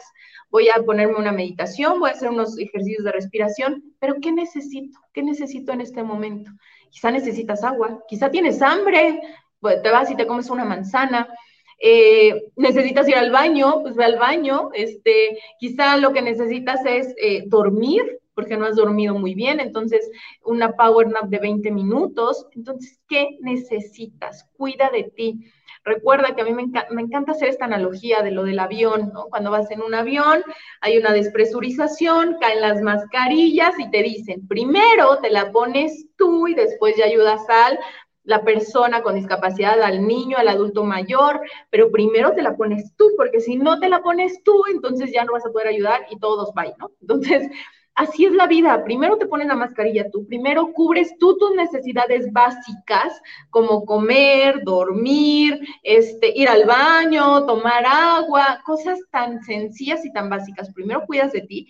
voy 0.50 0.68
a 0.68 0.82
ponerme 0.82 1.16
una 1.16 1.32
meditación, 1.32 2.00
voy 2.00 2.10
a 2.10 2.12
hacer 2.12 2.30
unos 2.30 2.58
ejercicios 2.58 3.04
de 3.04 3.12
respiración, 3.12 3.82
pero 3.98 4.16
¿qué 4.20 4.32
necesito? 4.32 4.98
¿Qué 5.12 5.22
necesito 5.22 5.72
en 5.72 5.80
este 5.80 6.02
momento? 6.02 6.50
Quizá 6.90 7.10
necesitas 7.10 7.64
agua, 7.64 8.02
quizá 8.08 8.30
tienes 8.30 8.62
hambre, 8.62 9.20
pues 9.60 9.82
te 9.82 9.90
vas 9.90 10.10
y 10.10 10.16
te 10.16 10.26
comes 10.26 10.50
una 10.50 10.64
manzana, 10.64 11.28
eh, 11.80 12.50
necesitas 12.56 13.08
ir 13.08 13.16
al 13.16 13.30
baño, 13.30 13.82
pues 13.82 13.94
ve 13.94 14.04
al 14.04 14.18
baño, 14.18 14.70
este, 14.74 15.38
quizá 15.58 15.96
lo 15.96 16.12
que 16.12 16.22
necesitas 16.22 16.84
es 16.84 17.14
eh, 17.20 17.44
dormir, 17.46 18.18
porque 18.38 18.56
no 18.56 18.66
has 18.66 18.76
dormido 18.76 19.18
muy 19.18 19.34
bien, 19.34 19.58
entonces 19.58 20.08
una 20.44 20.76
power 20.76 21.08
nap 21.08 21.24
de 21.24 21.40
20 21.40 21.72
minutos, 21.72 22.46
entonces, 22.52 23.00
¿qué 23.08 23.36
necesitas? 23.40 24.48
Cuida 24.56 24.90
de 24.90 25.10
ti. 25.12 25.50
Recuerda 25.82 26.36
que 26.36 26.42
a 26.42 26.44
mí 26.44 26.52
me, 26.52 27.02
encanta 27.02 27.32
hacer 27.32 27.48
esta 27.48 27.64
analogía 27.64 28.22
de 28.22 28.30
lo 28.30 28.44
del 28.44 28.60
avión, 28.60 29.10
¿no? 29.12 29.24
Cuando 29.24 29.50
vas 29.50 29.68
en 29.72 29.82
un 29.82 29.92
avión, 29.92 30.44
hay 30.80 30.98
una 30.98 31.12
despresurización, 31.12 32.36
caen 32.40 32.60
las 32.60 32.80
mascarillas 32.80 33.74
y 33.76 33.90
te 33.90 34.04
dicen, 34.04 34.46
primero 34.46 35.18
te 35.18 35.30
la 35.30 35.50
pones 35.50 36.06
tú 36.16 36.46
y 36.46 36.54
después 36.54 36.94
ya 36.96 37.06
ayudas 37.06 37.40
al 37.48 37.76
la 38.28 38.44
persona 38.44 39.02
con 39.02 39.14
discapacidad, 39.14 39.80
al 39.80 40.06
niño, 40.06 40.36
al 40.36 40.48
adulto 40.48 40.84
mayor, 40.84 41.40
pero 41.70 41.90
primero 41.90 42.34
te 42.34 42.42
la 42.42 42.56
pones 42.56 42.94
tú, 42.94 43.10
porque 43.16 43.40
si 43.40 43.56
no 43.56 43.80
te 43.80 43.88
la 43.88 44.02
pones 44.02 44.44
tú, 44.44 44.64
entonces 44.70 45.10
ya 45.10 45.24
no 45.24 45.32
vas 45.32 45.46
a 45.46 45.50
poder 45.50 45.68
ayudar 45.68 46.02
y 46.10 46.18
todos 46.18 46.52
van, 46.52 46.74
¿no? 46.78 46.90
Entonces, 47.00 47.50
Así 47.98 48.26
es 48.26 48.32
la 48.32 48.46
vida. 48.46 48.84
Primero 48.84 49.18
te 49.18 49.26
pones 49.26 49.48
la 49.48 49.56
mascarilla 49.56 50.08
tú, 50.08 50.24
primero 50.24 50.72
cubres 50.72 51.18
tú 51.18 51.36
tus 51.36 51.56
necesidades 51.56 52.32
básicas, 52.32 53.20
como 53.50 53.84
comer, 53.84 54.62
dormir, 54.62 55.58
este, 55.82 56.32
ir 56.38 56.48
al 56.48 56.64
baño, 56.64 57.44
tomar 57.44 57.84
agua, 57.84 58.62
cosas 58.64 59.00
tan 59.10 59.42
sencillas 59.42 60.06
y 60.06 60.12
tan 60.12 60.30
básicas. 60.30 60.72
Primero 60.72 61.06
cuidas 61.06 61.32
de 61.32 61.40
ti. 61.40 61.66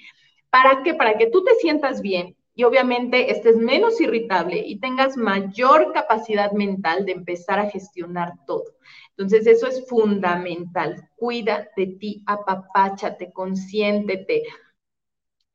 ¿Para 0.50 0.82
qué? 0.82 0.92
Para 0.92 1.16
que 1.16 1.30
tú 1.30 1.42
te 1.44 1.54
sientas 1.62 2.02
bien 2.02 2.36
y 2.54 2.64
obviamente 2.64 3.32
estés 3.32 3.56
menos 3.56 3.98
irritable 3.98 4.58
y 4.58 4.80
tengas 4.80 5.16
mayor 5.16 5.94
capacidad 5.94 6.52
mental 6.52 7.06
de 7.06 7.12
empezar 7.12 7.58
a 7.58 7.70
gestionar 7.70 8.34
todo. 8.46 8.64
Entonces, 9.16 9.46
eso 9.46 9.66
es 9.66 9.88
fundamental. 9.88 11.08
Cuida 11.16 11.68
de 11.74 11.86
ti, 11.86 12.22
apapáchate, 12.26 13.32
consiéntete 13.32 14.42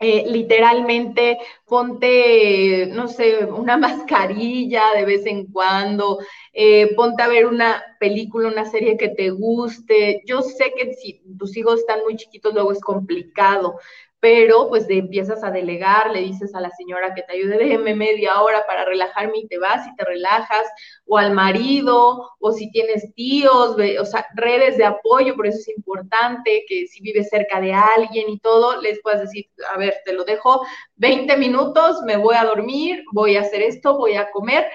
eh, 0.03 0.25
literalmente 0.27 1.37
ponte, 1.65 2.87
no 2.87 3.07
sé, 3.07 3.45
una 3.45 3.77
mascarilla 3.85 4.83
de 4.95 5.05
vez 5.05 5.25
en 5.25 5.45
cuando, 5.47 6.19
eh, 6.53 6.93
ponte 6.95 7.23
a 7.23 7.27
ver 7.27 7.45
una 7.47 7.81
película, 7.99 8.49
una 8.49 8.65
serie 8.65 8.97
que 8.97 9.09
te 9.09 9.29
guste. 9.29 10.21
Yo 10.25 10.41
sé 10.41 10.73
que 10.75 10.93
si 10.93 11.21
tus 11.37 11.55
hijos 11.57 11.79
están 11.79 12.01
muy 12.03 12.15
chiquitos, 12.17 12.53
luego 12.53 12.71
es 12.73 12.81
complicado, 12.81 13.79
pero 14.23 14.69
pues 14.69 14.87
te 14.87 14.99
empiezas 14.99 15.43
a 15.43 15.51
delegar, 15.51 16.11
le 16.11 16.21
dices 16.21 16.55
a 16.55 16.61
la 16.61 16.69
señora 16.69 17.13
que 17.13 17.23
te 17.23 17.33
ayude, 17.33 17.57
déjeme 17.57 17.93
media 17.93 18.41
hora 18.41 18.65
para 18.65 18.85
relajarme 18.85 19.39
y 19.39 19.47
te 19.49 19.57
vas 19.57 19.85
y 19.85 19.93
te 19.97 20.05
relajas, 20.05 20.65
o 21.05 21.17
al 21.17 21.33
marido, 21.33 22.29
o 22.39 22.51
si 22.53 22.71
tienes 22.71 23.13
tíos, 23.15 23.75
o 23.99 24.05
sea, 24.05 24.25
redes 24.35 24.77
de 24.77 24.85
apoyo, 24.85 25.35
por 25.35 25.45
eso 25.45 25.57
es 25.57 25.67
importante 25.75 26.63
que 26.69 26.87
si 26.87 27.01
vives 27.01 27.27
cerca 27.27 27.59
de 27.59 27.73
alguien 27.73 28.29
y 28.29 28.39
todo, 28.39 28.81
les 28.81 29.01
puedas 29.01 29.19
decir, 29.19 29.47
a 29.73 29.77
ver, 29.77 29.93
te 30.05 30.13
lo 30.13 30.23
dejo 30.23 30.65
20 30.95 31.35
minutos, 31.35 32.01
me 32.05 32.15
voy 32.15 32.35
a 32.37 32.45
dormir, 32.45 33.03
voy 33.11 33.35
a 33.35 33.41
hacer 33.41 33.61
esto, 33.61 33.97
voy 33.97 34.13
a 34.13 34.31
comer. 34.31 34.65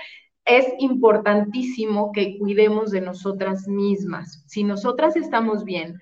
Es 0.45 0.67
importantísimo 0.79 2.13
que 2.13 2.37
cuidemos 2.39 2.91
de 2.91 3.01
nosotras 3.01 3.67
mismas. 3.67 4.45
Si 4.47 4.63
nosotras 4.63 5.17
estamos 5.17 5.65
bien, 5.65 5.99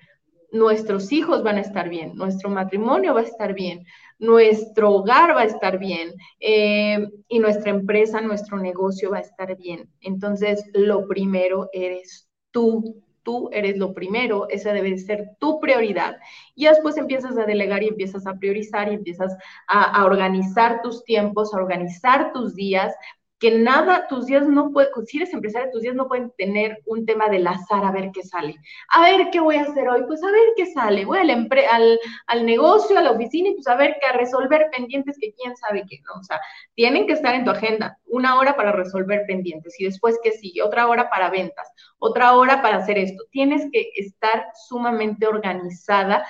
nuestros 0.51 1.11
hijos 1.11 1.43
van 1.43 1.57
a 1.57 1.61
estar 1.61 1.89
bien, 1.89 2.15
nuestro 2.15 2.49
matrimonio 2.49 3.13
va 3.13 3.21
a 3.21 3.23
estar 3.23 3.53
bien, 3.53 3.85
nuestro 4.19 4.91
hogar 4.91 5.35
va 5.35 5.41
a 5.41 5.45
estar 5.45 5.77
bien 5.77 6.13
eh, 6.39 7.07
y 7.27 7.39
nuestra 7.39 7.71
empresa, 7.71 8.21
nuestro 8.21 8.57
negocio 8.57 9.11
va 9.11 9.17
a 9.17 9.21
estar 9.21 9.55
bien. 9.57 9.89
Entonces, 10.01 10.63
lo 10.73 11.07
primero 11.07 11.69
eres 11.71 12.27
tú, 12.51 13.03
tú 13.23 13.49
eres 13.51 13.77
lo 13.77 13.93
primero, 13.93 14.47
esa 14.49 14.73
debe 14.73 14.97
ser 14.97 15.31
tu 15.39 15.59
prioridad. 15.59 16.17
Y 16.55 16.65
después 16.65 16.97
empiezas 16.97 17.37
a 17.37 17.45
delegar 17.45 17.83
y 17.83 17.89
empiezas 17.89 18.25
a 18.25 18.35
priorizar 18.35 18.91
y 18.91 18.95
empiezas 18.95 19.37
a 19.67 20.05
organizar 20.05 20.81
tus 20.81 21.03
tiempos, 21.03 21.53
a 21.53 21.57
organizar 21.57 22.31
tus 22.31 22.55
días 22.55 22.95
que 23.39 23.51
nada, 23.51 24.07
tus 24.07 24.25
días 24.25 24.47
no 24.47 24.71
pueden, 24.71 24.89
si 25.05 25.17
eres 25.17 25.33
empresaria, 25.33 25.71
tus 25.71 25.81
días 25.81 25.95
no 25.95 26.07
pueden 26.07 26.31
tener 26.37 26.81
un 26.85 27.05
tema 27.05 27.29
del 27.29 27.45
azar 27.45 27.85
a 27.85 27.91
ver 27.91 28.09
qué 28.11 28.23
sale. 28.23 28.55
A 28.89 29.01
ver 29.01 29.29
qué 29.31 29.39
voy 29.39 29.57
a 29.57 29.63
hacer 29.63 29.87
hoy, 29.87 30.03
pues 30.07 30.23
a 30.23 30.31
ver 30.31 30.53
qué 30.55 30.65
sale. 30.65 31.05
Voy 31.05 31.19
al, 31.19 31.29
al, 31.29 31.99
al 32.27 32.45
negocio, 32.45 32.97
a 32.97 33.01
la 33.01 33.11
oficina 33.11 33.49
y 33.49 33.53
pues 33.53 33.67
a 33.67 33.75
ver 33.75 33.97
qué, 34.01 34.07
a 34.07 34.13
resolver 34.13 34.67
pendientes 34.75 35.17
que 35.21 35.33
quién 35.33 35.55
sabe 35.55 35.83
qué, 35.87 35.99
¿no? 36.07 36.19
O 36.19 36.23
sea, 36.23 36.39
tienen 36.73 37.05
que 37.05 37.13
estar 37.13 37.35
en 37.35 37.45
tu 37.45 37.51
agenda. 37.51 37.97
Una 38.07 38.39
hora 38.39 38.55
para 38.55 38.71
resolver 38.71 39.25
pendientes 39.27 39.79
y 39.79 39.85
después 39.85 40.17
que 40.23 40.31
sigue, 40.31 40.63
otra 40.63 40.87
hora 40.87 41.09
para 41.09 41.29
ventas, 41.29 41.71
otra 41.99 42.35
hora 42.35 42.61
para 42.61 42.77
hacer 42.77 42.97
esto. 42.97 43.23
Tienes 43.31 43.69
que 43.71 43.91
estar 43.97 44.47
sumamente 44.67 45.27
organizada 45.27 46.25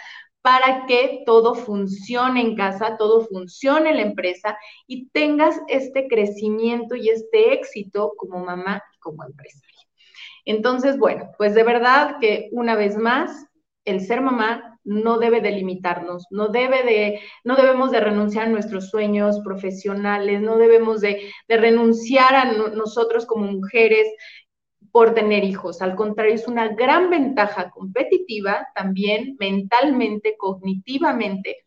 para 0.47 0.85
que 0.85 1.23
todo 1.25 1.55
funcione 1.55 2.39
en 2.39 2.55
casa, 2.55 2.95
todo 2.97 3.19
funcione 3.25 3.89
en 3.89 3.97
la 3.97 4.03
empresa 4.03 4.57
y 4.87 5.09
tengas 5.09 5.59
este 5.67 6.07
crecimiento 6.07 6.95
y 6.95 7.09
este 7.09 7.53
éxito 7.53 8.13
como 8.15 8.45
mamá 8.45 8.81
y 8.95 8.97
como 8.99 9.25
empresaria. 9.25 9.81
Entonces, 10.45 10.97
bueno, 10.97 11.31
pues 11.37 11.53
de 11.53 11.63
verdad 11.63 12.15
que 12.21 12.47
una 12.53 12.77
vez 12.77 12.95
más, 12.95 13.45
el 13.83 13.99
ser 13.99 14.21
mamá 14.21 14.79
no 14.85 15.19
debe 15.19 15.41
de 15.41 15.51
limitarnos, 15.51 16.27
no 16.29 16.47
debe 16.47 16.83
de, 16.83 17.19
no 17.43 17.57
debemos 17.57 17.91
de 17.91 17.99
renunciar 17.99 18.45
a 18.45 18.49
nuestros 18.49 18.89
sueños 18.89 19.41
profesionales, 19.43 20.39
no 20.39 20.57
debemos 20.57 21.01
de, 21.01 21.29
renunciar 21.49 22.33
a 22.35 22.45
nosotros 22.53 23.25
como 23.25 23.51
mujeres 23.51 24.07
por 24.97 25.13
tener 25.13 25.43
hijos. 25.43 25.83
Al 25.83 25.95
contrario, 25.95 26.33
es 26.33 26.47
una 26.47 26.69
gran 26.69 27.11
ventaja 27.11 27.69
competitiva, 27.69 28.67
también 28.73 29.35
mentalmente, 29.39 30.35
cognitivamente, 30.39 31.57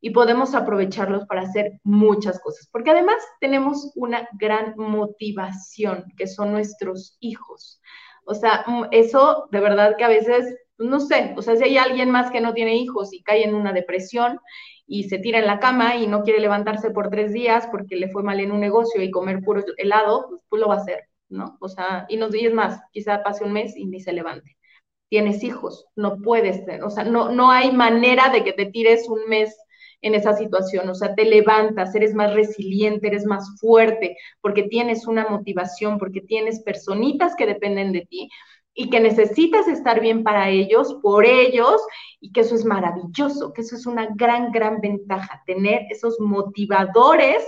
y 0.00 0.10
podemos 0.10 0.56
aprovecharlos 0.56 1.24
para 1.26 1.42
hacer 1.42 1.78
muchas 1.84 2.40
cosas, 2.40 2.68
porque 2.72 2.90
además 2.90 3.18
tenemos 3.40 3.92
una 3.94 4.28
gran 4.32 4.74
motivación, 4.76 6.04
que 6.16 6.26
son 6.26 6.50
nuestros 6.50 7.16
hijos. 7.20 7.80
O 8.24 8.34
sea, 8.34 8.64
mm, 8.66 8.86
eso 8.90 9.46
de 9.52 9.60
verdad 9.60 9.94
que 9.96 10.02
a 10.02 10.08
veces, 10.08 10.52
no 10.76 10.98
sé, 10.98 11.32
o 11.36 11.42
sea, 11.42 11.54
si 11.54 11.62
hay 11.62 11.78
alguien 11.78 12.10
más 12.10 12.32
que 12.32 12.40
no 12.40 12.54
tiene 12.54 12.74
hijos 12.74 13.12
y 13.12 13.22
cae 13.22 13.44
en 13.44 13.54
una 13.54 13.72
depresión 13.72 14.40
y 14.88 15.04
se 15.04 15.18
tira 15.20 15.38
en 15.38 15.46
la 15.46 15.60
cama 15.60 15.94
y 15.94 16.08
no 16.08 16.24
quiere 16.24 16.40
levantarse 16.40 16.90
por 16.90 17.08
tres 17.08 17.32
días 17.32 17.68
porque 17.70 17.94
le 17.94 18.08
fue 18.08 18.24
mal 18.24 18.40
en 18.40 18.50
un 18.50 18.58
negocio 18.58 19.00
y 19.00 19.12
comer 19.12 19.42
puro 19.44 19.62
helado, 19.76 20.26
pues, 20.28 20.42
pues 20.48 20.60
lo 20.60 20.66
va 20.66 20.74
a 20.74 20.78
hacer. 20.78 21.09
¿No? 21.30 21.56
O 21.60 21.68
sea, 21.68 22.06
y 22.08 22.16
nos 22.16 22.32
dices 22.32 22.52
más, 22.52 22.80
quizá 22.92 23.22
pase 23.22 23.44
un 23.44 23.52
mes 23.52 23.76
y 23.76 23.86
ni 23.86 24.00
se 24.00 24.12
levante. 24.12 24.56
Tienes 25.08 25.42
hijos, 25.42 25.86
no 25.96 26.18
puedes, 26.22 26.62
o 26.84 26.90
sea, 26.90 27.04
no, 27.04 27.32
no 27.32 27.50
hay 27.50 27.72
manera 27.72 28.28
de 28.30 28.44
que 28.44 28.52
te 28.52 28.66
tires 28.66 29.08
un 29.08 29.28
mes 29.28 29.56
en 30.02 30.14
esa 30.14 30.34
situación, 30.34 30.88
o 30.88 30.94
sea, 30.94 31.14
te 31.14 31.24
levantas, 31.24 31.94
eres 31.94 32.14
más 32.14 32.34
resiliente, 32.34 33.08
eres 33.08 33.26
más 33.26 33.58
fuerte, 33.60 34.16
porque 34.40 34.64
tienes 34.64 35.06
una 35.06 35.28
motivación, 35.28 35.98
porque 35.98 36.20
tienes 36.20 36.60
personitas 36.62 37.34
que 37.36 37.46
dependen 37.46 37.92
de 37.92 38.06
ti 38.06 38.30
y 38.72 38.88
que 38.88 39.00
necesitas 39.00 39.68
estar 39.68 40.00
bien 40.00 40.22
para 40.22 40.48
ellos, 40.48 40.96
por 41.02 41.26
ellos, 41.26 41.82
y 42.20 42.32
que 42.32 42.40
eso 42.40 42.54
es 42.54 42.64
maravilloso, 42.64 43.52
que 43.52 43.62
eso 43.62 43.76
es 43.76 43.86
una 43.86 44.08
gran, 44.14 44.52
gran 44.52 44.80
ventaja, 44.80 45.42
tener 45.44 45.82
esos 45.90 46.18
motivadores 46.20 47.44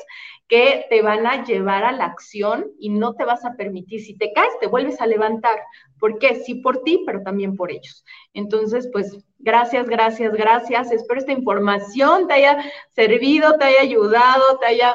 que 0.49 0.87
te 0.91 1.03
van 1.03 1.27
a 1.27 1.45
llevar 1.45 1.85
a 1.85 1.93
la 1.93 2.05
acción 2.05 2.67
y 2.79 2.91
no 2.91 3.15
te 3.15 3.25
vas 3.25 3.45
a 3.45 3.55
permitir, 3.55 4.01
si 4.01 4.15
te 4.17 4.33
caes, 4.33 4.53
te 4.61 4.67
vuelves 4.67 5.01
a 5.01 5.07
levantar. 5.07 5.59
¿Por 5.99 6.19
qué? 6.19 6.37
Sí 6.37 6.57
por 6.57 6.83
ti, 6.83 7.03
pero 7.07 7.23
también 7.23 7.57
por 7.57 7.71
ellos. 7.71 8.05
Entonces, 8.35 8.89
pues 8.93 9.25
gracias, 9.39 9.89
gracias, 9.89 10.33
gracias. 10.33 10.93
Espero 10.93 11.21
esta 11.21 11.33
información 11.33 12.27
te 12.27 12.35
haya 12.35 12.63
servido, 12.91 13.57
te 13.57 13.65
haya 13.65 13.81
ayudado, 13.81 14.59
te 14.61 14.67
haya 14.67 14.95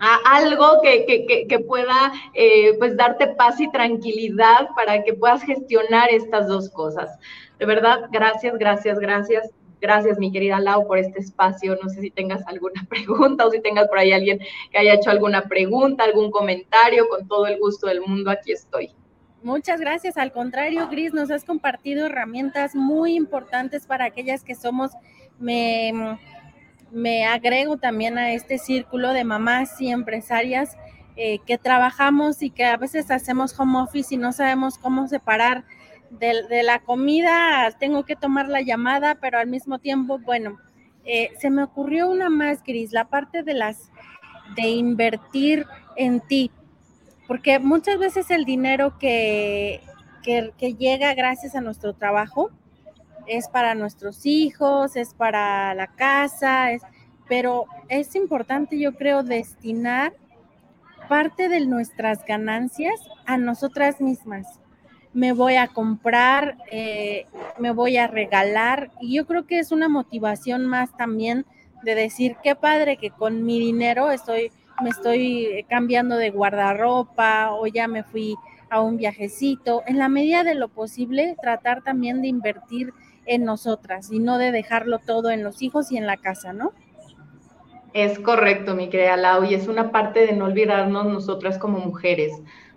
a 0.00 0.16
algo 0.36 0.80
que, 0.82 1.64
pueda 1.68 2.12
eh, 2.32 2.74
pues 2.78 2.96
darte 2.96 3.28
paz 3.28 3.60
y 3.60 3.70
tranquilidad 3.70 4.68
para 4.74 5.02
que 5.04 5.12
puedas 5.12 5.42
gestionar 5.42 6.08
estas 6.10 6.48
dos 6.48 6.70
cosas. 6.70 7.18
De 7.58 7.66
verdad, 7.66 8.08
gracias, 8.10 8.56
gracias, 8.56 8.98
gracias. 8.98 9.50
Gracias, 9.80 10.18
mi 10.18 10.30
querida 10.30 10.60
Lau, 10.60 10.86
por 10.86 10.98
este 10.98 11.20
espacio. 11.20 11.76
No 11.82 11.88
sé 11.88 12.00
si 12.00 12.10
tengas 12.10 12.46
alguna 12.46 12.84
pregunta 12.88 13.46
o 13.46 13.50
si 13.50 13.60
tengas 13.60 13.88
por 13.88 13.98
ahí 13.98 14.12
alguien 14.12 14.38
que 14.70 14.78
haya 14.78 14.94
hecho 14.94 15.10
alguna 15.10 15.42
pregunta, 15.42 16.04
algún 16.04 16.30
comentario. 16.30 17.08
Con 17.08 17.26
todo 17.26 17.46
el 17.46 17.58
gusto 17.58 17.86
del 17.86 18.00
mundo, 18.00 18.30
aquí 18.30 18.52
estoy. 18.52 18.92
Muchas 19.42 19.80
gracias. 19.80 20.18
Al 20.18 20.32
contrario, 20.32 20.88
Gris, 20.90 21.14
nos 21.14 21.30
has 21.30 21.44
compartido 21.44 22.06
herramientas 22.06 22.74
muy 22.74 23.14
importantes 23.14 23.86
para 23.86 24.04
aquellas 24.04 24.44
que 24.44 24.54
somos, 24.54 24.90
me, 25.38 26.18
me 26.90 27.24
agrego 27.24 27.78
también 27.78 28.18
a 28.18 28.32
este 28.34 28.58
círculo 28.58 29.14
de 29.14 29.24
mamás 29.24 29.80
y 29.80 29.90
empresarias 29.90 30.76
eh, 31.16 31.38
que 31.46 31.56
trabajamos 31.56 32.42
y 32.42 32.50
que 32.50 32.64
a 32.64 32.76
veces 32.76 33.10
hacemos 33.10 33.58
home 33.58 33.78
office 33.80 34.14
y 34.14 34.18
no 34.18 34.32
sabemos 34.32 34.78
cómo 34.78 35.08
separar 35.08 35.64
de, 36.10 36.62
la 36.62 36.80
comida, 36.80 37.70
tengo 37.78 38.04
que 38.04 38.16
tomar 38.16 38.48
la 38.48 38.60
llamada, 38.60 39.16
pero 39.20 39.38
al 39.38 39.46
mismo 39.46 39.78
tiempo, 39.78 40.18
bueno, 40.18 40.58
eh, 41.04 41.30
se 41.40 41.50
me 41.50 41.62
ocurrió 41.62 42.10
una 42.10 42.28
más, 42.28 42.62
Gris, 42.62 42.92
la 42.92 43.08
parte 43.08 43.42
de 43.42 43.54
las, 43.54 43.90
de 44.56 44.68
invertir 44.68 45.66
en 45.96 46.20
ti, 46.20 46.50
porque 47.26 47.58
muchas 47.58 47.98
veces 47.98 48.30
el 48.30 48.44
dinero 48.44 48.98
que, 48.98 49.80
que, 50.22 50.74
llega 50.74 51.14
gracias 51.14 51.54
a 51.54 51.60
nuestro 51.60 51.94
trabajo 51.94 52.50
es 53.26 53.48
para 53.48 53.74
nuestros 53.74 54.26
hijos, 54.26 54.96
es 54.96 55.14
para 55.14 55.72
la 55.74 55.86
casa, 55.86 56.72
es, 56.72 56.82
pero 57.28 57.66
es 57.88 58.16
importante, 58.16 58.78
yo 58.78 58.96
creo, 58.96 59.22
destinar 59.22 60.12
parte 61.08 61.48
de 61.48 61.64
nuestras 61.64 62.24
ganancias 62.24 63.00
a 63.26 63.36
nosotras 63.36 64.00
mismas 64.00 64.59
me 65.12 65.32
voy 65.32 65.56
a 65.56 65.68
comprar, 65.68 66.56
eh, 66.70 67.26
me 67.58 67.72
voy 67.72 67.96
a 67.96 68.06
regalar. 68.06 68.90
Y 69.00 69.16
yo 69.16 69.26
creo 69.26 69.46
que 69.46 69.58
es 69.58 69.72
una 69.72 69.88
motivación 69.88 70.66
más 70.66 70.96
también 70.96 71.46
de 71.82 71.94
decir, 71.94 72.36
qué 72.42 72.54
padre 72.54 72.96
que 72.96 73.10
con 73.10 73.44
mi 73.44 73.58
dinero 73.58 74.10
estoy, 74.10 74.52
me 74.82 74.90
estoy 74.90 75.64
cambiando 75.68 76.16
de 76.16 76.30
guardarropa 76.30 77.52
o 77.52 77.66
ya 77.66 77.88
me 77.88 78.04
fui 78.04 78.36
a 78.70 78.80
un 78.80 78.96
viajecito. 78.96 79.82
En 79.86 79.98
la 79.98 80.08
medida 80.08 80.44
de 80.44 80.54
lo 80.54 80.68
posible, 80.68 81.36
tratar 81.40 81.82
también 81.82 82.22
de 82.22 82.28
invertir 82.28 82.92
en 83.26 83.44
nosotras 83.44 84.10
y 84.10 84.18
no 84.18 84.38
de 84.38 84.52
dejarlo 84.52 84.98
todo 84.98 85.30
en 85.30 85.42
los 85.42 85.62
hijos 85.62 85.90
y 85.92 85.96
en 85.96 86.06
la 86.06 86.16
casa, 86.16 86.52
¿no? 86.52 86.72
Es 87.92 88.20
correcto, 88.20 88.76
mi 88.76 88.88
querida 88.88 89.16
Lau, 89.16 89.42
y 89.44 89.54
es 89.54 89.66
una 89.66 89.90
parte 89.90 90.24
de 90.24 90.32
no 90.32 90.44
olvidarnos 90.44 91.06
nosotras 91.06 91.58
como 91.58 91.80
mujeres. 91.80 92.32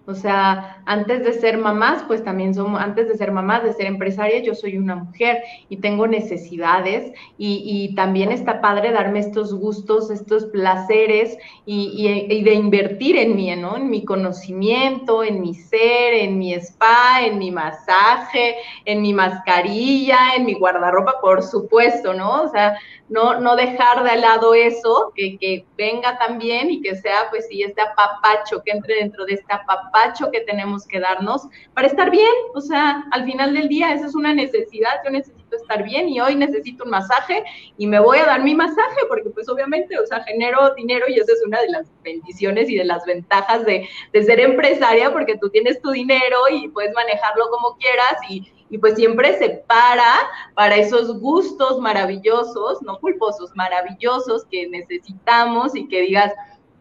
O 0.05 0.15
sea, 0.15 0.83
antes 0.85 1.23
de 1.23 1.31
ser 1.31 1.57
mamás, 1.57 2.03
pues 2.07 2.25
también 2.25 2.53
somos, 2.53 2.81
antes 2.81 3.07
de 3.07 3.15
ser 3.15 3.31
mamás, 3.31 3.63
de 3.63 3.71
ser 3.71 3.85
empresarias, 3.85 4.43
yo 4.43 4.53
soy 4.53 4.77
una 4.77 4.97
mujer 4.97 5.41
y 5.69 5.77
tengo 5.77 6.07
necesidades 6.07 7.13
y, 7.37 7.95
también 7.95 8.31
está 8.31 8.59
padre 8.59 8.91
darme 8.91 9.19
estos 9.19 9.53
gustos, 9.53 10.09
estos 10.09 10.45
placeres 10.47 11.37
y, 11.65 12.43
de 12.43 12.53
invertir 12.53 13.15
en 13.17 13.35
mí, 13.35 13.55
¿no? 13.55 13.77
En 13.77 13.89
mi 13.89 14.03
conocimiento, 14.03 15.23
en 15.23 15.41
mi 15.41 15.53
ser, 15.53 16.13
en 16.15 16.37
mi 16.37 16.53
spa, 16.55 17.21
en 17.25 17.37
mi 17.37 17.51
masaje, 17.51 18.55
en 18.83 19.01
mi 19.01 19.13
mascarilla, 19.13 20.35
en 20.35 20.45
mi 20.45 20.53
guardarropa, 20.53 21.13
por 21.21 21.43
supuesto, 21.43 22.13
¿no? 22.13 22.43
O 22.43 22.49
sea, 22.49 22.77
no, 23.09 23.39
no 23.39 23.55
dejar 23.55 24.03
de 24.03 24.17
lado 24.17 24.53
eso, 24.53 25.11
que, 25.15 25.37
que 25.37 25.65
venga 25.77 26.17
también 26.17 26.71
y 26.71 26.81
que 26.81 26.95
sea, 26.95 27.27
pues 27.29 27.47
sí, 27.47 27.61
este 27.61 27.81
apapacho, 27.81 28.63
que 28.63 28.71
entre 28.71 28.95
dentro 28.95 29.25
de 29.25 29.33
este 29.33 29.53
apapacho 29.53 30.31
que 30.31 30.41
tenemos 30.41 30.87
que 30.87 30.99
darnos 30.99 31.43
para 31.73 31.87
estar 31.87 32.09
bien. 32.09 32.31
O 32.55 32.61
sea, 32.61 33.03
al 33.11 33.25
final 33.25 33.53
del 33.53 33.67
día, 33.67 33.93
esa 33.93 34.07
es 34.07 34.15
una 34.15 34.33
necesidad, 34.33 35.01
yo 35.03 35.11
necesito 35.11 35.55
estar 35.55 35.83
bien 35.83 36.09
y 36.09 36.19
hoy 36.21 36.35
necesito 36.35 36.85
un 36.85 36.91
masaje 36.91 37.43
y 37.77 37.87
me 37.87 37.99
voy 37.99 38.17
a 38.19 38.25
dar 38.25 38.43
mi 38.43 38.55
masaje 38.55 39.01
porque 39.07 39.29
pues 39.29 39.49
obviamente, 39.49 39.99
o 39.99 40.05
sea, 40.05 40.23
genero 40.23 40.73
dinero 40.75 41.05
y 41.07 41.15
esa 41.15 41.33
es 41.33 41.43
una 41.45 41.61
de 41.61 41.69
las 41.69 41.91
bendiciones 42.03 42.69
y 42.69 42.75
de 42.75 42.85
las 42.85 43.05
ventajas 43.05 43.65
de, 43.65 43.87
de 44.11 44.23
ser 44.23 44.39
empresaria 44.39 45.11
porque 45.11 45.37
tú 45.37 45.49
tienes 45.49 45.81
tu 45.81 45.91
dinero 45.91 46.37
y 46.51 46.69
puedes 46.69 46.93
manejarlo 46.93 47.49
como 47.49 47.77
quieras 47.77 48.15
y 48.29 48.51
y 48.69 48.77
pues 48.77 48.95
siempre 48.95 49.37
se 49.37 49.49
para 49.67 50.13
para 50.55 50.75
esos 50.75 51.19
gustos 51.19 51.79
maravillosos, 51.79 52.81
no 52.81 52.99
culposos, 52.99 53.51
maravillosos 53.55 54.45
que 54.45 54.67
necesitamos 54.67 55.75
y 55.75 55.87
que 55.87 56.01
digas, 56.01 56.33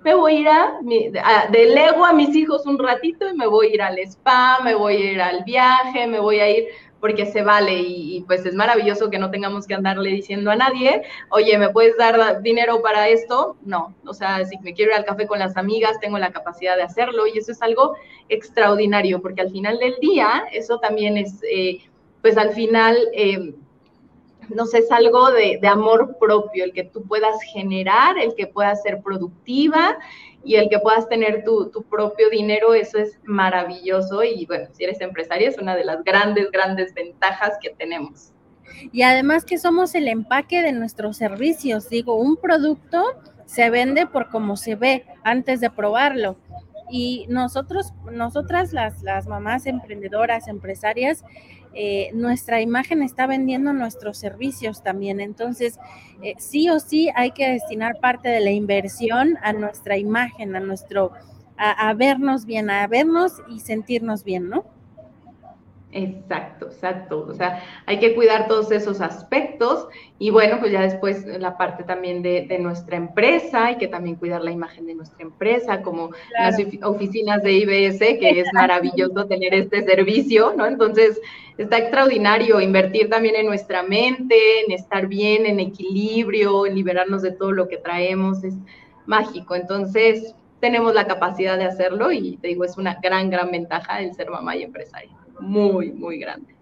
me 0.05 0.15
voy 0.15 0.37
a 0.37 0.41
ir 0.41 0.49
a, 0.49 0.79
a, 1.25 1.47
delego 1.49 2.05
a 2.05 2.13
mis 2.13 2.35
hijos 2.35 2.67
un 2.67 2.79
ratito 2.79 3.29
y 3.29 3.35
me 3.35 3.47
voy 3.47 3.69
a 3.69 3.75
ir 3.75 3.83
al 3.83 3.99
spa, 4.01 4.59
me 4.65 4.75
voy 4.75 4.97
a 4.97 5.13
ir 5.13 5.23
al 5.23 5.45
viaje, 5.45 6.07
me 6.07 6.19
voy 6.19 6.41
a 6.41 6.51
ir 6.51 6.67
porque 7.03 7.27
se 7.27 7.43
vale 7.43 7.81
y, 7.81 8.21
pues 8.29 8.47
es 8.47 8.55
maravilloso 8.55 9.11
que 9.11 9.19
no 9.19 9.29
tengamos 9.29 9.67
que 9.67 9.75
andarle 9.75 10.11
diciendo 10.11 10.53
a 10.53 10.57
nadie, 10.57 11.03
oye, 11.31 11.59
¿me 11.59 11.69
puedes 11.69 11.97
dar 11.97 12.41
dinero 12.43 12.81
para 12.81 13.09
esto? 13.09 13.57
No, 13.63 13.93
o 14.07 14.15
sea, 14.15 14.45
si 14.45 14.57
me 14.61 14.73
quiero 14.73 14.93
ir 14.93 14.99
al 14.99 15.05
café 15.05 15.27
con 15.27 15.41
las 15.41 15.57
amigas, 15.57 15.99
tengo 16.01 16.17
la 16.19 16.31
capacidad 16.31 16.77
de 16.77 16.85
hacerlo 16.85 17.27
y 17.27 17.37
eso 17.39 17.51
es 17.51 17.61
algo 17.61 17.97
extraordinario, 18.29 19.21
porque 19.21 19.41
al 19.41 19.51
final 19.51 19.81
del 19.81 19.97
día, 20.01 20.45
eso 20.53 20.79
también 20.79 21.17
es, 21.17 21.43
eh, 21.53 21.81
pues 22.23 22.39
al 22.39 22.53
final... 22.53 22.97
Eh, 23.13 23.53
no 24.49 24.67
sé, 24.67 24.79
es 24.79 24.91
algo 24.91 25.31
de, 25.31 25.61
amor 25.67 26.19
propio, 26.19 26.65
el 26.65 26.73
que 26.73 26.83
tú 26.83 27.05
puedas 27.05 27.41
generar, 27.53 28.19
el 28.19 28.35
que 28.35 28.49
puedas 28.49 28.83
ser 28.83 29.01
productiva 29.01 29.97
y 30.45 30.57
el 30.57 30.69
que 30.69 30.79
puedas 30.79 31.09
tener 31.09 31.45
tu, 31.45 31.71
tu, 31.71 31.83
propio 31.83 32.29
dinero, 32.31 32.75
eso 32.75 32.99
es 32.99 33.19
maravilloso 33.25 34.23
y 34.25 34.45
bueno, 34.47 34.69
si 34.73 34.85
eres 34.85 35.01
empresaria 35.01 35.49
es 35.49 35.59
una 35.59 35.77
de 35.77 35.85
las 35.85 36.03
grandes, 36.05 36.51
grandes 36.51 36.93
ventajas 36.95 37.53
que 37.61 37.71
tenemos. 37.71 38.33
Y 38.91 39.03
además 39.03 39.45
que 39.45 39.59
somos 39.59 39.95
el 39.95 40.09
empaque 40.09 40.63
de 40.63 40.73
nuestros 40.73 41.17
servicios, 41.17 41.89
digo, 41.89 42.17
un 42.17 42.37
producto 42.37 43.05
se 43.47 43.71
vende 43.71 44.07
por 44.07 44.31
cómo 44.31 44.57
se 44.57 44.75
ve 44.75 45.07
antes 45.23 45.61
de 45.61 45.71
probarlo. 45.71 46.37
Y 46.91 47.27
nosotros, 47.29 47.93
nosotras 48.11 48.73
las, 48.73 49.03
las 49.03 49.27
mamás 49.27 49.67
emprendedoras, 49.67 50.49
empresarias, 50.49 51.25
eh, 51.75 52.11
nuestra 52.15 52.61
imagen 52.61 53.03
está 53.03 53.27
vendiendo 53.27 53.73
nuestros 53.73 54.19
servicios 54.19 54.83
también. 54.83 55.21
Entonces, 55.21 55.79
eh, 56.23 56.35
sí 56.39 56.69
o 56.71 56.81
sí 56.81 57.11
hay 57.15 57.31
que 57.33 57.51
destinar 57.51 58.01
parte 58.01 58.29
de 58.29 58.41
la 58.41 58.51
inversión 58.51 59.39
a 59.43 59.53
nuestra 59.53 59.97
imagen, 59.97 60.57
a 60.57 60.61
nuestro, 60.61 61.13
a 61.57 61.95
vernos 61.95 62.45
bien, 62.45 62.71
a 62.71 62.87
vernos 62.89 63.35
y 63.49 63.61
sentirnos 63.61 64.25
bien, 64.25 64.49
¿no? 64.49 64.65
Exacto, 65.95 66.69
exacto. 66.69 67.27
O 67.29 67.35
sea, 67.35 67.63
hay 67.85 67.99
que 67.99 68.15
cuidar 68.15 68.49
todos 68.49 68.73
esos 68.73 69.03
aspectos 69.03 69.89
y 70.19 70.31
bueno, 70.31 70.59
pues 70.59 70.73
ya 70.73 70.81
después 70.81 71.27
la 71.27 71.59
parte 71.59 71.85
también 71.85 72.23
de, 72.23 72.59
nuestra 72.59 72.97
empresa, 72.97 73.67
hay 73.67 73.77
que 73.77 73.89
también 73.89 74.17
cuidar 74.17 74.43
la 74.43 74.51
imagen 74.51 74.87
de 74.87 74.95
nuestra 74.95 75.23
empresa, 75.23 75.83
como 75.83 76.11
las 76.39 76.57
oficinas 76.83 77.43
de 77.43 77.53
IBS, 77.53 77.99
que 78.19 78.41
es 78.41 78.49
maravilloso 78.55 79.27
tener 79.27 79.53
este 79.53 79.83
servicio, 79.83 80.55
¿no? 80.57 80.65
Entonces, 80.65 81.21
está 81.59 81.77
extraordinario 81.77 82.61
invertir 82.61 83.11
también 83.11 83.37
en 83.37 83.47
nuestra 83.47 83.83
mente, 83.83 84.65
en 84.65 84.73
estar 84.73 85.07
bien, 85.09 85.45
en 85.45 85.61
equilibrio, 85.61 86.65
en 86.65 86.75
liberarnos 86.75 87.21
de 87.21 87.33
todo 87.33 87.53
lo 87.53 87.69
que 87.69 87.77
traemos, 87.77 88.43
es 88.45 88.55
mágico. 89.05 89.57
Entonces, 89.57 90.35
tenemos 90.61 90.95
la 90.95 91.07
capacidad 91.07 91.59
de 91.59 91.65
hacerlo 91.65 92.13
y 92.13 92.39
te 92.39 92.49
digo, 92.49 92.65
es 92.65 92.79
una 92.79 92.99
gran, 93.03 93.29
gran 93.29 93.51
ventaja 93.51 94.01
el 94.01 94.15
ser 94.15 94.31
mamá 94.31 94.57
y 94.57 94.63
empresaria 94.63 95.22
muy, 95.41 95.93
muy 95.93 96.19
grande. 96.19 96.53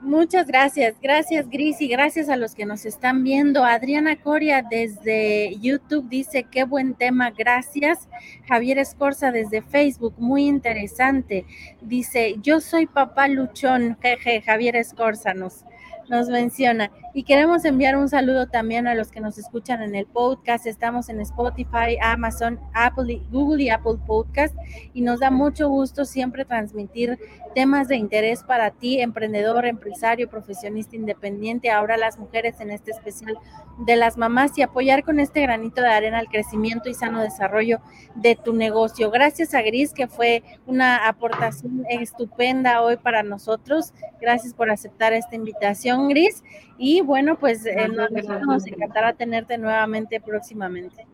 Muchas 0.00 0.46
gracias, 0.46 0.94
gracias 1.02 1.50
Gris 1.50 1.80
y 1.80 1.88
gracias 1.88 2.28
a 2.28 2.36
los 2.36 2.54
que 2.54 2.66
nos 2.66 2.86
están 2.86 3.24
viendo. 3.24 3.64
Adriana 3.64 4.14
Coria 4.14 4.62
desde 4.62 5.56
YouTube 5.58 6.08
dice, 6.08 6.44
qué 6.44 6.62
buen 6.62 6.94
tema, 6.94 7.32
gracias. 7.32 8.08
Javier 8.46 8.78
Escorza 8.78 9.32
desde 9.32 9.60
Facebook, 9.60 10.14
muy 10.18 10.46
interesante. 10.46 11.46
Dice, 11.80 12.36
yo 12.40 12.60
soy 12.60 12.86
papá 12.86 13.26
luchón, 13.26 13.98
jeje, 14.02 14.40
Javier 14.40 14.76
Escorza 14.76 15.34
nos, 15.34 15.64
nos 16.08 16.28
menciona. 16.28 16.90
Y 17.14 17.24
queremos 17.24 17.64
enviar 17.64 17.96
un 17.96 18.08
saludo 18.08 18.46
también 18.46 18.86
a 18.86 18.94
los 18.94 19.10
que 19.10 19.20
nos 19.20 19.38
escuchan 19.38 19.82
en 19.82 19.94
el 19.94 20.06
podcast. 20.06 20.66
Estamos 20.66 21.08
en 21.08 21.20
Spotify, 21.20 21.98
Amazon, 22.00 22.60
Apple, 22.74 23.22
Google 23.30 23.64
y 23.64 23.70
Apple 23.70 23.96
Podcast. 24.06 24.54
Y 24.94 25.00
nos 25.00 25.20
da 25.20 25.30
mucho 25.30 25.68
gusto 25.68 26.04
siempre 26.04 26.44
transmitir 26.44 27.18
temas 27.54 27.88
de 27.88 27.96
interés 27.96 28.44
para 28.44 28.70
ti, 28.70 29.00
emprendedor, 29.00 29.66
empresario, 29.66 30.28
profesionista 30.28 30.94
independiente, 30.94 31.70
ahora 31.70 31.96
las 31.96 32.18
mujeres 32.18 32.60
en 32.60 32.70
este 32.70 32.92
especial 32.92 33.36
de 33.78 33.96
las 33.96 34.16
mamás 34.16 34.56
y 34.58 34.62
apoyar 34.62 35.02
con 35.02 35.18
este 35.18 35.42
granito 35.42 35.82
de 35.82 35.88
arena 35.88 36.20
el 36.20 36.28
crecimiento 36.28 36.88
y 36.88 36.94
sano 36.94 37.20
desarrollo 37.20 37.80
de 38.14 38.36
tu 38.36 38.52
negocio. 38.52 39.10
Gracias 39.10 39.54
a 39.54 39.62
Gris, 39.62 39.92
que 39.92 40.08
fue 40.08 40.42
una 40.66 41.08
aportación 41.08 41.84
estupenda 41.88 42.82
hoy 42.82 42.96
para 42.96 43.22
nosotros. 43.22 43.92
Gracias 44.20 44.54
por 44.54 44.70
aceptar 44.70 45.12
esta 45.12 45.36
invitación, 45.36 45.97
Gris. 46.06 46.44
Y 46.76 47.00
bueno, 47.00 47.38
pues 47.38 47.66
eh, 47.66 47.88
nos 47.88 48.66
encantará 48.66 49.14
tenerte 49.14 49.58
nuevamente 49.58 50.20
próximamente. 50.20 51.06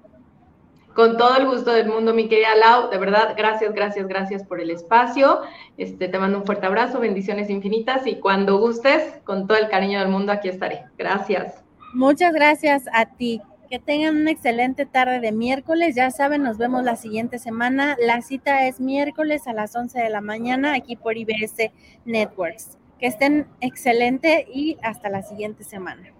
Con 0.94 1.16
todo 1.16 1.36
el 1.36 1.46
gusto 1.46 1.72
del 1.72 1.88
mundo, 1.88 2.14
mi 2.14 2.28
querida 2.28 2.54
Lau, 2.54 2.88
de 2.88 2.98
verdad, 2.98 3.34
gracias, 3.36 3.74
gracias, 3.74 4.06
gracias 4.06 4.44
por 4.44 4.60
el 4.60 4.70
espacio. 4.70 5.40
Este, 5.76 6.06
te 6.06 6.18
mando 6.20 6.38
un 6.38 6.44
fuerte 6.44 6.66
abrazo, 6.66 7.00
bendiciones 7.00 7.50
infinitas 7.50 8.06
y 8.06 8.20
cuando 8.20 8.58
gustes, 8.58 9.20
con 9.24 9.48
todo 9.48 9.58
el 9.58 9.68
cariño 9.68 9.98
del 9.98 10.08
mundo, 10.08 10.30
aquí 10.30 10.48
estaré. 10.48 10.84
Gracias. 10.96 11.64
Muchas 11.94 12.32
gracias 12.32 12.84
a 12.92 13.06
ti. 13.06 13.40
Que 13.68 13.80
tengan 13.80 14.16
una 14.16 14.30
excelente 14.30 14.86
tarde 14.86 15.18
de 15.18 15.32
miércoles. 15.32 15.96
Ya 15.96 16.12
saben, 16.12 16.44
nos 16.44 16.58
vemos 16.58 16.84
la 16.84 16.94
siguiente 16.94 17.40
semana. 17.40 17.96
La 17.98 18.22
cita 18.22 18.68
es 18.68 18.78
miércoles 18.78 19.48
a 19.48 19.52
las 19.52 19.74
11 19.74 19.98
de 19.98 20.10
la 20.10 20.20
mañana 20.20 20.74
aquí 20.74 20.94
por 20.94 21.16
IBS 21.16 21.72
Networks. 22.04 22.78
Que 22.98 23.06
estén 23.06 23.46
excelente 23.60 24.46
y 24.52 24.76
hasta 24.82 25.08
la 25.10 25.22
siguiente 25.22 25.64
semana. 25.64 26.12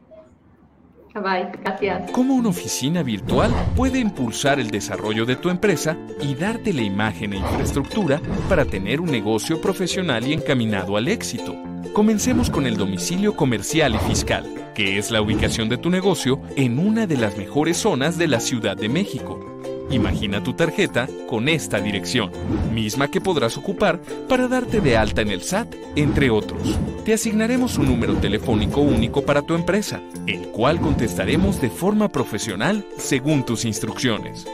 Bye, 1.14 1.49
gracias. 1.62 2.11
¿Cómo 2.11 2.35
una 2.35 2.49
oficina 2.49 3.05
virtual 3.05 3.53
puede 3.77 4.01
impulsar 4.01 4.59
el 4.59 4.70
desarrollo 4.70 5.25
de 5.25 5.37
tu 5.37 5.49
empresa 5.49 5.97
y 6.20 6.35
darte 6.35 6.72
la 6.72 6.83
imagen 6.83 7.35
e 7.35 7.37
infraestructura 7.37 8.20
para 8.49 8.64
tener 8.64 9.01
un 9.01 9.12
negocio 9.12 9.61
profesional 9.61 10.27
y 10.27 10.33
encaminado 10.33 10.97
al 10.97 11.07
éxito? 11.07 11.55
Comencemos 11.93 12.51
con 12.51 12.66
el 12.66 12.77
domicilio 12.77 13.37
comercial 13.37 13.95
y 13.95 13.99
fiscal, 13.99 14.72
que 14.75 14.99
es 14.99 15.12
la 15.12 15.22
ubicación 15.22 15.68
de 15.68 15.79
tu 15.79 15.89
negocio 15.89 16.41
en 16.57 16.81
una 16.81 17.07
de 17.07 17.16
las 17.16 17.39
mejores 17.39 17.77
zonas 17.77 18.18
de 18.18 18.27
la 18.27 18.41
Ciudad 18.41 18.77
de 18.77 18.89
México 18.89 19.54
Imagina 19.91 20.43
tu 20.43 20.55
tarjeta 20.55 21.09
con 21.28 21.49
esta 21.49 21.80
dirección, 21.80 22.30
misma 22.72 23.09
que 23.09 23.20
podrás 23.20 23.57
ocupar 23.57 24.01
para 24.28 24.49
darte 24.49 24.80
de 24.80 24.97
alta 24.97 25.22
en 25.22 25.28
el 25.30 25.43
SAT, 25.43 25.74
entre 25.97 26.30
otros. 26.30 26.78
Te 27.05 27.12
asignaremos 27.12 27.78
un 27.78 27.87
número 27.87 28.14
telefónico 28.14 28.80
único 28.80 29.22
para 29.22 29.43
tu 29.43 29.55
empresa, 29.55 30.01
el 30.26 30.49
cual 30.49 30.80
contestaremos 30.80 31.61
de 31.61 31.70
forma 31.70 32.09
profesional 32.09 32.85
según 32.97 33.45
tus 33.45 33.64
instrucciones. 33.64 34.47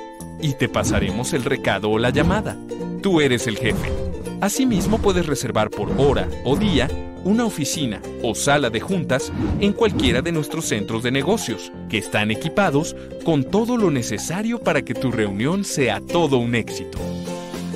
Y 0.42 0.54
te 0.54 0.68
pasaremos 0.68 1.32
el 1.32 1.44
recado 1.44 1.90
o 1.90 1.98
la 1.98 2.10
llamada. 2.10 2.56
Tú 3.02 3.20
eres 3.20 3.46
el 3.46 3.56
jefe. 3.56 3.92
Asimismo 4.40 4.98
puedes 4.98 5.26
reservar 5.26 5.70
por 5.70 5.92
hora 5.98 6.28
o 6.44 6.56
día 6.56 6.88
una 7.24 7.44
oficina 7.44 8.00
o 8.22 8.34
sala 8.34 8.70
de 8.70 8.80
juntas 8.80 9.32
en 9.60 9.72
cualquiera 9.72 10.22
de 10.22 10.32
nuestros 10.32 10.66
centros 10.66 11.02
de 11.02 11.10
negocios, 11.10 11.72
que 11.88 11.98
están 11.98 12.30
equipados 12.30 12.96
con 13.24 13.44
todo 13.44 13.76
lo 13.76 13.90
necesario 13.90 14.58
para 14.58 14.82
que 14.82 14.94
tu 14.94 15.10
reunión 15.10 15.64
sea 15.64 16.00
todo 16.00 16.38
un 16.38 16.54
éxito. 16.54 16.98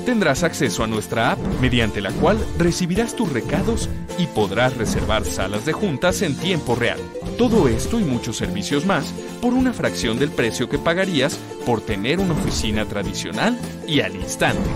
Tendrás 0.05 0.43
acceso 0.43 0.83
a 0.83 0.87
nuestra 0.87 1.31
app, 1.31 1.39
mediante 1.59 1.99
la 1.99 2.11
cual 2.11 2.37
recibirás 2.59 3.15
tus 3.15 3.31
recados 3.33 3.89
y 4.19 4.27
podrás 4.27 4.77
reservar 4.77 5.25
salas 5.25 5.65
de 5.65 5.73
juntas 5.73 6.21
en 6.21 6.35
tiempo 6.35 6.75
real. 6.75 6.99
Todo 7.39 7.67
esto 7.67 7.99
y 7.99 8.03
muchos 8.03 8.37
servicios 8.37 8.85
más 8.85 9.11
por 9.41 9.55
una 9.55 9.73
fracción 9.73 10.19
del 10.19 10.29
precio 10.29 10.69
que 10.69 10.77
pagarías 10.77 11.39
por 11.65 11.81
tener 11.81 12.19
una 12.19 12.33
oficina 12.33 12.85
tradicional 12.85 13.57
y 13.87 14.01
al 14.01 14.15
instante. 14.15 14.69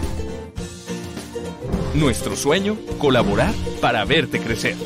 Nuestro 2.00 2.38
sueño, 2.38 2.78
colaborar 2.98 3.54
para 3.82 4.06
verte 4.06 4.40
crecer. 4.40 4.78